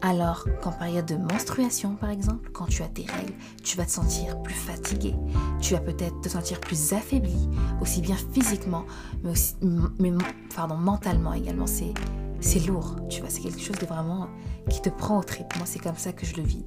Alors 0.00 0.46
qu'en 0.62 0.70
période 0.70 1.06
de 1.06 1.16
menstruation 1.16 1.96
par 1.96 2.10
exemple, 2.10 2.50
quand 2.52 2.66
tu 2.66 2.82
as 2.82 2.88
tes 2.88 3.02
règles, 3.02 3.34
tu 3.64 3.76
vas 3.76 3.84
te 3.84 3.90
sentir 3.90 4.40
plus 4.42 4.54
fatigué, 4.54 5.14
tu 5.60 5.74
vas 5.74 5.80
peut-être 5.80 6.20
te 6.20 6.28
sentir 6.28 6.60
plus 6.60 6.92
affaibli, 6.92 7.48
aussi 7.80 8.00
bien 8.00 8.16
physiquement, 8.32 8.84
mais 9.24 9.30
aussi 9.30 9.54
mais, 9.98 10.12
pardon, 10.54 10.76
mentalement 10.76 11.32
également. 11.32 11.66
C'est, 11.66 11.92
c'est 12.40 12.66
lourd, 12.66 12.96
tu 13.08 13.20
vois, 13.20 13.30
c'est 13.30 13.40
quelque 13.40 13.60
chose 13.60 13.78
de 13.78 13.86
vraiment 13.86 14.28
qui 14.68 14.80
te 14.80 14.88
prend 14.88 15.18
au 15.18 15.22
trip. 15.22 15.46
Moi, 15.56 15.66
c'est 15.66 15.78
comme 15.78 15.96
ça 15.96 16.12
que 16.12 16.26
je 16.26 16.36
le 16.36 16.42
vis. 16.42 16.64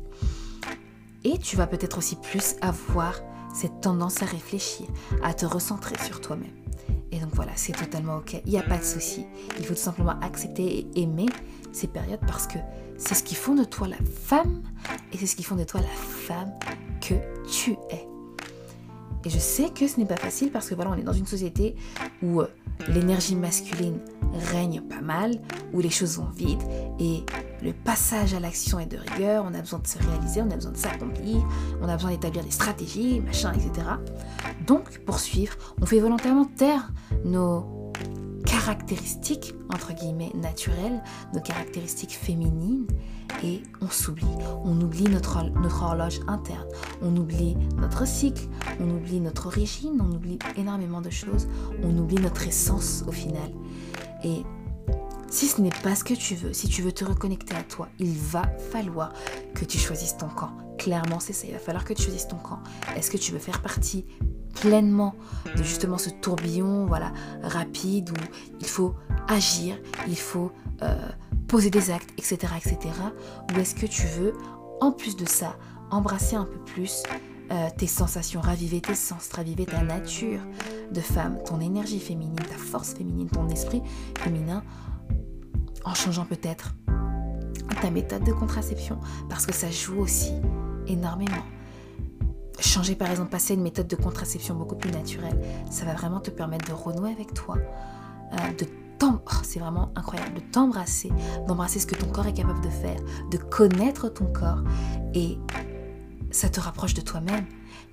Et 1.24 1.38
tu 1.38 1.56
vas 1.56 1.68
peut-être 1.68 1.98
aussi 1.98 2.16
plus 2.16 2.56
avoir 2.62 3.16
cette 3.54 3.82
tendance 3.82 4.22
à 4.22 4.26
réfléchir, 4.26 4.88
à 5.24 5.34
te 5.34 5.46
recentrer 5.46 5.96
sur 6.04 6.22
toi-même. 6.22 6.56
Et 7.12 7.20
donc 7.20 7.36
voilà, 7.36 7.52
c'est 7.56 7.74
totalement 7.74 8.18
ok, 8.18 8.42
il 8.46 8.52
n'y 8.52 8.58
a 8.58 8.64
pas 8.64 8.78
de 8.78 8.84
souci. 8.84 9.26
Il 9.60 9.66
faut 9.66 9.74
tout 9.74 9.80
simplement 9.80 10.18
accepter 10.22 10.80
et 10.80 11.02
aimer 11.02 11.28
ces 11.74 11.88
périodes 11.88 12.22
parce 12.26 12.48
que 12.48 12.58
c'est 12.98 13.16
ce 13.16 13.24
qui 13.24 13.36
font 13.36 13.56
de 13.56 13.64
toi 13.64 13.88
la 13.88 13.98
femme 13.98 14.64
et 15.12 15.18
c'est 15.18 15.28
ce 15.28 15.36
qui 15.36 15.44
font 15.44 15.56
de 15.56 15.64
toi 15.64 15.82
la 15.82 15.88
femme 15.88 16.54
que 17.02 17.16
tu 17.50 17.72
es. 17.90 18.11
Et 19.26 19.30
je 19.30 19.40
sais 19.40 19.70
que 19.70 19.88
ce 19.88 20.00
n'est 20.00 20.06
pas 20.06 20.18
facile 20.18 20.52
parce 20.52 20.70
que 20.70 20.76
voilà, 20.76 20.92
on 20.92 20.96
est 20.96 21.04
dans 21.04 21.14
une 21.14 21.28
société 21.28 21.76
où 22.24 22.42
euh, 22.42 22.48
l'énergie 22.90 23.36
masculine 23.36 24.00
règne 24.52 24.82
pas 24.82 25.02
mal, 25.02 25.40
où 25.74 25.80
les 25.80 25.90
choses 25.90 26.18
vont 26.18 26.30
vite 26.36 26.62
et 27.00 27.24
le 27.62 27.74
passage 27.74 28.34
à 28.34 28.40
l'action 28.40 28.80
est 28.80 28.88
de 28.88 28.98
rigueur, 28.98 29.46
on 29.48 29.54
a 29.54 29.60
besoin 29.62 29.80
de 29.80 29.88
se 29.88 30.00
réaliser, 30.00 30.42
on 30.42 30.50
a 30.50 30.56
besoin 30.56 30.72
de 30.72 30.78
s'accomplir, 30.78 31.46
on 31.82 31.88
a 31.88 31.96
besoin 31.96 32.12
d'établir 32.12 32.44
des 32.44 32.52
stratégies, 32.52 33.20
machin, 33.20 33.54
etc. 33.54 33.88
Donc, 34.66 35.00
pour 35.00 35.20
suivre, 35.20 35.56
on 35.82 35.86
fait 35.86 36.00
volontairement 36.00 36.46
taire 36.46 36.92
nos 37.24 37.81
caractéristiques, 38.42 39.54
entre 39.74 39.94
guillemets, 39.94 40.32
naturelles, 40.34 41.02
nos 41.34 41.42
caractéristiques 41.42 42.18
féminines, 42.18 42.88
et 43.44 43.64
on 43.82 43.88
s'oublie. 43.88 44.26
On 44.64 44.80
oublie 44.82 45.06
notre, 45.06 45.44
notre 45.60 45.84
horloge 45.84 46.20
interne, 46.28 46.68
on 47.02 47.16
oublie 47.16 47.56
notre 47.78 48.06
cycle, 48.06 48.44
on 48.80 48.90
oublie 48.90 49.20
notre 49.20 49.48
origine, 49.48 50.02
on 50.02 50.12
oublie 50.16 50.40
énormément 50.58 51.02
de 51.02 51.10
choses, 51.10 51.48
on 51.84 51.98
oublie 51.98 52.20
notre 52.22 52.48
essence 52.48 53.04
au 53.08 53.12
final. 53.12 53.52
Et 54.24 54.44
si 55.30 55.48
ce 55.48 55.62
n'est 55.62 55.70
pas 55.82 55.96
ce 55.96 56.04
que 56.04 56.14
tu 56.14 56.36
veux, 56.36 56.54
si 56.54 56.68
tu 56.68 56.82
veux 56.82 56.92
te 56.92 57.06
reconnecter 57.06 57.56
à 57.56 57.64
toi, 57.64 57.88
il 58.00 58.14
va 58.14 58.44
falloir 58.72 59.14
que 59.56 59.66
tu 59.66 59.78
choisisses 59.78 60.18
ton 60.18 60.28
camp. 60.28 60.52
Clairement, 60.78 61.20
c'est 61.20 61.34
ça, 61.34 61.48
il 61.48 61.54
va 61.54 61.60
falloir 61.60 61.86
que 61.86 61.94
tu 61.94 62.04
choisisses 62.04 62.28
ton 62.28 62.38
camp. 62.38 62.60
Est-ce 62.98 63.10
que 63.10 63.18
tu 63.18 63.32
veux 63.32 63.40
faire 63.40 63.62
partie 63.62 64.06
pleinement 64.54 65.16
de 65.56 65.64
justement 65.64 65.98
ce 65.98 66.10
tourbillon 66.10 66.86
voilà, 66.86 67.12
rapide 67.44 68.12
où 68.12 68.22
il 68.60 68.68
faut 68.68 68.96
agir, 69.28 69.78
il 70.08 70.18
faut 70.18 70.52
euh, 70.82 70.96
poser 71.48 71.70
des 71.70 71.92
actes, 71.92 72.10
etc. 72.18 72.54
etc. 72.58 72.78
Ou 73.54 73.60
est-ce 73.60 73.76
que 73.76 73.86
tu 73.86 74.08
veux, 74.08 74.34
en 74.80 74.92
plus 74.92 75.16
de 75.16 75.26
ça, 75.26 75.58
embrasser 75.90 76.36
un 76.36 76.46
peu 76.46 76.60
plus 76.60 77.04
euh, 77.52 77.70
tes 77.78 77.88
sensations, 77.88 78.40
raviver 78.40 78.80
tes 78.80 78.96
sens, 78.96 79.30
raviver 79.34 79.66
ta 79.66 79.84
nature 79.84 80.40
de 80.92 81.02
femme, 81.02 81.38
ton 81.46 81.60
énergie 81.60 82.00
féminine, 82.00 82.36
ta 82.36 82.56
force 82.56 82.94
féminine, 82.94 83.30
ton 83.30 83.50
esprit 83.50 83.82
féminin, 84.20 84.64
en 85.84 85.94
changeant 85.94 86.26
peut-être 86.26 86.74
ta 87.82 87.90
méthode 87.90 88.24
de 88.24 88.32
contraception, 88.32 89.00
parce 89.30 89.46
que 89.46 89.54
ça 89.54 89.70
joue 89.70 90.00
aussi 90.00 90.34
énormément. 90.88 91.44
Changer 92.62 92.96
par 92.96 93.10
exemple, 93.10 93.30
passer 93.30 93.54
à 93.54 93.56
une 93.56 93.64
méthode 93.64 93.88
de 93.88 93.96
contraception 93.96 94.56
beaucoup 94.56 94.76
plus 94.76 94.92
naturelle, 94.92 95.40
ça 95.70 95.84
va 95.84 95.94
vraiment 95.94 96.20
te 96.20 96.30
permettre 96.30 96.68
de 96.68 96.74
renouer 96.74 97.12
avec 97.12 97.34
toi, 97.34 97.58
euh, 98.34 98.54
de. 98.58 98.68
Oh, 99.04 99.18
c'est 99.42 99.60
vraiment 99.60 99.92
incroyable 99.96 100.36
de 100.36 100.40
t'embrasser, 100.42 101.12
d'embrasser 101.48 101.80
ce 101.80 101.88
que 101.88 101.96
ton 101.96 102.06
corps 102.06 102.28
est 102.28 102.34
capable 102.34 102.62
de 102.62 102.70
faire, 102.70 103.00
de 103.32 103.38
connaître 103.38 104.10
ton 104.10 104.26
corps. 104.26 104.64
Et 105.16 105.40
ça 106.30 106.50
te 106.50 106.60
rapproche 106.60 106.94
de 106.94 107.02
toi-même, 107.02 107.46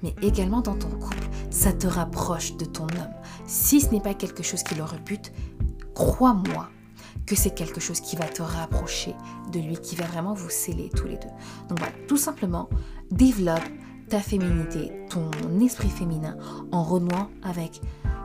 mais 0.03 0.15
également 0.21 0.61
dans 0.61 0.75
ton 0.75 0.91
couple, 0.91 1.27
ça 1.51 1.73
te 1.73 1.87
rapproche 1.87 2.57
de 2.59 2.67
ton 2.67 2.85
homme. 2.85 3.15
Si 3.47 3.81
ce 3.81 3.91
n'est 3.91 4.03
pas 4.03 4.13
quelque 4.13 4.43
chose 4.43 4.63
qui 4.63 4.75
le 4.75 4.85
rebute, 4.85 5.33
crois-moi 5.95 6.69
que 7.25 7.35
c'est 7.35 7.55
quelque 7.55 7.81
chose 7.81 8.01
qui 8.01 8.17
va 8.17 8.27
te 8.27 8.43
rapprocher 8.43 9.15
de 9.53 9.61
lui, 9.61 9.79
qui 9.79 9.97
va 9.97 10.05
vraiment 10.05 10.35
vous 10.35 10.51
sceller 10.51 10.91
tous 10.91 11.07
les 11.07 11.17
deux. 11.17 11.29
Donc 11.69 11.79
voilà, 11.79 11.95
tout 12.07 12.17
simplement, 12.17 12.69
développe 13.11 13.65
ta 14.09 14.21
féminité, 14.21 14.91
ton 15.11 15.31
esprit 15.61 15.91
féminin 15.91 16.37
en 16.73 16.83
renouant 16.83 17.29
avec 17.43 17.81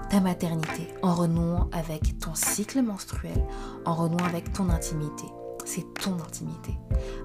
ta 0.10 0.22
maternité, 0.22 0.88
en 1.02 1.14
renouant 1.14 1.70
avec 1.74 2.20
ton 2.20 2.36
cycle 2.36 2.82
menstruel, 2.82 3.44
en 3.86 3.94
renouant 3.94 4.26
avec 4.26 4.54
ton 4.54 4.70
intimité. 4.70 5.26
C'est 5.66 5.94
ton 5.96 6.14
intimité. 6.16 6.78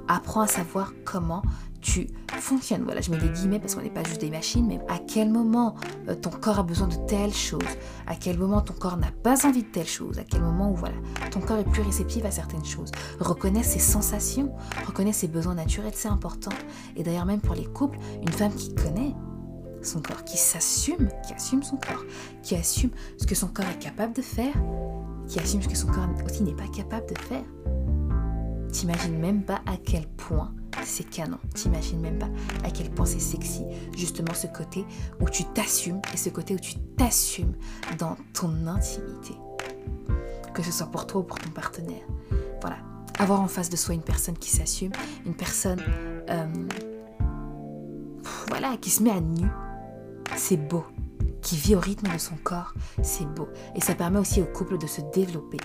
Apprends 0.08 0.42
à 0.42 0.46
savoir 0.46 0.92
comment 1.04 1.42
tu 1.80 2.08
fonctionnes. 2.40 2.82
Voilà, 2.84 3.00
je 3.00 3.10
mets 3.10 3.18
des 3.18 3.28
guillemets 3.28 3.58
parce 3.58 3.74
qu'on 3.74 3.82
n'est 3.82 3.90
pas 3.90 4.04
juste 4.04 4.20
des 4.20 4.30
machines, 4.30 4.66
mais 4.66 4.80
à 4.88 4.98
quel 4.98 5.30
moment 5.30 5.74
euh, 6.08 6.14
ton 6.14 6.30
corps 6.30 6.58
a 6.58 6.62
besoin 6.62 6.88
de 6.88 6.96
telle 7.06 7.32
chose, 7.32 7.62
à 8.06 8.14
quel 8.14 8.38
moment 8.38 8.60
ton 8.60 8.74
corps 8.74 8.96
n'a 8.96 9.10
pas 9.22 9.46
envie 9.46 9.62
de 9.62 9.68
telle 9.68 9.86
chose, 9.86 10.18
à 10.18 10.24
quel 10.24 10.42
moment 10.42 10.72
où 10.72 10.74
voilà, 10.74 10.96
ton 11.30 11.40
corps 11.40 11.58
est 11.58 11.70
plus 11.70 11.82
réceptif 11.82 12.24
à 12.24 12.30
certaines 12.30 12.64
choses? 12.64 12.90
Reconnais 13.20 13.62
ses 13.62 13.78
sensations, 13.78 14.52
reconnais 14.86 15.12
ses 15.12 15.28
besoins 15.28 15.54
naturels, 15.54 15.92
c'est 15.94 16.08
important. 16.08 16.52
Et 16.96 17.02
d'ailleurs 17.02 17.26
même 17.26 17.40
pour 17.40 17.54
les 17.54 17.66
couples, 17.66 17.98
une 18.22 18.32
femme 18.32 18.54
qui 18.54 18.74
connaît 18.74 19.14
son 19.82 20.00
corps, 20.00 20.24
qui 20.24 20.36
s'assume, 20.36 21.08
qui 21.26 21.34
assume 21.34 21.62
son 21.62 21.76
corps, 21.76 22.04
qui 22.42 22.56
assume 22.56 22.90
ce 23.16 23.26
que 23.26 23.34
son 23.34 23.48
corps 23.48 23.66
est 23.66 23.78
capable 23.78 24.14
de 24.14 24.22
faire, 24.22 24.54
qui 25.28 25.38
assume 25.38 25.62
ce 25.62 25.68
que 25.68 25.76
son 25.76 25.88
corps 25.88 26.08
aussi 26.24 26.42
n'est 26.42 26.56
pas 26.56 26.68
capable 26.68 27.06
de 27.08 27.18
faire. 27.18 27.44
T'imagines 28.72 29.18
même 29.18 29.44
pas 29.44 29.60
à 29.66 29.76
quel 29.76 30.06
point 30.08 30.52
c'est 30.88 31.08
canon. 31.08 31.38
T'imagines 31.54 32.00
même 32.00 32.18
pas 32.18 32.28
à 32.64 32.70
quel 32.70 32.90
point 32.90 33.06
c'est 33.06 33.20
sexy. 33.20 33.64
Justement, 33.96 34.34
ce 34.34 34.46
côté 34.46 34.84
où 35.20 35.28
tu 35.28 35.44
t'assumes 35.44 36.00
et 36.12 36.16
ce 36.16 36.28
côté 36.28 36.54
où 36.54 36.58
tu 36.58 36.74
t'assumes 36.96 37.54
dans 37.98 38.16
ton 38.32 38.66
intimité. 38.66 39.34
Que 40.54 40.62
ce 40.62 40.72
soit 40.72 40.86
pour 40.86 41.06
toi 41.06 41.20
ou 41.20 41.24
pour 41.24 41.38
ton 41.38 41.50
partenaire. 41.50 42.02
Voilà. 42.60 42.78
Avoir 43.18 43.40
en 43.40 43.48
face 43.48 43.68
de 43.68 43.76
soi 43.76 43.94
une 43.94 44.02
personne 44.02 44.38
qui 44.38 44.50
s'assume, 44.50 44.92
une 45.26 45.34
personne 45.34 45.80
euh, 46.30 46.46
voilà, 48.48 48.76
qui 48.76 48.90
se 48.90 49.02
met 49.02 49.10
à 49.10 49.20
nu, 49.20 49.46
c'est 50.36 50.56
beau. 50.56 50.84
Qui 51.42 51.56
vit 51.56 51.74
au 51.74 51.80
rythme 51.80 52.12
de 52.12 52.18
son 52.18 52.36
corps, 52.36 52.74
c'est 53.02 53.26
beau. 53.26 53.48
Et 53.74 53.80
ça 53.80 53.94
permet 53.94 54.18
aussi 54.18 54.40
au 54.40 54.46
couple 54.46 54.78
de 54.78 54.86
se 54.86 55.00
développer 55.12 55.58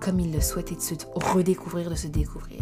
comme 0.00 0.18
il 0.18 0.32
le 0.32 0.40
souhaite 0.40 0.72
et 0.72 0.74
de 0.74 0.80
se 0.80 0.94
redécouvrir, 1.14 1.88
de 1.88 1.94
se 1.94 2.08
découvrir. 2.08 2.60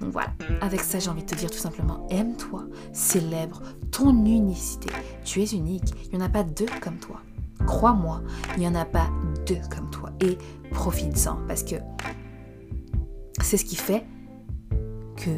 Donc 0.00 0.12
voilà, 0.12 0.32
avec 0.60 0.80
ça 0.80 0.98
j'ai 0.98 1.10
envie 1.10 1.22
de 1.22 1.28
te 1.28 1.34
dire 1.34 1.50
tout 1.50 1.58
simplement, 1.58 2.06
aime-toi, 2.10 2.66
célèbre 2.92 3.62
ton 3.90 4.10
unicité. 4.24 4.90
Tu 5.24 5.42
es 5.42 5.46
unique, 5.46 5.92
il 6.06 6.16
n'y 6.16 6.22
en 6.22 6.26
a 6.26 6.28
pas 6.28 6.44
deux 6.44 6.66
comme 6.80 6.98
toi. 6.98 7.20
Crois-moi, 7.66 8.22
il 8.54 8.60
n'y 8.60 8.68
en 8.68 8.74
a 8.74 8.84
pas 8.84 9.10
deux 9.46 9.60
comme 9.70 9.90
toi. 9.90 10.10
Et 10.20 10.38
profite-en, 10.70 11.38
parce 11.46 11.64
que 11.64 11.76
c'est 13.42 13.56
ce 13.56 13.64
qui 13.64 13.76
fait 13.76 14.04
que 15.16 15.30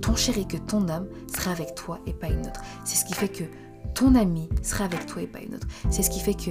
ton 0.00 0.16
chéri, 0.16 0.46
que 0.46 0.56
ton 0.56 0.88
homme 0.88 1.08
sera 1.32 1.50
avec 1.50 1.74
toi 1.74 2.00
et 2.06 2.12
pas 2.12 2.28
une 2.28 2.46
autre. 2.46 2.62
C'est 2.84 2.96
ce 2.96 3.04
qui 3.04 3.14
fait 3.14 3.28
que 3.28 3.44
ton 3.94 4.14
ami 4.14 4.48
sera 4.62 4.84
avec 4.84 5.06
toi 5.06 5.22
et 5.22 5.26
pas 5.26 5.40
une 5.40 5.54
autre. 5.54 5.66
C'est 5.90 6.02
ce 6.02 6.10
qui 6.10 6.20
fait 6.20 6.34
que 6.34 6.50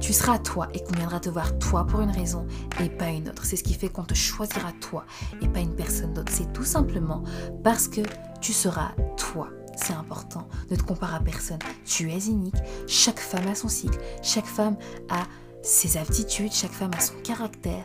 tu 0.00 0.12
seras 0.12 0.38
toi 0.38 0.68
et 0.74 0.82
qu'on 0.82 0.94
viendra 0.94 1.20
te 1.20 1.28
voir 1.28 1.58
toi 1.58 1.86
pour 1.86 2.00
une 2.00 2.10
raison 2.10 2.46
et 2.80 2.88
pas 2.88 3.08
une 3.08 3.28
autre. 3.28 3.44
C'est 3.44 3.56
ce 3.56 3.64
qui 3.64 3.74
fait 3.74 3.88
qu'on 3.88 4.04
te 4.04 4.14
choisira 4.14 4.72
toi 4.80 5.04
et 5.42 5.48
pas 5.48 5.60
une 5.60 5.74
personne 5.74 6.14
d'autre. 6.14 6.32
C'est 6.34 6.52
tout 6.52 6.64
simplement 6.64 7.24
parce 7.64 7.88
que 7.88 8.00
tu 8.40 8.52
seras 8.52 8.92
toi. 9.16 9.48
C'est 9.76 9.92
important. 9.92 10.48
Ne 10.70 10.76
te 10.76 10.82
compare 10.82 11.14
à 11.14 11.20
personne. 11.20 11.58
Tu 11.84 12.10
es 12.10 12.26
unique. 12.26 12.56
Chaque 12.86 13.20
femme 13.20 13.46
a 13.48 13.54
son 13.54 13.68
cycle. 13.68 13.98
Chaque 14.22 14.46
femme 14.46 14.76
a 15.08 15.24
ses 15.62 15.96
aptitudes. 15.96 16.52
Chaque 16.52 16.72
femme 16.72 16.90
a 16.96 17.00
son 17.00 17.14
caractère. 17.22 17.84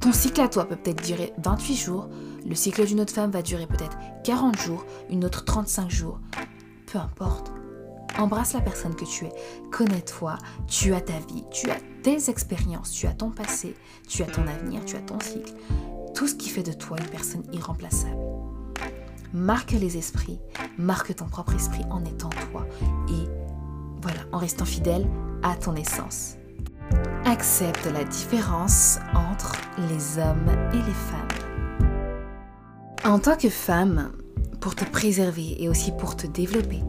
Ton 0.00 0.12
cycle 0.12 0.40
à 0.40 0.48
toi 0.48 0.64
peut 0.66 0.76
peut-être 0.76 1.02
durer 1.04 1.32
28 1.38 1.76
jours. 1.76 2.08
Le 2.46 2.54
cycle 2.54 2.84
d'une 2.86 3.00
autre 3.00 3.12
femme 3.12 3.30
va 3.30 3.42
durer 3.42 3.66
peut-être 3.66 3.96
40 4.24 4.58
jours. 4.58 4.84
Une 5.10 5.24
autre 5.24 5.44
35 5.44 5.90
jours. 5.90 6.20
Peu 6.86 6.98
importe. 6.98 7.52
Embrasse 8.16 8.54
la 8.54 8.60
personne 8.60 8.94
que 8.94 9.04
tu 9.04 9.26
es. 9.26 9.32
Connais-toi. 9.70 10.38
Tu 10.66 10.94
as 10.94 11.00
ta 11.00 11.18
vie. 11.28 11.44
Tu 11.50 11.70
as 11.70 11.78
tes 12.02 12.30
expériences. 12.30 12.92
Tu 12.92 13.06
as 13.06 13.12
ton 13.12 13.30
passé. 13.30 13.74
Tu 14.08 14.22
as 14.22 14.26
ton 14.26 14.46
avenir. 14.46 14.84
Tu 14.84 14.96
as 14.96 15.00
ton 15.00 15.20
cycle. 15.20 15.52
Tout 16.14 16.26
ce 16.26 16.34
qui 16.34 16.48
fait 16.48 16.62
de 16.62 16.72
toi 16.72 16.98
une 16.98 17.08
personne 17.08 17.44
irremplaçable. 17.52 18.16
Marque 19.32 19.72
les 19.72 19.96
esprits. 19.96 20.40
Marque 20.78 21.14
ton 21.14 21.26
propre 21.26 21.54
esprit 21.54 21.84
en 21.90 22.04
étant 22.04 22.30
toi. 22.30 22.66
Et 23.08 23.28
voilà, 24.02 24.20
en 24.32 24.38
restant 24.38 24.64
fidèle 24.64 25.06
à 25.42 25.54
ton 25.56 25.74
essence. 25.76 26.36
Accepte 27.24 27.86
la 27.86 28.04
différence 28.04 28.98
entre 29.14 29.52
les 29.88 30.18
hommes 30.18 30.48
et 30.72 30.76
les 30.76 30.82
femmes. 30.82 31.28
En 33.04 33.18
tant 33.18 33.36
que 33.36 33.48
femme, 33.48 34.12
pour 34.60 34.74
te 34.74 34.84
préserver 34.84 35.62
et 35.62 35.68
aussi 35.68 35.92
pour 35.92 36.16
te 36.16 36.26
développer, 36.26 36.82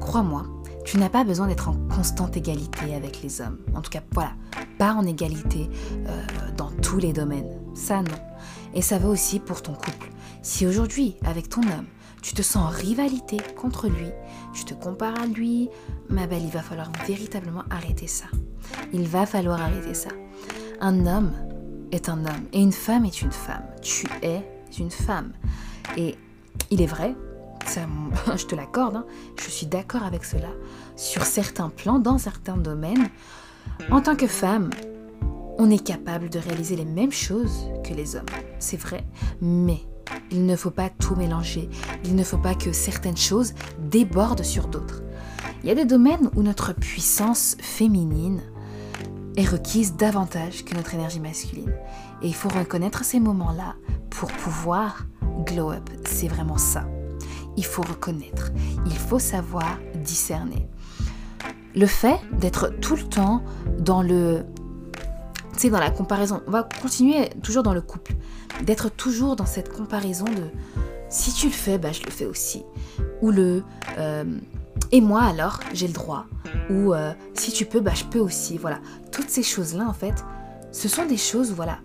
crois-moi, 0.00 0.44
tu 0.84 0.98
n'as 0.98 1.08
pas 1.08 1.24
besoin 1.24 1.46
d'être 1.46 1.68
en 1.68 1.76
constante 1.94 2.36
égalité 2.36 2.94
avec 2.94 3.22
les 3.22 3.40
hommes. 3.40 3.58
En 3.74 3.80
tout 3.80 3.90
cas, 3.90 4.02
voilà, 4.12 4.32
pas 4.78 4.94
en 4.94 5.04
égalité 5.04 5.68
euh, 6.06 6.22
dans 6.56 6.70
tous 6.82 6.98
les 6.98 7.12
domaines. 7.12 7.58
Ça, 7.74 8.02
non. 8.02 8.18
Et 8.74 8.82
ça 8.82 8.98
va 8.98 9.08
aussi 9.08 9.38
pour 9.38 9.62
ton 9.62 9.72
couple. 9.74 10.10
Si 10.42 10.66
aujourd'hui, 10.66 11.16
avec 11.24 11.48
ton 11.48 11.62
homme, 11.62 11.86
tu 12.22 12.34
te 12.34 12.42
sens 12.42 12.64
en 12.64 12.68
rivalité 12.68 13.38
contre 13.56 13.88
lui, 13.88 14.08
tu 14.54 14.64
te 14.64 14.74
compares 14.74 15.20
à 15.20 15.26
lui, 15.26 15.68
ma 16.08 16.26
belle, 16.26 16.44
il 16.44 16.50
va 16.50 16.62
falloir 16.62 16.90
véritablement 17.06 17.64
arrêter 17.70 18.06
ça. 18.06 18.26
Il 18.92 19.06
va 19.06 19.26
falloir 19.26 19.60
arrêter 19.60 19.94
ça. 19.94 20.10
Un 20.80 21.06
homme 21.06 21.32
est 21.90 22.08
un 22.08 22.24
homme 22.24 22.46
et 22.52 22.60
une 22.60 22.72
femme 22.72 23.04
est 23.04 23.22
une 23.22 23.32
femme. 23.32 23.64
Tu 23.82 24.06
es 24.22 24.42
une 24.78 24.90
femme. 24.90 25.32
Et 25.96 26.16
il 26.70 26.80
est 26.80 26.86
vrai, 26.86 27.14
je 28.36 28.46
te 28.46 28.54
l'accorde, 28.54 28.96
hein, 28.96 29.06
je 29.38 29.50
suis 29.50 29.66
d'accord 29.66 30.02
avec 30.02 30.24
cela, 30.24 30.48
sur 30.96 31.24
certains 31.24 31.68
plans, 31.68 31.98
dans 31.98 32.18
certains 32.18 32.56
domaines, 32.56 33.08
en 33.90 34.00
tant 34.00 34.16
que 34.16 34.26
femme, 34.26 34.70
on 35.58 35.70
est 35.70 35.84
capable 35.84 36.28
de 36.30 36.38
réaliser 36.38 36.76
les 36.76 36.84
mêmes 36.84 37.12
choses 37.12 37.68
que 37.84 37.94
les 37.94 38.16
hommes, 38.16 38.26
c'est 38.58 38.76
vrai, 38.76 39.04
mais 39.40 39.80
il 40.30 40.46
ne 40.46 40.56
faut 40.56 40.70
pas 40.70 40.90
tout 40.90 41.14
mélanger, 41.14 41.68
il 42.04 42.14
ne 42.14 42.24
faut 42.24 42.38
pas 42.38 42.54
que 42.54 42.72
certaines 42.72 43.16
choses 43.16 43.54
débordent 43.78 44.42
sur 44.42 44.68
d'autres. 44.68 45.02
Il 45.62 45.68
y 45.68 45.70
a 45.70 45.74
des 45.74 45.84
domaines 45.84 46.30
où 46.34 46.42
notre 46.42 46.72
puissance 46.72 47.56
féminine 47.60 48.42
est 49.36 49.48
requise 49.48 49.94
davantage 49.96 50.64
que 50.64 50.74
notre 50.74 50.94
énergie 50.94 51.20
masculine. 51.20 51.72
Et 52.20 52.28
il 52.28 52.34
faut 52.34 52.48
reconnaître 52.48 53.04
ces 53.04 53.20
moments-là 53.20 53.76
pour 54.10 54.30
pouvoir 54.32 55.06
glow 55.46 55.70
up. 55.70 55.88
C'est 56.04 56.28
vraiment 56.28 56.58
ça 56.58 56.84
il 57.56 57.64
faut 57.64 57.82
reconnaître, 57.82 58.52
il 58.86 58.96
faut 58.96 59.18
savoir 59.18 59.78
discerner. 59.94 60.68
Le 61.74 61.86
fait 61.86 62.20
d'être 62.32 62.68
tout 62.80 62.96
le 62.96 63.04
temps 63.04 63.42
dans 63.78 64.02
le 64.02 64.44
sais, 65.56 65.70
dans 65.70 65.80
la 65.80 65.90
comparaison, 65.90 66.42
on 66.46 66.50
va 66.50 66.68
continuer 66.80 67.28
toujours 67.42 67.62
dans 67.62 67.74
le 67.74 67.80
couple, 67.80 68.14
d'être 68.64 68.88
toujours 68.90 69.36
dans 69.36 69.46
cette 69.46 69.72
comparaison 69.72 70.24
de 70.24 70.50
si 71.08 71.32
tu 71.32 71.46
le 71.46 71.52
fais, 71.52 71.78
bah, 71.78 71.92
je 71.92 72.02
le 72.02 72.10
fais 72.10 72.24
aussi. 72.24 72.64
Ou 73.20 73.30
le 73.30 73.62
euh, 73.98 74.24
et 74.90 75.00
moi 75.00 75.22
alors, 75.22 75.60
j'ai 75.74 75.86
le 75.86 75.92
droit. 75.92 76.26
Ou 76.70 76.94
euh, 76.94 77.12
si 77.34 77.52
tu 77.52 77.66
peux, 77.66 77.80
bah, 77.80 77.92
je 77.94 78.04
peux 78.04 78.18
aussi. 78.18 78.56
Voilà. 78.56 78.78
Toutes 79.10 79.28
ces 79.28 79.42
choses-là, 79.42 79.86
en 79.86 79.92
fait, 79.92 80.24
ce 80.70 80.88
sont 80.88 81.04
des 81.04 81.18
choses, 81.18 81.52
voilà, 81.52 81.78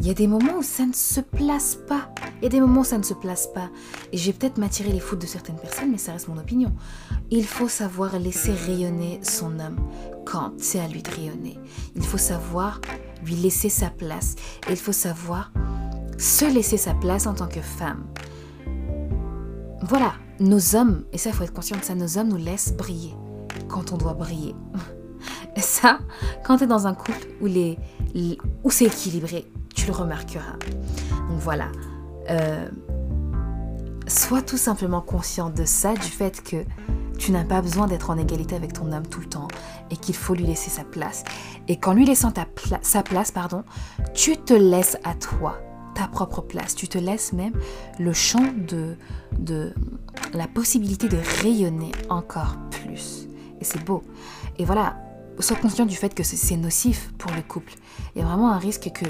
il 0.00 0.06
y 0.06 0.10
a 0.10 0.14
des 0.14 0.26
moments 0.26 0.56
où 0.58 0.62
ça 0.62 0.86
ne 0.86 0.94
se 0.94 1.20
place 1.20 1.76
pas. 1.86 2.08
Il 2.38 2.44
y 2.44 2.46
a 2.46 2.48
des 2.48 2.60
moments 2.60 2.80
où 2.80 2.84
ça 2.84 2.96
ne 2.96 3.02
se 3.02 3.12
place 3.12 3.48
pas. 3.52 3.68
Et 4.12 4.16
je 4.16 4.26
vais 4.26 4.32
peut-être 4.32 4.56
m'attirer 4.56 4.92
les 4.92 5.00
foudres 5.00 5.22
de 5.22 5.26
certaines 5.26 5.58
personnes, 5.58 5.90
mais 5.90 5.98
ça 5.98 6.12
reste 6.12 6.28
mon 6.28 6.38
opinion. 6.38 6.72
Il 7.30 7.44
faut 7.44 7.68
savoir 7.68 8.18
laisser 8.18 8.52
rayonner 8.52 9.20
son 9.22 9.60
homme 9.60 9.78
quand 10.24 10.52
c'est 10.56 10.80
à 10.80 10.88
lui 10.88 11.02
de 11.02 11.10
rayonner. 11.10 11.58
Il 11.96 12.02
faut 12.02 12.18
savoir 12.18 12.80
lui 13.24 13.34
laisser 13.34 13.68
sa 13.68 13.90
place. 13.90 14.36
Et 14.68 14.72
il 14.72 14.78
faut 14.78 14.92
savoir 14.92 15.52
se 16.16 16.46
laisser 16.46 16.78
sa 16.78 16.94
place 16.94 17.26
en 17.26 17.34
tant 17.34 17.48
que 17.48 17.60
femme. 17.60 18.06
Voilà, 19.82 20.14
nos 20.38 20.76
hommes, 20.76 21.04
et 21.12 21.18
ça, 21.18 21.30
il 21.30 21.36
faut 21.36 21.44
être 21.44 21.52
conscient 21.52 21.76
de 21.76 21.84
ça, 21.84 21.94
nos 21.94 22.16
hommes 22.16 22.28
nous 22.28 22.36
laissent 22.36 22.72
briller 22.74 23.14
quand 23.68 23.92
on 23.92 23.98
doit 23.98 24.14
briller. 24.14 24.54
Et 25.56 25.60
ça, 25.60 25.98
quand 26.44 26.58
tu 26.58 26.64
es 26.64 26.66
dans 26.68 26.86
un 26.86 26.94
couple 26.94 27.26
où, 27.40 27.48
où 28.62 28.70
c'est 28.70 28.84
équilibré, 28.84 29.50
tu 29.80 29.86
le 29.86 29.92
remarqueras. 29.92 30.58
Donc 31.30 31.38
voilà. 31.38 31.68
Euh, 32.28 32.68
sois 34.06 34.42
tout 34.42 34.58
simplement 34.58 35.00
conscient 35.00 35.48
de 35.48 35.64
ça, 35.64 35.94
du 35.94 36.02
fait 36.02 36.42
que 36.42 36.64
tu 37.18 37.32
n'as 37.32 37.44
pas 37.44 37.62
besoin 37.62 37.86
d'être 37.86 38.10
en 38.10 38.18
égalité 38.18 38.56
avec 38.56 38.74
ton 38.74 38.92
homme 38.92 39.06
tout 39.06 39.20
le 39.20 39.26
temps 39.26 39.48
et 39.90 39.96
qu'il 39.96 40.14
faut 40.14 40.34
lui 40.34 40.44
laisser 40.44 40.68
sa 40.68 40.84
place. 40.84 41.24
Et 41.66 41.78
qu'en 41.78 41.94
lui 41.94 42.04
laissant 42.04 42.32
sa 42.82 43.02
place, 43.02 43.30
pardon, 43.30 43.64
tu 44.12 44.36
te 44.36 44.52
laisses 44.52 44.98
à 45.02 45.14
toi 45.14 45.58
ta 45.94 46.08
propre 46.08 46.42
place. 46.42 46.74
Tu 46.74 46.86
te 46.86 46.98
laisses 46.98 47.32
même 47.32 47.54
le 47.98 48.12
champ 48.12 48.52
de, 48.68 48.96
de 49.38 49.72
la 50.34 50.46
possibilité 50.46 51.08
de 51.08 51.18
rayonner 51.40 51.92
encore 52.10 52.56
plus. 52.70 53.28
Et 53.62 53.64
c'est 53.64 53.82
beau. 53.82 54.02
Et 54.58 54.66
voilà, 54.66 54.98
sois 55.38 55.56
conscient 55.56 55.86
du 55.86 55.96
fait 55.96 56.14
que 56.14 56.22
c'est 56.22 56.56
nocif 56.56 57.12
pour 57.16 57.32
le 57.32 57.40
couple. 57.40 57.72
Il 58.14 58.20
y 58.20 58.22
a 58.22 58.26
vraiment 58.26 58.52
un 58.52 58.58
risque 58.58 58.90
que 58.92 59.06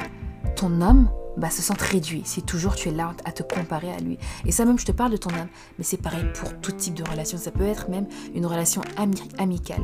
ton 0.57 0.81
homme 0.81 1.09
bah, 1.37 1.51
se 1.51 1.63
sente 1.63 1.81
réduit 1.81 2.23
si 2.25 2.43
toujours 2.43 2.75
tu 2.75 2.89
es 2.89 2.93
là 2.93 3.15
à 3.25 3.33
te 3.33 3.43
comparer 3.43 3.93
à 3.93 3.99
lui. 3.99 4.19
Et 4.45 4.53
ça 4.53 4.65
même, 4.65 4.79
je 4.79 4.85
te 4.85 4.93
parle 4.93 5.13
de 5.13 5.17
ton 5.17 5.31
homme, 5.31 5.49
mais 5.79 5.85
c'est 5.85 5.97
pareil 5.97 6.25
pour 6.35 6.61
tout 6.61 6.73
type 6.73 6.95
de 6.95 7.09
relation. 7.09 7.39
Ça 7.39 7.51
peut 7.51 7.65
être 7.67 7.89
même 7.89 8.07
une 8.35 8.47
relation 8.47 8.83
amicale, 9.39 9.83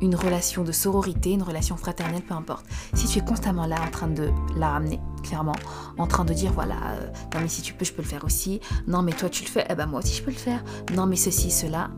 une 0.00 0.14
relation 0.14 0.64
de 0.64 0.72
sororité, 0.72 1.30
une 1.30 1.42
relation 1.42 1.76
fraternelle, 1.76 2.22
peu 2.22 2.34
importe. 2.34 2.66
Si 2.94 3.06
tu 3.06 3.18
es 3.18 3.24
constamment 3.24 3.66
là 3.66 3.76
en 3.86 3.90
train 3.90 4.08
de 4.08 4.30
la 4.56 4.70
ramener, 4.70 5.00
clairement, 5.22 5.56
en 5.96 6.06
train 6.06 6.24
de 6.24 6.34
dire 6.34 6.52
voilà, 6.52 6.74
euh, 6.74 7.06
non 7.34 7.40
mais 7.40 7.48
si 7.48 7.62
tu 7.62 7.72
peux, 7.72 7.84
je 7.84 7.92
peux 7.92 8.02
le 8.02 8.08
faire 8.08 8.24
aussi. 8.24 8.60
Non 8.86 9.02
mais 9.02 9.12
toi 9.12 9.28
tu 9.28 9.44
le 9.44 9.48
fais, 9.48 9.66
eh 9.70 9.74
ben 9.74 9.86
moi 9.86 10.00
aussi 10.00 10.14
je 10.14 10.22
peux 10.22 10.32
le 10.32 10.36
faire. 10.36 10.62
Non 10.94 11.06
mais 11.06 11.16
ceci, 11.16 11.50
cela. 11.50 11.90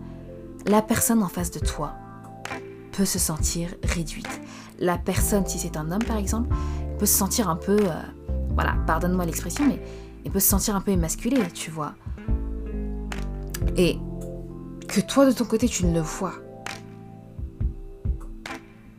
La 0.67 0.83
personne 0.83 1.23
en 1.23 1.29
face 1.29 1.51
de 1.51 1.59
toi 1.59 1.95
peut 2.93 3.05
se 3.05 3.19
sentir 3.19 3.75
réduite. 3.83 4.29
La 4.79 4.99
personne, 4.99 5.47
si 5.47 5.59
c'est 5.59 5.77
un 5.77 5.91
homme 5.91 6.05
par 6.05 6.17
exemple, 6.17 6.55
se 7.07 7.17
sentir 7.17 7.49
un 7.49 7.57
peu, 7.57 7.79
euh, 7.79 8.03
voilà, 8.55 8.75
pardonne-moi 8.87 9.25
l'expression, 9.25 9.67
mais 9.67 9.81
il 10.25 10.31
peut 10.31 10.41
se 10.41 10.49
sentir 10.49 10.77
un 10.77 10.81
peu 10.81 10.91
émasculé, 10.91 11.39
tu 11.55 11.71
vois. 11.71 11.95
Et 13.77 13.99
que 14.89 15.01
toi 15.01 15.25
de 15.25 15.33
ton 15.33 15.45
côté 15.45 15.69
tu 15.69 15.87
ne 15.87 15.95
le 15.95 16.01
vois 16.01 16.35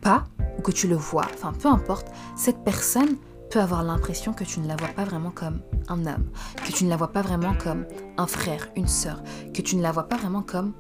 pas, 0.01 0.26
ou 0.58 0.62
que 0.62 0.72
tu 0.72 0.88
le 0.88 0.95
vois, 0.95 1.26
enfin 1.34 1.54
peu 1.54 1.68
importe, 1.68 2.08
cette 2.36 2.64
personne 2.64 3.18
peut 3.51 3.60
avoir 3.60 3.84
l'impression 3.84 4.34
que 4.34 4.43
tu 4.43 4.60
ne 4.60 4.68
la 4.68 4.76
vois 4.76 4.89
pas 4.89 5.06
vraiment 5.06 5.30
comme 5.30 5.62
un 5.88 6.06
homme, 6.06 6.30
que 6.66 6.72
tu 6.72 6.86
ne 6.86 6.89
la 6.89 6.97
vois 6.97 7.12
pas 7.12 7.22
vraiment 7.22 7.54
comme 7.54 7.86
un 8.18 8.28
frère, 8.28 8.70
une 8.76 8.88
sœur, 8.88 9.22
que 9.54 9.62
tu 9.62 9.76
ne 9.76 9.82
la 9.82 9.91
vois 9.91 10.10
pas 10.10 10.18
vraiment 10.18 10.41
comme... 10.41 10.74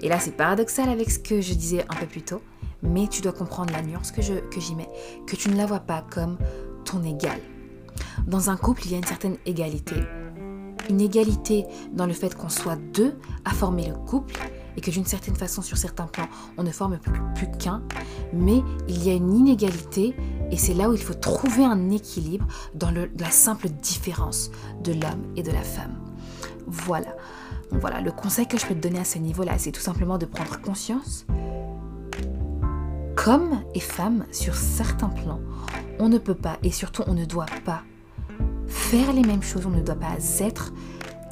Et 0.00 0.08
là 0.08 0.18
c'est 0.18 0.32
paradoxal 0.32 0.88
avec 0.88 1.10
ce 1.10 1.18
que 1.18 1.40
je 1.40 1.54
disais 1.54 1.84
un 1.88 1.94
peu 1.94 2.06
plus 2.06 2.22
tôt, 2.22 2.40
mais 2.86 3.06
tu 3.08 3.22
dois 3.22 3.32
comprendre 3.32 3.72
la 3.72 3.82
nuance 3.82 4.12
que, 4.12 4.22
je, 4.22 4.34
que 4.34 4.60
j'y 4.60 4.74
mets, 4.74 4.88
que 5.26 5.36
tu 5.36 5.48
ne 5.48 5.56
la 5.56 5.66
vois 5.66 5.80
pas 5.80 6.04
comme 6.10 6.38
ton 6.84 7.02
égal. 7.02 7.40
Dans 8.26 8.50
un 8.50 8.56
couple, 8.56 8.82
il 8.86 8.92
y 8.92 8.94
a 8.94 8.98
une 8.98 9.04
certaine 9.04 9.36
égalité. 9.46 9.96
Une 10.88 11.00
égalité 11.00 11.64
dans 11.92 12.06
le 12.06 12.12
fait 12.12 12.34
qu'on 12.34 12.48
soit 12.48 12.76
deux 12.76 13.18
à 13.44 13.50
former 13.50 13.88
le 13.88 13.94
couple 13.94 14.34
et 14.76 14.80
que 14.80 14.90
d'une 14.90 15.04
certaine 15.04 15.34
façon, 15.34 15.62
sur 15.62 15.78
certains 15.78 16.06
plans, 16.06 16.28
on 16.58 16.62
ne 16.62 16.70
forme 16.70 16.98
plus, 17.34 17.50
qu'un, 17.58 17.82
mais 18.32 18.62
il 18.88 19.02
y 19.02 19.10
a 19.10 19.14
une 19.14 19.34
inégalité 19.34 20.14
et 20.50 20.56
c'est 20.56 20.74
là 20.74 20.90
où 20.90 20.92
il 20.92 21.02
faut 21.02 21.14
trouver 21.14 21.64
un 21.64 21.90
équilibre 21.90 22.46
dans 22.74 22.90
la 22.90 23.30
simple 23.30 23.68
différence 23.68 24.50
de 24.84 24.92
l'homme 24.92 25.32
et 25.36 25.42
de 25.42 25.50
la 25.50 25.62
femme. 25.62 25.98
Voilà. 26.66 27.16
voilà, 27.70 28.00
le 28.00 28.12
conseil 28.12 28.46
que 28.46 28.58
je 28.58 28.66
peux 28.66 28.74
te 28.74 28.80
donner 28.80 28.98
à 28.98 29.04
ce 29.04 29.18
niveau-là, 29.18 29.54
c'est 29.58 29.72
tout 29.72 29.80
simplement 29.80 30.18
de 30.18 30.26
prendre 30.26 30.60
conscience 30.60 31.26
qu'homme 33.16 33.62
et 33.74 33.80
femme, 33.80 34.26
sur 34.30 34.54
certains 34.54 35.08
plans, 35.08 35.40
on 35.98 36.08
ne 36.08 36.18
peut 36.18 36.34
pas 36.34 36.58
et 36.62 36.70
surtout 36.70 37.02
on 37.06 37.14
ne 37.14 37.24
doit 37.24 37.46
pas 37.64 37.82
faire 38.68 39.12
les 39.12 39.22
mêmes 39.22 39.42
choses, 39.42 39.66
on 39.66 39.70
ne 39.70 39.80
doit 39.80 39.96
pas 39.96 40.16
être 40.40 40.72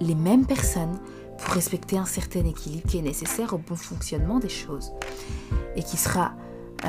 les 0.01 0.15
mêmes 0.15 0.47
personnes 0.47 0.99
pour 1.39 1.55
respecter 1.55 1.99
un 1.99 2.07
certain 2.07 2.45
équilibre 2.45 2.89
qui 2.89 2.99
est 2.99 3.03
nécessaire 3.03 3.53
au 3.53 3.59
bon 3.59 3.77
fonctionnement 3.77 4.39
des 4.39 4.49
choses 4.49 4.93
et 5.77 5.83
qui 5.83 5.97
sera 5.97 6.33
euh, 6.85 6.89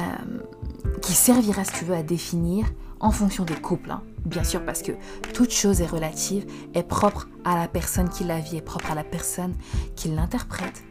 qui 1.02 1.14
servira 1.14 1.64
si 1.64 1.74
tu 1.74 1.86
veux 1.86 1.96
à 1.96 2.04
définir 2.04 2.66
en 3.00 3.12
fonction 3.12 3.44
des 3.44 3.56
couples 3.56 3.92
hein. 3.92 4.02
bien 4.26 4.44
sûr 4.44 4.64
parce 4.64 4.82
que 4.82 4.94
toute 5.34 5.52
chose 5.52 5.82
est 5.82 5.88
relative 5.88 6.46
est 6.74 6.84
propre 6.84 7.28
à 7.44 7.56
la 7.56 7.68
personne 7.68 8.10
qui 8.10 8.24
la 8.24 8.40
vit 8.40 8.58
est 8.58 8.62
propre 8.62 8.92
à 8.92 8.96
la 8.96 9.04
personne 9.04 9.54
qui 9.96 10.10
l'interprète 10.10 10.84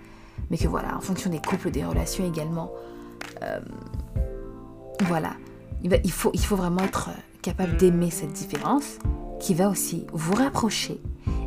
mais 0.50 0.59
que 0.59 0.68
voilà 0.68 0.96
en 0.96 1.00
fonction 1.00 1.30
des 1.30 1.40
couples 1.40 1.70
des 1.70 1.84
relations 1.84 2.26
également 2.26 2.70
euh, 3.43 3.61
voilà 5.03 5.35
il, 5.85 6.11
faut, 6.11 6.57
vraiment 6.57 6.82
être 6.82 7.11
capable 7.43 7.76
d'aimer 7.76 8.11
cette 8.11 8.32
différence 8.32 8.99
qui 9.39 9.55
va 9.55 9.68
aussi 9.68 10.07
vous 10.12 10.35
rapprocher 10.35 11.01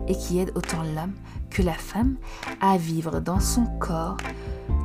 et 0.07 0.15
qui 0.15 0.39
aide 0.39 0.51
autant 0.55 0.83
l'homme 0.83 1.13
que 1.49 1.61
la 1.61 1.73
femme 1.73 2.17
à 2.61 2.77
vivre 2.77 3.19
dans 3.19 3.39
son 3.39 3.65
corps 3.79 4.17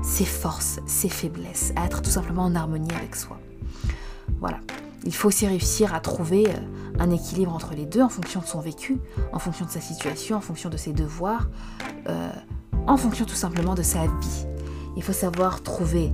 ses 0.03 0.25
forces, 0.25 0.81
ses 0.87 1.09
faiblesses, 1.09 1.73
à 1.77 1.85
être 1.85 2.03
tout 2.03 2.11
simplement 2.11 2.45
en 2.45 2.55
harmonie 2.55 2.93
avec 2.97 3.15
soi. 3.15 3.39
Voilà. 4.41 4.59
Il 5.05 5.15
faut 5.15 5.29
aussi 5.29 5.47
réussir 5.47 5.95
à 5.95 6.01
trouver 6.01 6.49
euh, 6.49 6.53
un 6.99 7.11
équilibre 7.11 7.53
entre 7.53 7.75
les 7.75 7.87
deux 7.87 8.03
en 8.03 8.09
fonction 8.09 8.41
de 8.41 8.47
son 8.47 8.61
vécu, 8.61 8.99
en 9.33 9.39
fonction 9.39 9.65
de 9.65 9.71
sa 9.71 9.81
situation, 9.81 10.37
en 10.37 10.41
fonction 10.41 10.71
de 10.71 10.77
ses 10.77 10.93
devoirs, 10.93 11.49
euh, 12.09 12.31
en 12.87 12.97
fonction 12.97 13.25
tout 13.25 13.35
simplement 13.35 13.75
de 13.75 13.83
sa 13.83 14.07
vie. 14.07 14.47
Il 14.97 15.03
faut 15.03 15.13
savoir 15.13 15.63
trouver 15.63 16.13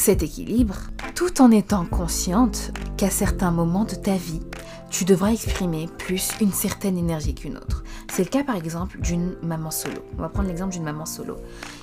cet 0.00 0.22
équilibre 0.22 0.76
tout 1.14 1.42
en 1.42 1.50
étant 1.50 1.84
consciente 1.84 2.72
qu'à 2.96 3.10
certains 3.10 3.50
moments 3.50 3.84
de 3.84 3.94
ta 3.94 4.16
vie, 4.16 4.40
tu 4.88 5.04
devras 5.04 5.30
exprimer 5.30 5.88
plus 5.98 6.30
une 6.40 6.52
certaine 6.52 6.96
énergie 6.96 7.34
qu'une 7.34 7.58
autre. 7.58 7.84
C'est 8.10 8.24
le 8.24 8.30
cas 8.30 8.42
par 8.42 8.56
exemple 8.56 8.98
d'une 9.00 9.36
maman 9.42 9.70
solo. 9.70 9.98
On 10.16 10.22
va 10.22 10.30
prendre 10.30 10.48
l'exemple 10.48 10.72
d'une 10.72 10.84
maman 10.84 11.04
solo. 11.04 11.36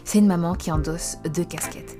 C'est 0.03 0.17
une 0.17 0.25
maman 0.25 0.55
qui 0.55 0.71
endosse 0.71 1.17
deux 1.31 1.45
casquettes 1.45 1.95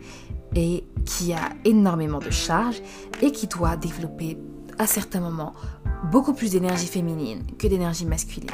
et 0.56 0.84
qui 1.06 1.34
a 1.34 1.50
énormément 1.66 2.20
de 2.20 2.32
charges 2.32 2.82
et 3.22 3.32
qui 3.32 3.46
doit 3.46 3.78
développer 3.78 4.40
à 4.80 4.88
certains 4.88 5.22
moments 5.22 5.54
beaucoup 6.12 6.34
plus 6.34 6.52
d'énergie 6.52 6.88
féminine 6.88 7.44
que 7.60 7.68
d'énergie 7.68 8.08
masculine. 8.08 8.50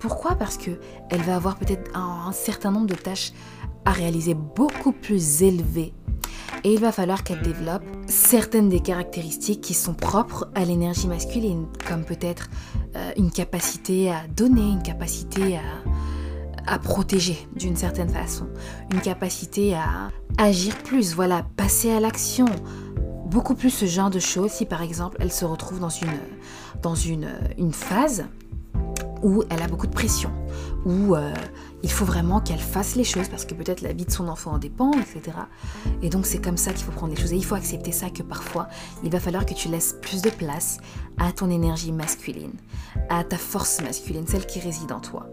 Pourquoi? 0.00 0.34
Parce 0.34 0.58
que 0.58 0.72
elle 1.10 1.22
va 1.22 1.36
avoir 1.36 1.56
peut-être 1.56 1.88
un, 1.96 2.26
un 2.26 2.32
certain 2.32 2.72
nombre 2.72 2.88
de 2.88 2.94
tâches 2.94 3.32
à 3.86 3.92
réaliser 3.92 4.34
beaucoup 4.34 4.92
plus 4.92 5.42
élevées 5.42 5.94
et 6.64 6.74
il 6.74 6.80
va 6.80 6.90
falloir 6.90 7.22
qu'elle 7.22 7.42
développe 7.42 7.84
certaines 8.08 8.68
des 8.68 8.80
caractéristiques 8.80 9.60
qui 9.60 9.72
sont 9.72 9.94
propres 9.94 10.48
à 10.54 10.64
l'énergie 10.64 11.06
masculine, 11.06 11.66
comme 11.88 12.04
peut-être 12.04 12.50
euh, 12.96 13.12
une 13.16 13.30
capacité 13.30 14.10
à 14.10 14.26
donner, 14.36 14.72
une 14.72 14.82
capacité 14.82 15.58
à, 15.58 16.72
à 16.72 16.78
protéger 16.80 17.38
d'une 17.54 17.76
certaine 17.76 18.08
façon, 18.08 18.48
une 18.92 19.00
capacité 19.00 19.74
à 19.74 20.10
agir 20.38 20.76
plus, 20.78 21.14
voilà, 21.14 21.46
passer 21.56 21.92
à 21.92 22.00
l'action, 22.00 22.46
beaucoup 23.26 23.54
plus 23.54 23.70
ce 23.70 23.86
genre 23.86 24.10
de 24.10 24.18
choses 24.18 24.50
si 24.50 24.66
par 24.66 24.82
exemple 24.82 25.18
elle 25.20 25.32
se 25.32 25.44
retrouve 25.44 25.78
dans 25.78 25.88
une, 25.88 26.18
dans 26.82 26.96
une, 26.96 27.28
une 27.58 27.72
phase 27.72 28.24
où 29.22 29.44
elle 29.50 29.62
a 29.62 29.68
beaucoup 29.68 29.86
de 29.86 29.94
pression, 29.94 30.30
où 30.86 31.16
euh, 31.16 31.34
il 31.82 31.90
faut 31.90 32.04
vraiment 32.04 32.40
qu'elle 32.40 32.60
fasse 32.60 32.94
les 32.94 33.04
choses 33.04 33.28
parce 33.28 33.44
que 33.44 33.54
peut-être 33.54 33.80
la 33.80 33.92
vie 33.92 34.06
de 34.06 34.10
son 34.10 34.28
enfant 34.28 34.52
en 34.52 34.58
dépend, 34.58 34.92
etc. 34.92 35.36
Et 36.00 36.08
donc 36.08 36.26
c'est 36.26 36.40
comme 36.40 36.56
ça 36.56 36.72
qu'il 36.72 36.84
faut 36.84 36.92
prendre 36.92 37.12
les 37.12 37.20
choses. 37.20 37.32
Et 37.32 37.36
il 37.36 37.44
faut 37.44 37.56
accepter 37.56 37.90
ça 37.90 38.08
que 38.08 38.22
parfois, 38.22 38.68
il 39.02 39.10
va 39.10 39.18
falloir 39.18 39.44
que 39.44 39.52
tu 39.52 39.68
laisses 39.68 39.96
plus 40.00 40.22
de 40.22 40.30
place 40.30 40.78
à 41.18 41.32
ton 41.32 41.50
énergie 41.50 41.90
masculine, 41.90 42.52
à 43.10 43.24
ta 43.24 43.36
force 43.36 43.82
masculine, 43.82 44.26
celle 44.28 44.46
qui 44.46 44.60
réside 44.60 44.92
en 44.92 45.00
toi. 45.00 45.26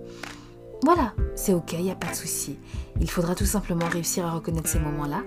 Voilà, 0.84 1.14
c'est 1.36 1.54
ok, 1.54 1.74
il 1.74 1.84
n'y 1.84 1.91
a 1.91 1.95
pas 1.95 2.10
de 2.10 2.16
souci. 2.16 2.58
Il 2.99 3.10
faudra 3.10 3.36
tout 3.36 3.45
simplement 3.45 3.88
réussir 3.88 4.26
à 4.26 4.32
reconnaître 4.32 4.68
ces 4.68 4.80
moments-là 4.80 5.22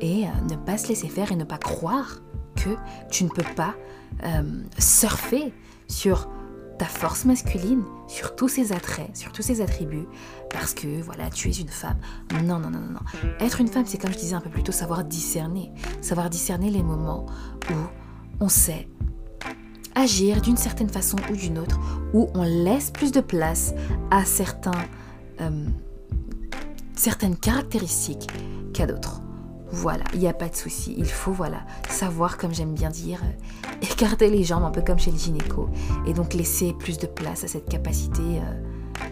et 0.00 0.26
euh, 0.26 0.28
ne 0.48 0.56
pas 0.56 0.76
se 0.76 0.88
laisser 0.88 1.08
faire 1.08 1.32
et 1.32 1.36
ne 1.36 1.44
pas 1.44 1.58
croire 1.58 2.20
que 2.54 2.70
tu 3.10 3.24
ne 3.24 3.30
peux 3.30 3.54
pas 3.56 3.74
euh, 4.24 4.42
surfer 4.78 5.52
sur 5.88 6.28
ta 6.80 6.86
force 6.86 7.26
masculine, 7.26 7.82
sur 8.08 8.34
tous 8.34 8.48
ses 8.48 8.72
attraits, 8.72 9.14
sur 9.14 9.32
tous 9.32 9.42
ses 9.42 9.60
attributs, 9.60 10.06
parce 10.48 10.72
que 10.72 11.02
voilà, 11.02 11.28
tu 11.28 11.50
es 11.50 11.52
une 11.52 11.68
femme. 11.68 11.98
Non, 12.32 12.58
non, 12.58 12.70
non, 12.70 12.70
non, 12.70 12.92
non. 12.92 13.00
Être 13.38 13.60
une 13.60 13.68
femme, 13.68 13.84
c'est 13.84 13.98
comme 13.98 14.12
je 14.12 14.16
disais 14.16 14.34
un 14.34 14.40
peu 14.40 14.48
plus 14.48 14.62
tôt, 14.62 14.72
savoir 14.72 15.04
discerner. 15.04 15.70
Savoir 16.00 16.30
discerner 16.30 16.70
les 16.70 16.82
moments 16.82 17.26
où 17.70 17.74
on 18.40 18.48
sait 18.48 18.88
agir 19.94 20.40
d'une 20.40 20.56
certaine 20.56 20.88
façon 20.88 21.18
ou 21.30 21.36
d'une 21.36 21.58
autre, 21.58 21.78
où 22.14 22.30
on 22.32 22.44
laisse 22.44 22.90
plus 22.90 23.12
de 23.12 23.20
place 23.20 23.74
à 24.10 24.22
euh, 24.22 25.66
certaines 26.96 27.36
caractéristiques 27.36 28.26
qu'à 28.72 28.86
d'autres. 28.86 29.20
Voilà, 29.72 30.04
il 30.14 30.20
n'y 30.20 30.28
a 30.28 30.32
pas 30.32 30.48
de 30.48 30.56
souci. 30.56 30.94
Il 30.98 31.06
faut, 31.06 31.32
voilà, 31.32 31.60
savoir, 31.88 32.38
comme 32.38 32.52
j'aime 32.52 32.74
bien 32.74 32.90
dire, 32.90 33.20
euh, 33.22 33.76
écarter 33.82 34.28
les 34.28 34.42
jambes, 34.42 34.64
un 34.64 34.70
peu 34.70 34.82
comme 34.82 34.98
chez 34.98 35.12
le 35.12 35.18
gynéco. 35.18 35.68
Et 36.06 36.12
donc 36.12 36.34
laisser 36.34 36.72
plus 36.72 36.98
de 36.98 37.06
place 37.06 37.44
à 37.44 37.48
cette 37.48 37.68
capacité 37.68 38.22
euh, 38.22 39.04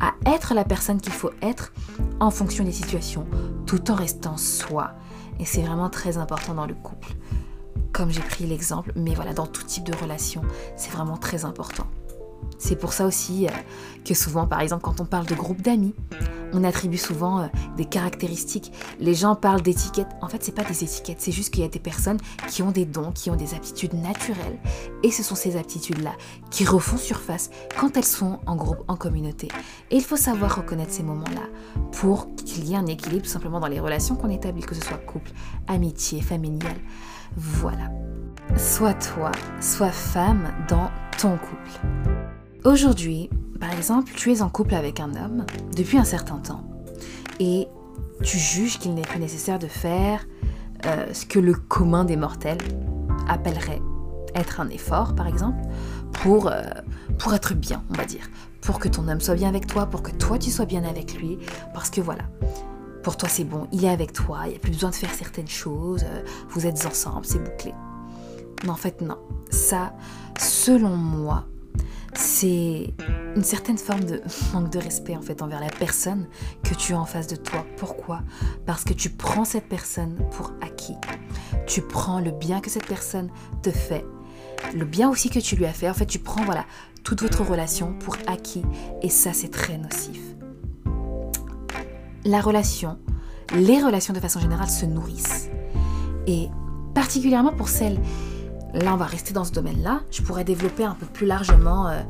à 0.00 0.14
être 0.26 0.54
la 0.54 0.64
personne 0.64 1.00
qu'il 1.00 1.12
faut 1.12 1.30
être 1.40 1.72
en 2.18 2.30
fonction 2.30 2.64
des 2.64 2.72
situations, 2.72 3.26
tout 3.66 3.90
en 3.90 3.94
restant 3.94 4.36
soi. 4.36 4.92
Et 5.38 5.44
c'est 5.44 5.62
vraiment 5.62 5.88
très 5.88 6.18
important 6.18 6.54
dans 6.54 6.66
le 6.66 6.74
couple. 6.74 7.14
Comme 7.92 8.10
j'ai 8.10 8.22
pris 8.22 8.46
l'exemple, 8.46 8.92
mais 8.96 9.14
voilà, 9.14 9.34
dans 9.34 9.46
tout 9.46 9.62
type 9.62 9.84
de 9.84 9.94
relation, 9.94 10.42
c'est 10.76 10.90
vraiment 10.90 11.16
très 11.16 11.44
important. 11.44 11.86
C'est 12.58 12.76
pour 12.76 12.92
ça 12.92 13.06
aussi 13.06 13.46
euh, 13.46 13.50
que 14.04 14.14
souvent, 14.14 14.46
par 14.46 14.60
exemple, 14.60 14.82
quand 14.82 15.00
on 15.00 15.04
parle 15.04 15.26
de 15.26 15.34
groupe 15.34 15.62
d'amis, 15.62 15.94
on 16.52 16.64
attribue 16.64 16.98
souvent 16.98 17.40
euh, 17.40 17.46
des 17.76 17.84
caractéristiques. 17.84 18.72
Les 19.00 19.14
gens 19.14 19.34
parlent 19.34 19.62
d'étiquettes. 19.62 20.10
En 20.20 20.28
fait, 20.28 20.42
c'est 20.44 20.54
pas 20.54 20.64
des 20.64 20.84
étiquettes, 20.84 21.20
c'est 21.20 21.32
juste 21.32 21.52
qu'il 21.52 21.62
y 21.62 21.66
a 21.66 21.68
des 21.68 21.80
personnes 21.80 22.18
qui 22.48 22.62
ont 22.62 22.70
des 22.70 22.84
dons, 22.84 23.10
qui 23.12 23.30
ont 23.30 23.36
des 23.36 23.54
aptitudes 23.54 23.94
naturelles. 23.94 24.58
Et 25.02 25.10
ce 25.10 25.22
sont 25.22 25.34
ces 25.34 25.56
aptitudes-là 25.56 26.12
qui 26.50 26.64
refont 26.64 26.96
surface 26.96 27.50
quand 27.78 27.96
elles 27.96 28.04
sont 28.04 28.38
en 28.46 28.56
groupe, 28.56 28.84
en 28.88 28.96
communauté. 28.96 29.48
Et 29.90 29.96
il 29.96 30.04
faut 30.04 30.16
savoir 30.16 30.56
reconnaître 30.56 30.92
ces 30.92 31.02
moments-là 31.02 31.48
pour 31.92 32.34
qu'il 32.36 32.64
y 32.68 32.74
ait 32.74 32.76
un 32.76 32.86
équilibre 32.86 33.24
tout 33.24 33.30
simplement 33.30 33.60
dans 33.60 33.66
les 33.66 33.80
relations 33.80 34.14
qu'on 34.14 34.30
établit, 34.30 34.62
que 34.62 34.74
ce 34.74 34.82
soit 34.82 34.98
couple, 34.98 35.32
amitié, 35.66 36.20
familiale. 36.20 36.78
Voilà. 37.36 37.90
Sois 38.56 38.94
toi, 38.94 39.32
sois 39.60 39.90
femme 39.90 40.52
dans 40.68 40.90
ton 41.18 41.38
couple. 41.38 42.11
Aujourd'hui, 42.64 43.28
par 43.58 43.72
exemple, 43.72 44.12
tu 44.14 44.30
es 44.30 44.40
en 44.40 44.48
couple 44.48 44.76
avec 44.76 45.00
un 45.00 45.16
homme 45.16 45.44
depuis 45.74 45.98
un 45.98 46.04
certain 46.04 46.36
temps 46.36 46.62
et 47.40 47.66
tu 48.22 48.38
juges 48.38 48.78
qu'il 48.78 48.94
n'est 48.94 49.02
plus 49.02 49.18
nécessaire 49.18 49.58
de 49.58 49.66
faire 49.66 50.24
euh, 50.86 51.12
ce 51.12 51.26
que 51.26 51.40
le 51.40 51.54
commun 51.54 52.04
des 52.04 52.16
mortels 52.16 52.58
appellerait 53.28 53.82
être 54.36 54.60
un 54.60 54.68
effort, 54.68 55.16
par 55.16 55.26
exemple, 55.26 55.58
pour, 56.12 56.46
euh, 56.46 56.62
pour 57.18 57.34
être 57.34 57.54
bien, 57.54 57.82
on 57.90 57.94
va 57.94 58.04
dire. 58.04 58.30
Pour 58.60 58.78
que 58.78 58.88
ton 58.88 59.08
homme 59.08 59.20
soit 59.20 59.34
bien 59.34 59.48
avec 59.48 59.66
toi, 59.66 59.86
pour 59.86 60.04
que 60.04 60.12
toi 60.12 60.38
tu 60.38 60.52
sois 60.52 60.66
bien 60.66 60.84
avec 60.84 61.14
lui. 61.14 61.38
Parce 61.74 61.90
que 61.90 62.00
voilà, 62.00 62.22
pour 63.02 63.16
toi 63.16 63.28
c'est 63.28 63.42
bon, 63.42 63.66
il 63.72 63.84
est 63.84 63.90
avec 63.90 64.12
toi, 64.12 64.42
il 64.44 64.50
n'y 64.50 64.56
a 64.56 64.60
plus 64.60 64.70
besoin 64.70 64.90
de 64.90 64.94
faire 64.94 65.12
certaines 65.12 65.48
choses, 65.48 66.04
euh, 66.04 66.22
vous 66.50 66.64
êtes 66.64 66.86
ensemble, 66.86 67.26
c'est 67.26 67.42
bouclé. 67.42 67.74
Mais 68.62 68.70
en 68.70 68.76
fait, 68.76 69.00
non. 69.00 69.18
Ça, 69.50 69.94
selon 70.38 70.96
moi, 70.96 71.46
c'est 72.14 72.92
une 73.36 73.44
certaine 73.44 73.78
forme 73.78 74.04
de 74.04 74.20
manque 74.52 74.70
de 74.70 74.78
respect 74.78 75.16
en 75.16 75.22
fait 75.22 75.42
envers 75.42 75.60
la 75.60 75.70
personne 75.70 76.26
que 76.62 76.74
tu 76.74 76.92
as 76.92 77.00
en 77.00 77.06
face 77.06 77.26
de 77.26 77.36
toi. 77.36 77.64
Pourquoi? 77.76 78.20
Parce 78.66 78.84
que 78.84 78.92
tu 78.92 79.10
prends 79.10 79.44
cette 79.44 79.68
personne 79.68 80.16
pour 80.32 80.52
acquis. 80.60 80.96
Tu 81.66 81.80
prends 81.80 82.20
le 82.20 82.30
bien 82.30 82.60
que 82.60 82.70
cette 82.70 82.86
personne 82.86 83.30
te 83.62 83.70
fait, 83.70 84.04
le 84.74 84.84
bien 84.84 85.08
aussi 85.08 85.30
que 85.30 85.38
tu 85.38 85.56
lui 85.56 85.64
as 85.64 85.72
fait. 85.72 85.88
En 85.88 85.94
fait, 85.94 86.06
tu 86.06 86.18
prends 86.18 86.44
voilà 86.44 86.64
toute 87.02 87.22
votre 87.22 87.42
relation 87.42 87.94
pour 87.94 88.16
acquis 88.26 88.62
et 89.02 89.08
ça 89.08 89.32
c'est 89.32 89.50
très 89.50 89.78
nocif. 89.78 90.20
La 92.24 92.40
relation, 92.40 92.98
les 93.54 93.82
relations 93.82 94.14
de 94.14 94.20
façon 94.20 94.38
générale 94.38 94.70
se 94.70 94.86
nourrissent 94.86 95.48
et 96.26 96.48
particulièrement 96.94 97.52
pour 97.52 97.68
celles 97.68 97.98
Là, 98.74 98.94
on 98.94 98.96
va 98.96 99.04
rester 99.04 99.34
dans 99.34 99.44
ce 99.44 99.52
domaine-là. 99.52 100.00
Je 100.10 100.22
pourrais 100.22 100.44
développer 100.44 100.84
un 100.84 100.94
peu 100.94 101.06
plus 101.06 101.26
largement 101.26 101.88
euh, 101.88 102.00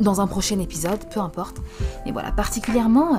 dans 0.00 0.20
un 0.20 0.26
prochain 0.26 0.58
épisode, 0.58 1.00
peu 1.12 1.20
importe. 1.20 1.58
Mais 2.04 2.12
voilà, 2.12 2.32
particulièrement 2.32 3.16
euh, 3.16 3.18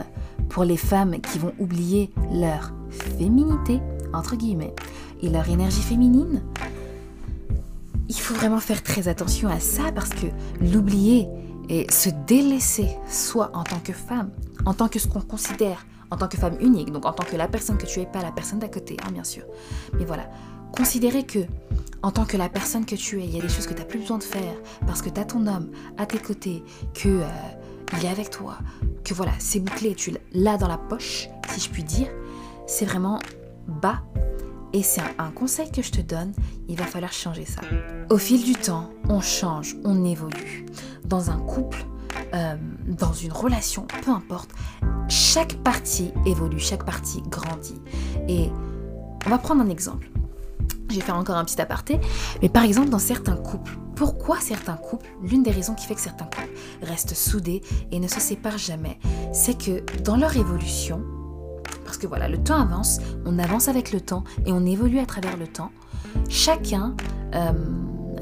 pour 0.50 0.64
les 0.64 0.78
femmes 0.78 1.20
qui 1.22 1.38
vont 1.38 1.54
oublier 1.60 2.12
leur 2.32 2.72
féminité, 2.90 3.80
entre 4.14 4.36
guillemets, 4.36 4.74
et 5.22 5.30
leur 5.30 5.48
énergie 5.50 5.82
féminine, 5.82 6.42
il 8.10 8.20
faut 8.20 8.34
vraiment 8.34 8.60
faire 8.60 8.84
très 8.84 9.08
attention 9.08 9.50
à 9.50 9.60
ça 9.60 9.92
parce 9.94 10.10
que 10.10 10.28
l'oublier 10.62 11.28
et 11.70 11.92
se 11.92 12.10
délaisser, 12.28 12.90
soit 13.08 13.52
en 13.54 13.64
tant 13.64 13.80
que 13.80 13.94
femme, 13.94 14.30
en 14.66 14.74
tant 14.74 14.88
que 14.88 15.00
ce 15.00 15.08
qu'on 15.08 15.22
considère 15.22 15.86
en 16.12 16.18
tant 16.18 16.28
que 16.28 16.38
femme 16.38 16.58
unique, 16.60 16.92
donc 16.92 17.06
en 17.06 17.14
tant 17.14 17.24
que 17.24 17.36
la 17.36 17.48
personne 17.48 17.78
que 17.78 17.86
tu 17.86 18.00
es, 18.00 18.06
pas 18.06 18.22
la 18.22 18.32
personne 18.32 18.60
d'à 18.60 18.68
côté, 18.68 18.98
hein, 19.06 19.12
bien 19.12 19.24
sûr. 19.24 19.44
Mais 19.98 20.06
voilà, 20.06 20.30
considérer 20.76 21.24
que 21.24 21.40
en 22.04 22.12
tant 22.12 22.26
que 22.26 22.38
la 22.38 22.50
personne 22.50 22.86
que 22.86 22.96
tu 22.96 23.20
es, 23.20 23.26
il 23.26 23.36
y 23.36 23.40
a 23.40 23.42
des 23.42 23.50
choses 23.50 23.66
que 23.66 23.74
tu 23.74 23.80
n'as 23.80 23.86
plus 23.86 24.00
besoin 24.00 24.20
de 24.20 24.24
faire 24.24 24.56
parce 24.86 25.02
que 25.02 25.10
tu 25.10 25.20
as 25.20 25.26
ton 25.26 25.48
homme 25.48 25.72
à 25.98 26.06
tes 26.06 26.20
côtés, 26.20 26.64
que 26.94 27.10
euh, 27.10 27.28
il 27.98 28.06
est 28.06 28.10
avec 28.10 28.30
toi, 28.30 28.58
que 29.04 29.14
voilà, 29.14 29.32
c'est 29.40 29.60
bouclé, 29.60 29.96
tu 29.96 30.14
l'as 30.34 30.58
dans 30.58 30.68
la 30.68 30.78
poche, 30.78 31.30
si 31.50 31.62
je 31.62 31.70
puis 31.70 31.84
dire, 31.84 32.10
c'est 32.68 32.86
vraiment 32.86 33.20
bas. 33.68 34.02
Et 34.74 34.84
c'est 34.84 35.02
un, 35.18 35.32
conseil 35.32 35.72
que 35.72 35.82
je 35.82 35.90
te 35.90 36.02
donne, 36.02 36.34
il 36.68 36.78
va 36.78 36.84
falloir 36.84 37.14
changer 37.14 37.46
ça. 37.46 37.62
Au 38.10 38.18
fil 38.18 38.44
du 38.44 38.54
temps, 38.54 38.90
on 39.08 39.22
change, 39.22 39.78
on 39.86 40.04
évolue. 40.04 40.66
Dans 41.06 41.32
un 41.32 41.38
couple, 41.38 41.86
euh, 42.34 42.56
dans 42.88 43.14
une 43.14 43.32
relation, 43.32 43.88
peu 44.04 44.12
importe, 44.12 44.52
chaque 45.08 45.56
partie 45.64 46.12
évolue, 46.26 46.60
chaque 46.60 46.86
partie 46.86 47.22
grandit. 47.24 47.82
Et 48.28 48.50
on 49.26 49.30
va 49.30 49.38
prendre 49.38 49.62
un 49.62 49.70
exemple. 49.70 50.10
Je 50.90 50.96
vais 50.96 51.02
faire 51.02 51.18
encore 51.18 51.38
un 51.38 51.46
petit 51.46 51.62
aparté. 51.62 52.00
Mais 52.42 52.50
par 52.50 52.64
exemple, 52.64 52.90
dans 52.90 53.00
certains 53.00 53.36
couples, 53.36 53.78
pourquoi 53.96 54.40
certains 54.40 54.76
couples, 54.76 55.08
l'une 55.24 55.44
des 55.44 55.52
raisons 55.52 55.74
qui 55.74 55.86
fait 55.86 55.96
que 55.96 56.02
certains 56.02 56.26
couples 56.26 56.50
restent 56.82 57.16
soudés 57.16 57.62
et 57.92 58.00
ne 58.00 58.08
se 58.08 58.20
séparent 58.20 58.58
jamais, 58.58 59.00
c'est 59.34 59.58
que 59.58 59.84
dans 60.02 60.18
leur 60.18 60.36
évolution, 60.36 61.02
parce 61.86 61.98
que 61.98 62.08
voilà, 62.08 62.28
le 62.28 62.38
temps 62.38 62.60
avance, 62.60 63.00
on 63.26 63.40
avance 63.40 63.68
avec 63.68 63.92
le 63.92 64.02
temps 64.02 64.24
et 64.46 64.52
on 64.52 64.66
évolue 64.66 65.00
à 65.00 65.06
travers 65.06 65.38
le 65.38 65.48
temps, 65.48 65.72
chacun 66.30 66.96
euh, 67.34 67.52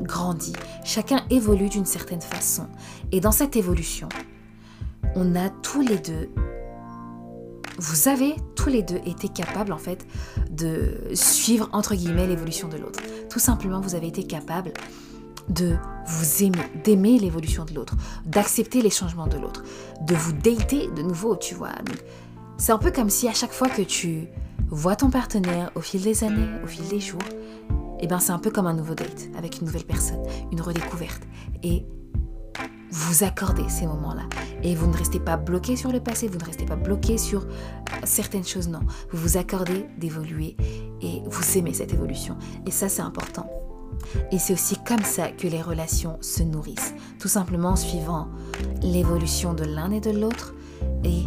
grandit, 0.03 0.53
chacun 0.83 1.23
évolue 1.29 1.69
d'une 1.69 1.85
certaine 1.85 2.21
façon. 2.21 2.67
Et 3.11 3.19
dans 3.19 3.31
cette 3.31 3.55
évolution, 3.55 4.09
on 5.15 5.35
a 5.35 5.49
tous 5.49 5.81
les 5.81 5.97
deux 5.97 6.29
vous 7.79 8.07
avez 8.07 8.35
tous 8.55 8.69
les 8.69 8.83
deux 8.83 9.01
été 9.05 9.27
capables 9.27 9.73
en 9.73 9.77
fait 9.77 10.05
de 10.51 10.95
suivre 11.13 11.69
entre 11.73 11.95
guillemets 11.95 12.27
l'évolution 12.27 12.67
de 12.67 12.77
l'autre. 12.77 12.99
Tout 13.29 13.39
simplement, 13.39 13.81
vous 13.81 13.95
avez 13.95 14.07
été 14.07 14.23
capable 14.23 14.73
de 15.49 15.75
vous 16.07 16.43
aimer, 16.43 16.63
d'aimer 16.83 17.19
l'évolution 17.19 17.65
de 17.65 17.73
l'autre, 17.73 17.95
d'accepter 18.25 18.81
les 18.81 18.89
changements 18.89 19.27
de 19.27 19.37
l'autre, 19.37 19.63
de 20.01 20.15
vous 20.15 20.33
dater 20.33 20.87
de 20.95 21.01
nouveau, 21.01 21.35
tu 21.35 21.55
vois. 21.55 21.71
C'est 22.57 22.71
un 22.71 22.77
peu 22.77 22.91
comme 22.91 23.09
si 23.09 23.27
à 23.27 23.33
chaque 23.33 23.51
fois 23.51 23.69
que 23.69 23.81
tu 23.81 24.27
vois 24.69 24.95
ton 24.95 25.09
partenaire 25.09 25.71
au 25.75 25.81
fil 25.81 26.01
des 26.01 26.23
années, 26.23 26.47
au 26.63 26.67
fil 26.67 26.87
des 26.87 26.99
jours, 26.99 27.19
eh 28.03 28.07
ben 28.07 28.19
c'est 28.19 28.33
un 28.33 28.39
peu 28.39 28.51
comme 28.51 28.67
un 28.67 28.73
nouveau 28.73 28.95
date 28.95 29.29
avec 29.37 29.59
une 29.59 29.67
nouvelle 29.67 29.85
personne, 29.85 30.21
une 30.51 30.59
redécouverte. 30.59 31.23
Et 31.63 31.85
vous 32.91 33.23
accordez 33.23 33.69
ces 33.69 33.87
moments-là. 33.87 34.23
Et 34.61 34.75
vous 34.75 34.87
ne 34.87 34.95
restez 34.95 35.21
pas 35.21 35.37
bloqué 35.37 35.77
sur 35.77 35.89
le 35.89 36.01
passé, 36.01 36.27
vous 36.27 36.37
ne 36.37 36.43
restez 36.43 36.65
pas 36.65 36.75
bloqué 36.75 37.17
sur 37.17 37.47
certaines 38.03 38.43
choses, 38.43 38.67
non. 38.67 38.81
Vous 39.09 39.17
vous 39.17 39.37
accordez 39.37 39.85
d'évoluer 39.97 40.57
et 41.01 41.21
vous 41.25 41.57
aimez 41.57 41.73
cette 41.73 41.93
évolution. 41.93 42.37
Et 42.67 42.71
ça, 42.71 42.89
c'est 42.89 43.01
important. 43.01 43.49
Et 44.33 44.37
c'est 44.37 44.51
aussi 44.51 44.75
comme 44.85 45.03
ça 45.03 45.29
que 45.29 45.47
les 45.47 45.61
relations 45.61 46.17
se 46.19 46.43
nourrissent, 46.43 46.93
tout 47.19 47.29
simplement 47.29 47.69
en 47.69 47.75
suivant 47.77 48.27
l'évolution 48.81 49.53
de 49.53 49.63
l'un 49.63 49.91
et 49.91 50.01
de 50.01 50.11
l'autre 50.11 50.53
et 51.05 51.23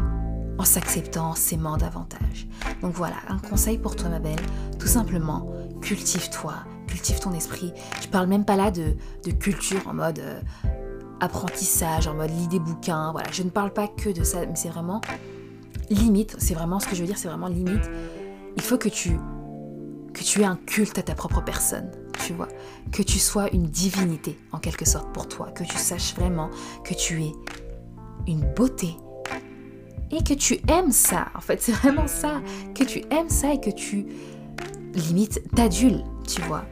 en 0.58 0.64
s'acceptant, 0.64 1.30
en 1.30 1.34
s'aimant 1.34 1.76
davantage. 1.76 2.48
Donc 2.82 2.94
voilà, 2.94 3.16
un 3.28 3.38
conseil 3.38 3.78
pour 3.78 3.96
toi 3.96 4.08
ma 4.08 4.18
belle, 4.18 4.40
tout 4.78 4.86
simplement, 4.86 5.50
cultive-toi, 5.80 6.54
cultive 6.86 7.20
ton 7.20 7.32
esprit. 7.32 7.72
Je 8.00 8.08
parle 8.08 8.26
même 8.26 8.44
pas 8.44 8.56
là 8.56 8.70
de, 8.70 8.96
culture 9.38 9.86
en 9.86 9.94
mode 9.94 10.18
euh, 10.18 10.40
apprentissage, 11.20 12.06
en 12.06 12.14
mode 12.14 12.30
lit 12.30 12.48
des 12.48 12.58
bouquins. 12.58 13.12
Voilà, 13.12 13.30
je 13.32 13.42
ne 13.42 13.50
parle 13.50 13.72
pas 13.72 13.88
que 13.88 14.10
de 14.10 14.24
ça, 14.24 14.46
mais 14.46 14.56
c'est 14.56 14.68
vraiment 14.68 15.00
limite. 15.90 16.36
C'est 16.38 16.54
vraiment 16.54 16.80
ce 16.80 16.86
que 16.86 16.96
je 16.96 17.00
veux 17.00 17.06
dire, 17.06 17.18
c'est 17.18 17.28
vraiment 17.28 17.48
limite. 17.48 17.90
Il 18.56 18.62
faut 18.62 18.78
que 18.78 18.88
tu 18.88 19.18
que 20.14 20.22
tu 20.22 20.40
aies 20.40 20.46
un 20.46 20.56
culte 20.56 20.98
à 20.98 21.02
ta 21.02 21.14
propre 21.14 21.44
personne, 21.44 21.90
tu 22.24 22.32
vois, 22.32 22.48
que 22.90 23.02
tu 23.02 23.18
sois 23.18 23.50
une 23.52 23.66
divinité 23.66 24.38
en 24.50 24.58
quelque 24.58 24.86
sorte 24.86 25.12
pour 25.12 25.28
toi, 25.28 25.50
que 25.50 25.62
tu 25.62 25.76
saches 25.76 26.14
vraiment 26.14 26.48
que 26.84 26.94
tu 26.94 27.22
es 27.22 27.32
une 28.26 28.40
beauté 28.54 28.96
et 30.10 30.22
que 30.22 30.34
tu 30.34 30.58
aimes 30.68 30.92
ça. 30.92 31.28
En 31.34 31.40
fait, 31.40 31.60
c'est 31.62 31.72
vraiment 31.72 32.06
ça, 32.06 32.40
que 32.74 32.84
tu 32.84 33.02
aimes 33.10 33.28
ça 33.28 33.52
et 33.52 33.60
que 33.60 33.70
tu 33.70 34.06
limite 34.94 35.42
t'adules, 35.54 36.02
tu 36.26 36.40
vois. 36.42 36.64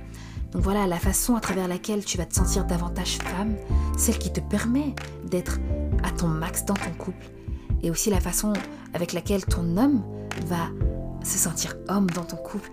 Donc 0.52 0.62
voilà, 0.62 0.86
la 0.86 0.98
façon 0.98 1.34
à 1.34 1.40
travers 1.40 1.66
laquelle 1.66 2.04
tu 2.04 2.16
vas 2.16 2.26
te 2.26 2.34
sentir 2.34 2.64
davantage 2.64 3.18
femme, 3.18 3.56
celle 3.98 4.18
qui 4.18 4.32
te 4.32 4.40
permet 4.40 4.94
d'être 5.24 5.58
à 6.04 6.10
ton 6.10 6.28
max 6.28 6.64
dans 6.64 6.74
ton 6.74 6.92
couple, 6.96 7.26
et 7.82 7.90
aussi 7.90 8.08
la 8.08 8.20
façon 8.20 8.52
avec 8.92 9.12
laquelle 9.12 9.44
ton 9.44 9.76
homme 9.76 10.04
va 10.46 10.70
se 11.24 11.38
sentir 11.38 11.76
homme 11.88 12.08
dans 12.10 12.24
ton 12.24 12.36
couple. 12.36 12.70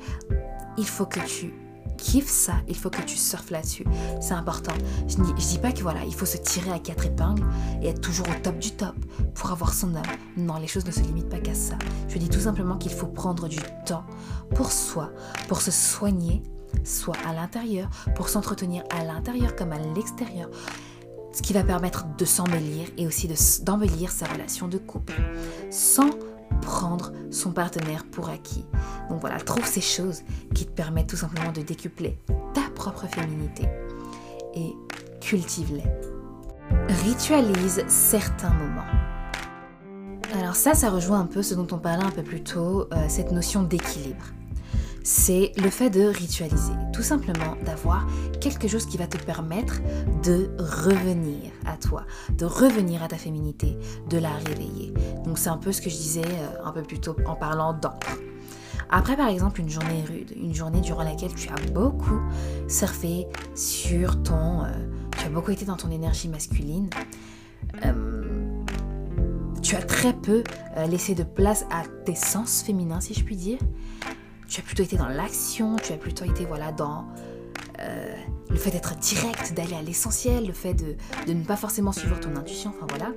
Il 0.77 0.85
faut 0.85 1.05
que 1.05 1.19
tu 1.21 1.53
kiffes 2.01 2.29
ça, 2.29 2.53
il 2.67 2.75
faut 2.75 2.89
que 2.89 3.01
tu 3.03 3.15
surfes 3.15 3.51
là-dessus. 3.51 3.85
C'est 4.19 4.33
important. 4.33 4.73
Je 5.07 5.17
ne 5.17 5.31
dis, 5.33 5.59
pas 5.59 5.71
que 5.71 5.81
voilà, 5.81 6.03
il 6.03 6.13
faut 6.13 6.25
se 6.25 6.37
tirer 6.37 6.71
à 6.71 6.79
quatre 6.79 7.05
épingles 7.05 7.45
et 7.81 7.87
être 7.89 8.01
toujours 8.01 8.27
au 8.27 8.41
top 8.41 8.57
du 8.57 8.71
top 8.71 8.95
pour 9.35 9.51
avoir 9.51 9.73
son 9.73 9.95
homme. 9.95 10.01
Non, 10.35 10.57
les 10.57 10.67
choses 10.67 10.85
ne 10.85 10.91
se 10.91 11.01
limitent 11.01 11.29
pas 11.29 11.39
qu'à 11.39 11.53
ça. 11.53 11.75
Je 12.09 12.17
dis 12.17 12.29
tout 12.29 12.39
simplement 12.39 12.77
qu'il 12.77 12.91
faut 12.91 13.07
prendre 13.07 13.47
du 13.47 13.59
temps 13.85 14.03
pour 14.55 14.71
soi, 14.71 15.11
pour 15.47 15.61
se 15.61 15.71
soigner, 15.71 16.41
soit 16.83 17.17
à 17.27 17.33
l'intérieur, 17.33 17.89
pour 18.15 18.29
s'entretenir 18.29 18.83
à 18.89 19.03
l'intérieur 19.03 19.55
comme 19.55 19.71
à 19.71 19.79
l'extérieur. 19.79 20.49
Ce 21.33 21.41
qui 21.41 21.53
va 21.53 21.63
permettre 21.63 22.05
de 22.17 22.25
s'embellir 22.25 22.89
et 22.97 23.07
aussi 23.07 23.29
d'embellir 23.61 24.11
sa 24.11 24.25
relation 24.25 24.67
de 24.67 24.77
couple 24.77 25.13
sans 25.69 26.09
prendre 26.61 27.11
son 27.31 27.51
partenaire 27.51 28.05
pour 28.05 28.29
acquis. 28.29 28.65
Donc 29.09 29.21
voilà, 29.21 29.37
trouve 29.39 29.65
ces 29.65 29.81
choses 29.81 30.21
qui 30.53 30.65
te 30.65 30.71
permettent 30.71 31.07
tout 31.07 31.17
simplement 31.17 31.51
de 31.51 31.61
décupler 31.61 32.17
ta 32.53 32.69
propre 32.75 33.07
féminité 33.07 33.67
et 34.55 34.75
cultive-les. 35.21 35.83
Ritualise 37.03 37.83
certains 37.87 38.53
moments. 38.53 38.87
Alors 40.39 40.55
ça, 40.55 40.73
ça 40.73 40.89
rejoint 40.89 41.19
un 41.19 41.25
peu 41.25 41.43
ce 41.43 41.53
dont 41.55 41.67
on 41.71 41.77
parlait 41.77 42.05
un 42.05 42.11
peu 42.11 42.23
plus 42.23 42.41
tôt, 42.41 42.87
euh, 42.93 43.05
cette 43.09 43.31
notion 43.31 43.63
d'équilibre. 43.63 44.25
C'est 45.03 45.51
le 45.57 45.69
fait 45.69 45.89
de 45.89 46.03
ritualiser, 46.03 46.73
tout 46.93 47.01
simplement 47.01 47.55
d'avoir 47.65 48.05
quelque 48.39 48.67
chose 48.67 48.85
qui 48.85 48.97
va 48.97 49.07
te 49.07 49.17
permettre 49.17 49.81
de 50.23 50.51
revenir 50.59 51.51
à 51.65 51.75
toi, 51.75 52.05
de 52.37 52.45
revenir 52.45 53.01
à 53.01 53.07
ta 53.07 53.17
féminité, 53.17 53.77
de 54.09 54.19
la 54.19 54.29
réveiller. 54.29 54.93
Donc 55.31 55.37
c'est 55.37 55.47
un 55.47 55.55
peu 55.55 55.71
ce 55.71 55.79
que 55.79 55.89
je 55.89 55.95
disais 55.95 56.25
euh, 56.25 56.65
un 56.65 56.73
peu 56.73 56.81
plus 56.81 56.99
tôt 56.99 57.15
en 57.25 57.35
parlant 57.35 57.71
d'encre. 57.71 58.19
Après, 58.89 59.15
par 59.15 59.29
exemple, 59.29 59.61
une 59.61 59.69
journée 59.69 60.03
rude, 60.05 60.33
une 60.35 60.53
journée 60.53 60.81
durant 60.81 61.03
laquelle 61.03 61.33
tu 61.33 61.47
as 61.47 61.71
beaucoup 61.71 62.19
surfé 62.67 63.27
sur 63.55 64.21
ton... 64.23 64.65
Euh, 64.65 64.67
tu 65.17 65.25
as 65.25 65.29
beaucoup 65.29 65.51
été 65.51 65.63
dans 65.63 65.77
ton 65.77 65.89
énergie 65.89 66.27
masculine. 66.27 66.89
tu 69.61 69.75
as 69.77 69.81
très 69.83 70.11
peu 70.11 70.43
laissé 70.89 71.15
de 71.15 71.23
place 71.23 71.65
à 71.71 71.83
tes 72.03 72.15
sens 72.15 72.61
féminins, 72.61 72.99
si 72.99 73.13
je 73.13 73.23
puis 73.23 73.37
dire 73.37 73.59
tu 74.49 74.59
as 74.59 74.63
plutôt 74.65 74.83
été 74.83 74.97
dans 74.97 75.07
l'action, 75.07 75.77
tu 75.77 75.93
as 75.93 75.97
plutôt 75.97 76.25
été 76.25 76.43
voilà 76.43 76.73
dans 76.73 77.05
euh, 77.79 78.15
le 78.49 78.57
fait 78.57 78.71
d'être 78.71 78.95
direct, 78.97 79.53
d'aller 79.53 79.75
à 79.75 79.81
l'essentiel, 79.81 80.45
le 80.45 80.51
fait 80.53 80.73
de, 80.73 80.97
de, 81.25 81.33
ne 81.33 81.45
pas 81.45 81.55
forcément 81.55 81.93
suivre 81.93 82.19
ton 82.19 82.35
intuition, 82.35 82.73
enfin 82.75 82.85
voilà. 82.89 83.13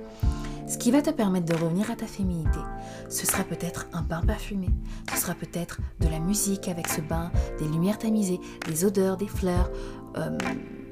Ce 0.67 0.79
qui 0.79 0.89
va 0.89 1.01
te 1.01 1.11
permettre 1.11 1.45
de 1.45 1.53
revenir 1.53 1.91
à 1.91 1.95
ta 1.95 2.07
féminité, 2.07 2.59
ce 3.07 3.27
sera 3.27 3.43
peut-être 3.43 3.87
un 3.93 4.01
bain 4.01 4.21
parfumé, 4.21 4.69
ce 5.13 5.21
sera 5.21 5.35
peut-être 5.35 5.79
de 5.99 6.07
la 6.07 6.19
musique 6.19 6.67
avec 6.67 6.87
ce 6.87 7.01
bain, 7.01 7.31
des 7.59 7.67
lumières 7.67 7.99
tamisées, 7.99 8.39
des 8.67 8.83
odeurs, 8.83 9.15
des 9.15 9.27
fleurs, 9.27 9.69
euh, 10.17 10.35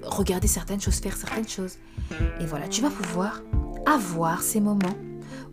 regarder 0.03 0.47
certaines 0.47 0.80
choses, 0.80 0.99
faire 0.99 1.17
certaines 1.17 1.47
choses. 1.47 1.78
Et 2.39 2.45
voilà, 2.45 2.67
tu 2.67 2.82
vas 2.82 2.91
pouvoir 2.91 3.41
avoir 3.88 4.43
ces 4.43 4.59
moments 4.59 4.95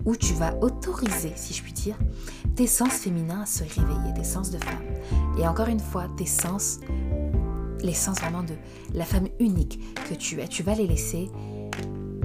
où 0.04 0.14
tu 0.16 0.34
vas 0.34 0.54
autoriser, 0.60 1.32
si 1.34 1.54
je 1.54 1.62
puis 1.62 1.72
dire, 1.72 1.96
tes 2.56 2.66
sens 2.66 2.92
féminins 2.92 3.42
à 3.42 3.46
se 3.46 3.64
réveiller, 3.64 4.12
tes 4.14 4.24
sens 4.24 4.50
de 4.50 4.58
femme. 4.58 4.84
Et 5.38 5.46
encore 5.46 5.68
une 5.68 5.80
fois, 5.80 6.08
tes 6.16 6.26
sens, 6.26 6.80
les 7.82 7.94
sens 7.94 8.18
vraiment 8.20 8.42
de 8.42 8.54
la 8.92 9.04
femme 9.06 9.28
unique 9.38 9.80
que 10.08 10.14
tu 10.14 10.40
es, 10.40 10.48
tu 10.48 10.62
vas 10.62 10.74
les 10.74 10.86
laisser 10.86 11.30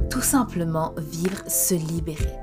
tout 0.09 0.21
simplement 0.21 0.93
vivre, 0.97 1.43
se 1.47 1.75
libérer. 1.75 2.39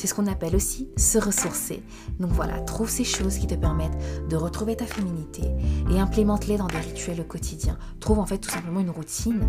C'est 0.00 0.06
ce 0.06 0.14
qu'on 0.14 0.28
appelle 0.28 0.56
aussi 0.56 0.88
se 0.96 1.18
ressourcer. 1.18 1.82
Donc 2.20 2.30
voilà, 2.30 2.58
trouve 2.60 2.88
ces 2.88 3.04
choses 3.04 3.36
qui 3.36 3.46
te 3.46 3.54
permettent 3.54 3.98
de 4.30 4.36
retrouver 4.36 4.74
ta 4.74 4.86
féminité 4.86 5.42
et 5.90 6.00
implémente-les 6.00 6.56
dans 6.56 6.68
des 6.68 6.78
rituels 6.78 7.20
au 7.20 7.24
quotidien. 7.24 7.76
Trouve 8.00 8.18
en 8.18 8.24
fait 8.24 8.38
tout 8.38 8.48
simplement 8.48 8.80
une 8.80 8.88
routine 8.88 9.42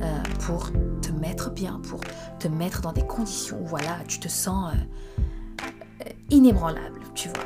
euh, 0.00 0.22
pour 0.46 0.70
te 1.02 1.12
mettre 1.12 1.50
bien, 1.50 1.82
pour 1.86 2.00
te 2.38 2.48
mettre 2.48 2.80
dans 2.80 2.94
des 2.94 3.06
conditions 3.06 3.60
où 3.60 3.66
voilà, 3.66 3.98
tu 4.08 4.20
te 4.20 4.28
sens 4.28 4.72
euh, 4.72 6.08
inébranlable, 6.30 7.00
tu 7.14 7.28
vois. 7.28 7.44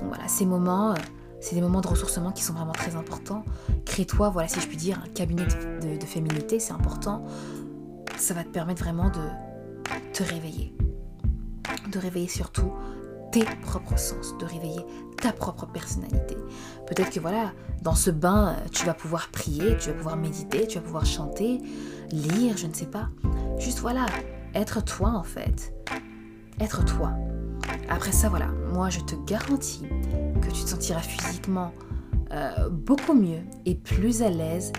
Donc 0.00 0.08
voilà, 0.08 0.26
ces 0.26 0.46
moments, 0.46 0.92
euh, 0.92 0.96
c'est 1.42 1.54
des 1.54 1.60
moments 1.60 1.82
de 1.82 1.88
ressourcement 1.88 2.32
qui 2.32 2.44
sont 2.44 2.54
vraiment 2.54 2.72
très 2.72 2.96
importants. 2.96 3.44
Crée-toi, 3.84 4.30
voilà, 4.30 4.48
si 4.48 4.58
je 4.58 4.68
puis 4.68 4.78
dire, 4.78 5.02
un 5.04 5.08
cabinet 5.08 5.44
de 5.44 6.06
féminité, 6.06 6.60
c'est 6.60 6.72
important. 6.72 7.26
Ça 8.16 8.34
va 8.34 8.44
te 8.44 8.48
permettre 8.48 8.82
vraiment 8.82 9.10
de 9.10 9.28
te 10.12 10.22
réveiller 10.22 10.74
de 11.94 11.98
réveiller 11.98 12.28
surtout 12.28 12.72
tes 13.32 13.44
propres 13.62 13.98
sens, 13.98 14.36
de 14.38 14.44
réveiller 14.44 14.84
ta 15.20 15.32
propre 15.32 15.66
personnalité. 15.66 16.36
Peut-être 16.86 17.10
que 17.10 17.20
voilà, 17.20 17.52
dans 17.82 17.94
ce 17.94 18.10
bain, 18.10 18.56
tu 18.72 18.86
vas 18.86 18.94
pouvoir 18.94 19.28
prier, 19.28 19.76
tu 19.78 19.90
vas 19.90 19.96
pouvoir 19.96 20.16
méditer, 20.16 20.66
tu 20.66 20.78
vas 20.78 20.84
pouvoir 20.84 21.06
chanter, 21.06 21.60
lire, 22.10 22.56
je 22.56 22.66
ne 22.66 22.72
sais 22.72 22.86
pas. 22.86 23.08
Juste 23.58 23.80
voilà, 23.80 24.06
être 24.54 24.84
toi 24.84 25.10
en 25.10 25.22
fait. 25.22 25.74
Être 26.60 26.84
toi. 26.84 27.12
Après 27.88 28.12
ça, 28.12 28.28
voilà, 28.28 28.48
moi 28.72 28.90
je 28.90 29.00
te 29.00 29.14
garantis 29.26 29.86
que 30.40 30.48
tu 30.48 30.64
te 30.64 30.68
sentiras 30.68 31.00
physiquement 31.00 31.72
euh, 32.32 32.68
beaucoup 32.68 33.14
mieux 33.14 33.42
et 33.66 33.74
plus 33.74 34.22
à 34.22 34.30
l'aise 34.30 34.72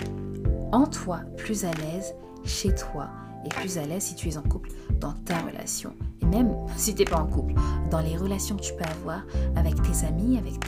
en 0.72 0.86
toi, 0.86 1.22
plus 1.38 1.66
à 1.66 1.72
l'aise 1.72 2.14
chez 2.46 2.74
toi 2.74 3.10
et 3.46 3.50
plus 3.50 3.78
à 3.78 3.86
l'aise 3.86 4.04
si 4.04 4.16
tu 4.16 4.30
es 4.30 4.38
en 4.38 4.41
couple 4.41 4.70
dans 5.00 5.14
ta 5.14 5.39
relation. 5.39 5.93
Même 6.24 6.52
si 6.78 6.93
tu 6.96 7.04
n'es 7.04 7.10
pas 7.10 7.20
en 7.20 7.28
couple, 7.28 7.54
dans 7.89 8.00
les 8.00 8.18
relations 8.18 8.56
que 8.56 8.62
tu 8.62 8.74
peux 8.74 8.84
avoir 8.84 9.24
avec 9.56 9.76
tes 9.82 10.06
amis, 10.06 10.38
avec 10.38 10.60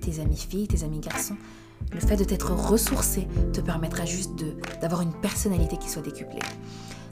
tes, 0.00 0.20
amis 0.20 0.36
filles, 0.36 0.68
tes 0.68 0.84
amis 0.84 1.00
garçons, 1.00 1.36
le 1.92 2.00
fait 2.00 2.16
de 2.16 2.24
t'être 2.24 2.52
ressourcé 2.52 3.28
te 3.52 3.60
permettra 3.60 4.04
juste 4.04 4.32
d'avoir 4.80 5.02
une 5.02 5.12
personnalité 5.12 5.76
qui 5.76 5.88
soit 5.88 6.02
décuplée. 6.02 6.42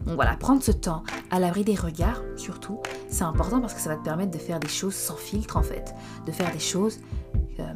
Donc 0.06 0.16
voilà, 0.16 0.36
prendre 0.36 0.62
ce 0.62 0.72
temps 0.72 1.04
à 1.30 1.38
l'abri 1.38 1.64
des 1.64 1.76
regards, 1.76 2.22
surtout, 2.36 2.80
c'est 3.08 3.22
important 3.22 3.60
parce 3.60 3.74
que 3.74 3.80
ça 3.80 3.90
va 3.90 3.96
te 3.96 4.04
permettre 4.04 4.32
de 4.32 4.38
faire 4.38 4.58
des 4.58 4.68
choses 4.68 4.94
sans 4.94 5.16
filtre 5.16 5.56
en 5.56 5.62
fait, 5.62 5.94
de 6.26 6.32
faire 6.32 6.50
des 6.52 6.58
choses 6.58 6.98
euh, 7.60 7.74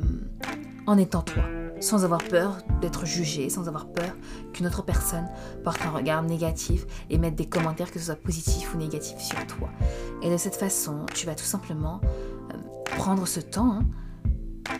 en 0.86 0.98
étant 0.98 1.22
toi 1.22 1.44
sans 1.80 2.04
avoir 2.04 2.22
peur 2.22 2.58
d'être 2.80 3.04
jugé, 3.04 3.50
sans 3.50 3.68
avoir 3.68 3.86
peur 3.86 4.16
qu'une 4.52 4.66
autre 4.66 4.82
personne 4.82 5.28
porte 5.64 5.80
un 5.82 5.90
regard 5.90 6.22
négatif 6.22 6.86
et 7.10 7.18
mette 7.18 7.34
des 7.34 7.46
commentaires, 7.46 7.90
que 7.90 7.98
ce 7.98 8.06
soit 8.06 8.16
positifs 8.16 8.74
ou 8.74 8.78
négatifs, 8.78 9.18
sur 9.20 9.46
toi. 9.46 9.68
Et 10.22 10.30
de 10.30 10.36
cette 10.36 10.56
façon, 10.56 11.06
tu 11.14 11.26
vas 11.26 11.34
tout 11.34 11.44
simplement 11.44 12.00
euh, 12.52 12.56
prendre 12.96 13.26
ce 13.26 13.40
temps 13.40 13.80
hein, 13.80 14.76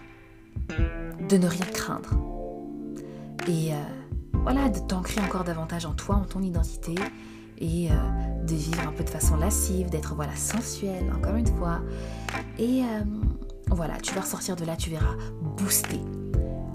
de 1.28 1.36
ne 1.36 1.46
rien 1.46 1.66
craindre. 1.66 2.10
Et 3.48 3.72
euh, 3.72 3.76
voilà, 4.32 4.68
de 4.68 4.78
t'ancrer 4.80 5.20
encore 5.20 5.44
davantage 5.44 5.86
en 5.86 5.92
toi, 5.92 6.16
en 6.16 6.24
ton 6.24 6.42
identité, 6.42 6.94
et 7.58 7.90
euh, 7.90 7.94
de 8.44 8.54
vivre 8.54 8.86
un 8.86 8.92
peu 8.92 9.04
de 9.04 9.10
façon 9.10 9.36
lascive, 9.36 9.88
d'être 9.90 10.14
voilà 10.14 10.34
sensuel, 10.36 11.10
encore 11.14 11.36
une 11.36 11.46
fois. 11.46 11.80
Et 12.58 12.82
voilà, 13.70 13.98
tu 13.98 14.14
vas 14.14 14.20
ressortir 14.20 14.56
de 14.56 14.64
là, 14.64 14.76
tu 14.76 14.90
verras 14.90 15.16
booster 15.56 16.00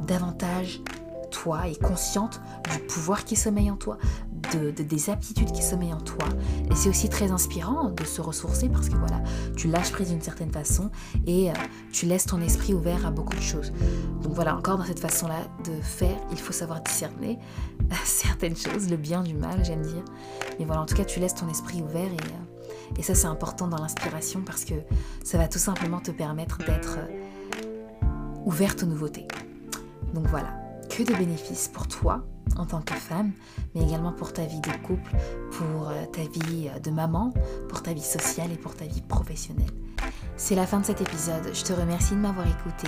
davantage 0.06 0.82
toi 1.32 1.68
et 1.68 1.76
consciente 1.76 2.40
du 2.72 2.80
pouvoir 2.80 3.24
qui 3.24 3.36
sommeille 3.36 3.72
en 3.72 3.78
toi, 3.78 3.98
de, 4.54 4.70
des 4.70 5.10
aptitudes 5.10 5.52
qui 5.52 5.64
sommeillent 5.64 5.94
en 5.94 6.02
toi. 6.02 6.28
Et 6.70 6.76
c'est 6.76 6.90
aussi 6.90 7.10
très 7.10 7.32
inspirant 7.32 7.90
de 7.90 8.04
se 8.04 8.22
ressourcer 8.22 8.70
parce 8.70 8.90
que 8.90 8.96
voilà, 8.96 9.22
tu 9.56 9.68
lâches 9.68 9.92
prise 9.92 10.10
d'une 10.10 10.22
certaine 10.22 10.52
façon 10.52 10.92
et 11.26 11.50
euh, 11.50 11.54
tu 11.92 12.06
laisses 12.06 12.26
ton 12.26 12.42
esprit 12.42 12.74
ouvert 12.74 13.06
à 13.06 13.12
beaucoup 13.12 13.36
de 13.36 13.42
choses. 13.42 13.72
Donc 14.22 14.34
voilà, 14.34 14.56
encore 14.56 14.78
dans 14.78 14.86
cette 14.86 15.00
façon-là 15.00 15.40
de 15.66 15.82
faire, 15.82 16.18
il 16.32 16.38
faut 16.38 16.54
savoir 16.54 16.82
discerner 16.82 17.40
certaines 18.04 18.58
choses, 18.58 18.90
le 18.90 18.98
bien 18.98 19.24
du 19.24 19.34
mal, 19.34 19.64
j'aime 19.66 19.82
dire. 19.82 20.04
Mais 20.60 20.66
voilà, 20.66 20.82
en 20.82 20.86
tout 20.86 20.96
cas, 20.96 21.06
tu 21.06 21.20
laisses 21.20 21.36
ton 21.36 21.50
esprit 21.50 21.82
ouvert 21.82 22.12
et, 22.12 23.00
euh, 23.00 23.02
ça 23.02 23.16
c'est 23.16 23.28
important 23.28 23.68
dans 23.68 23.78
l'inspiration 23.78 24.42
parce 24.46 24.66
que 24.66 24.76
ça 25.24 25.38
va 25.38 25.48
tout 25.48 25.60
simplement 25.60 26.00
te 26.00 26.12
permettre 26.12 26.60
d'être 26.60 26.98
euh, 27.00 28.42
ouverte 28.46 28.84
aux 28.84 28.86
nouveautés. 28.86 29.28
Donc 30.14 30.28
voilà, 30.28 30.54
que 30.90 31.04
de 31.04 31.14
bénéfices 31.16 31.68
pour 31.68 31.88
toi 31.88 32.24
en 32.58 32.66
tant 32.66 32.82
que 32.82 32.94
femme, 32.94 33.32
mais 33.74 33.82
également 33.82 34.12
pour 34.12 34.34
ta 34.34 34.46
vie 34.46 34.60
de 34.60 34.72
couple, 34.86 35.12
pour 35.52 35.90
euh, 35.90 36.06
ta 36.12 36.22
vie 36.22 36.70
euh, 36.70 36.80
de 36.80 36.92
maman, 36.92 37.34
pour 37.70 37.82
ta 37.82 37.94
vie 37.94 38.02
sociale 38.02 38.52
et 38.52 38.58
pour 38.58 38.76
ta 38.76 38.86
vie 38.86 39.02
professionnelle. 39.02 39.72
C'est 40.36 40.56
la 40.56 40.66
fin 40.66 40.80
de 40.80 40.86
cet 40.86 41.02
épisode. 41.02 41.52
Je 41.54 41.64
te 41.64 41.72
remercie 41.72 42.16
de 42.16 42.20
m'avoir 42.20 42.48
écouté. 42.48 42.88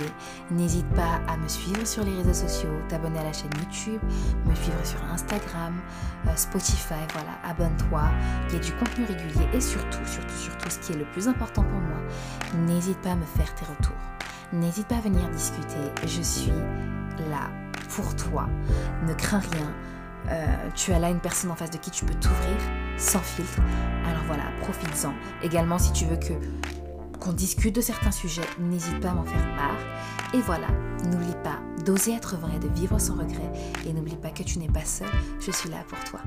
N'hésite 0.50 0.88
pas 0.90 1.20
à 1.28 1.36
me 1.36 1.46
suivre 1.46 1.86
sur 1.86 2.04
les 2.04 2.14
réseaux 2.16 2.34
sociaux, 2.34 2.70
t'abonner 2.88 3.20
à 3.20 3.24
la 3.24 3.32
chaîne 3.32 3.50
YouTube, 3.58 4.00
me 4.44 4.54
suivre 4.54 4.84
sur 4.84 5.02
Instagram, 5.04 5.80
euh, 6.26 6.36
Spotify. 6.36 6.94
Voilà, 7.12 7.38
abonne-toi. 7.44 8.02
Il 8.48 8.54
y 8.54 8.56
a 8.56 8.60
du 8.60 8.72
contenu 8.72 9.04
régulier 9.04 9.46
et 9.52 9.60
surtout, 9.60 10.04
surtout, 10.04 10.34
surtout, 10.34 10.70
ce 10.70 10.78
qui 10.80 10.92
est 10.92 10.98
le 10.98 11.06
plus 11.12 11.28
important 11.28 11.62
pour 11.62 11.80
moi, 11.80 12.66
n'hésite 12.66 13.00
pas 13.02 13.12
à 13.12 13.16
me 13.16 13.24
faire 13.24 13.54
tes 13.54 13.64
retours. 13.64 13.94
N'hésite 14.54 14.86
pas 14.86 14.96
à 14.96 15.00
venir 15.00 15.28
discuter. 15.30 16.06
Je 16.06 16.22
suis 16.22 16.52
là 17.28 17.50
pour 17.96 18.14
toi. 18.14 18.48
Ne 19.04 19.12
crains 19.12 19.40
rien. 19.40 19.74
Euh, 20.30 20.70
tu 20.76 20.92
as 20.92 21.00
là 21.00 21.10
une 21.10 21.18
personne 21.18 21.50
en 21.50 21.56
face 21.56 21.70
de 21.70 21.76
qui 21.76 21.90
tu 21.90 22.04
peux 22.04 22.14
t'ouvrir 22.14 22.56
sans 22.96 23.18
filtre. 23.18 23.60
Alors 24.06 24.22
voilà, 24.26 24.44
profites-en. 24.60 25.12
Également, 25.42 25.78
si 25.78 25.92
tu 25.92 26.04
veux 26.04 26.16
que 26.16 26.34
qu'on 27.18 27.32
discute 27.32 27.74
de 27.74 27.80
certains 27.80 28.12
sujets, 28.12 28.42
n'hésite 28.60 29.00
pas 29.00 29.10
à 29.10 29.14
m'en 29.14 29.24
faire 29.24 29.56
part. 29.56 30.34
Et 30.34 30.40
voilà, 30.40 30.68
n'oublie 31.04 31.36
pas 31.42 31.58
d'oser 31.84 32.14
être 32.14 32.36
vrai, 32.36 32.58
de 32.60 32.68
vivre 32.68 32.98
sans 33.00 33.14
regret. 33.14 33.50
Et 33.86 33.92
n'oublie 33.92 34.16
pas 34.16 34.30
que 34.30 34.44
tu 34.44 34.60
n'es 34.60 34.68
pas 34.68 34.84
seul, 34.84 35.08
je 35.40 35.50
suis 35.50 35.68
là 35.68 35.78
pour 35.88 35.98
toi. 36.04 36.20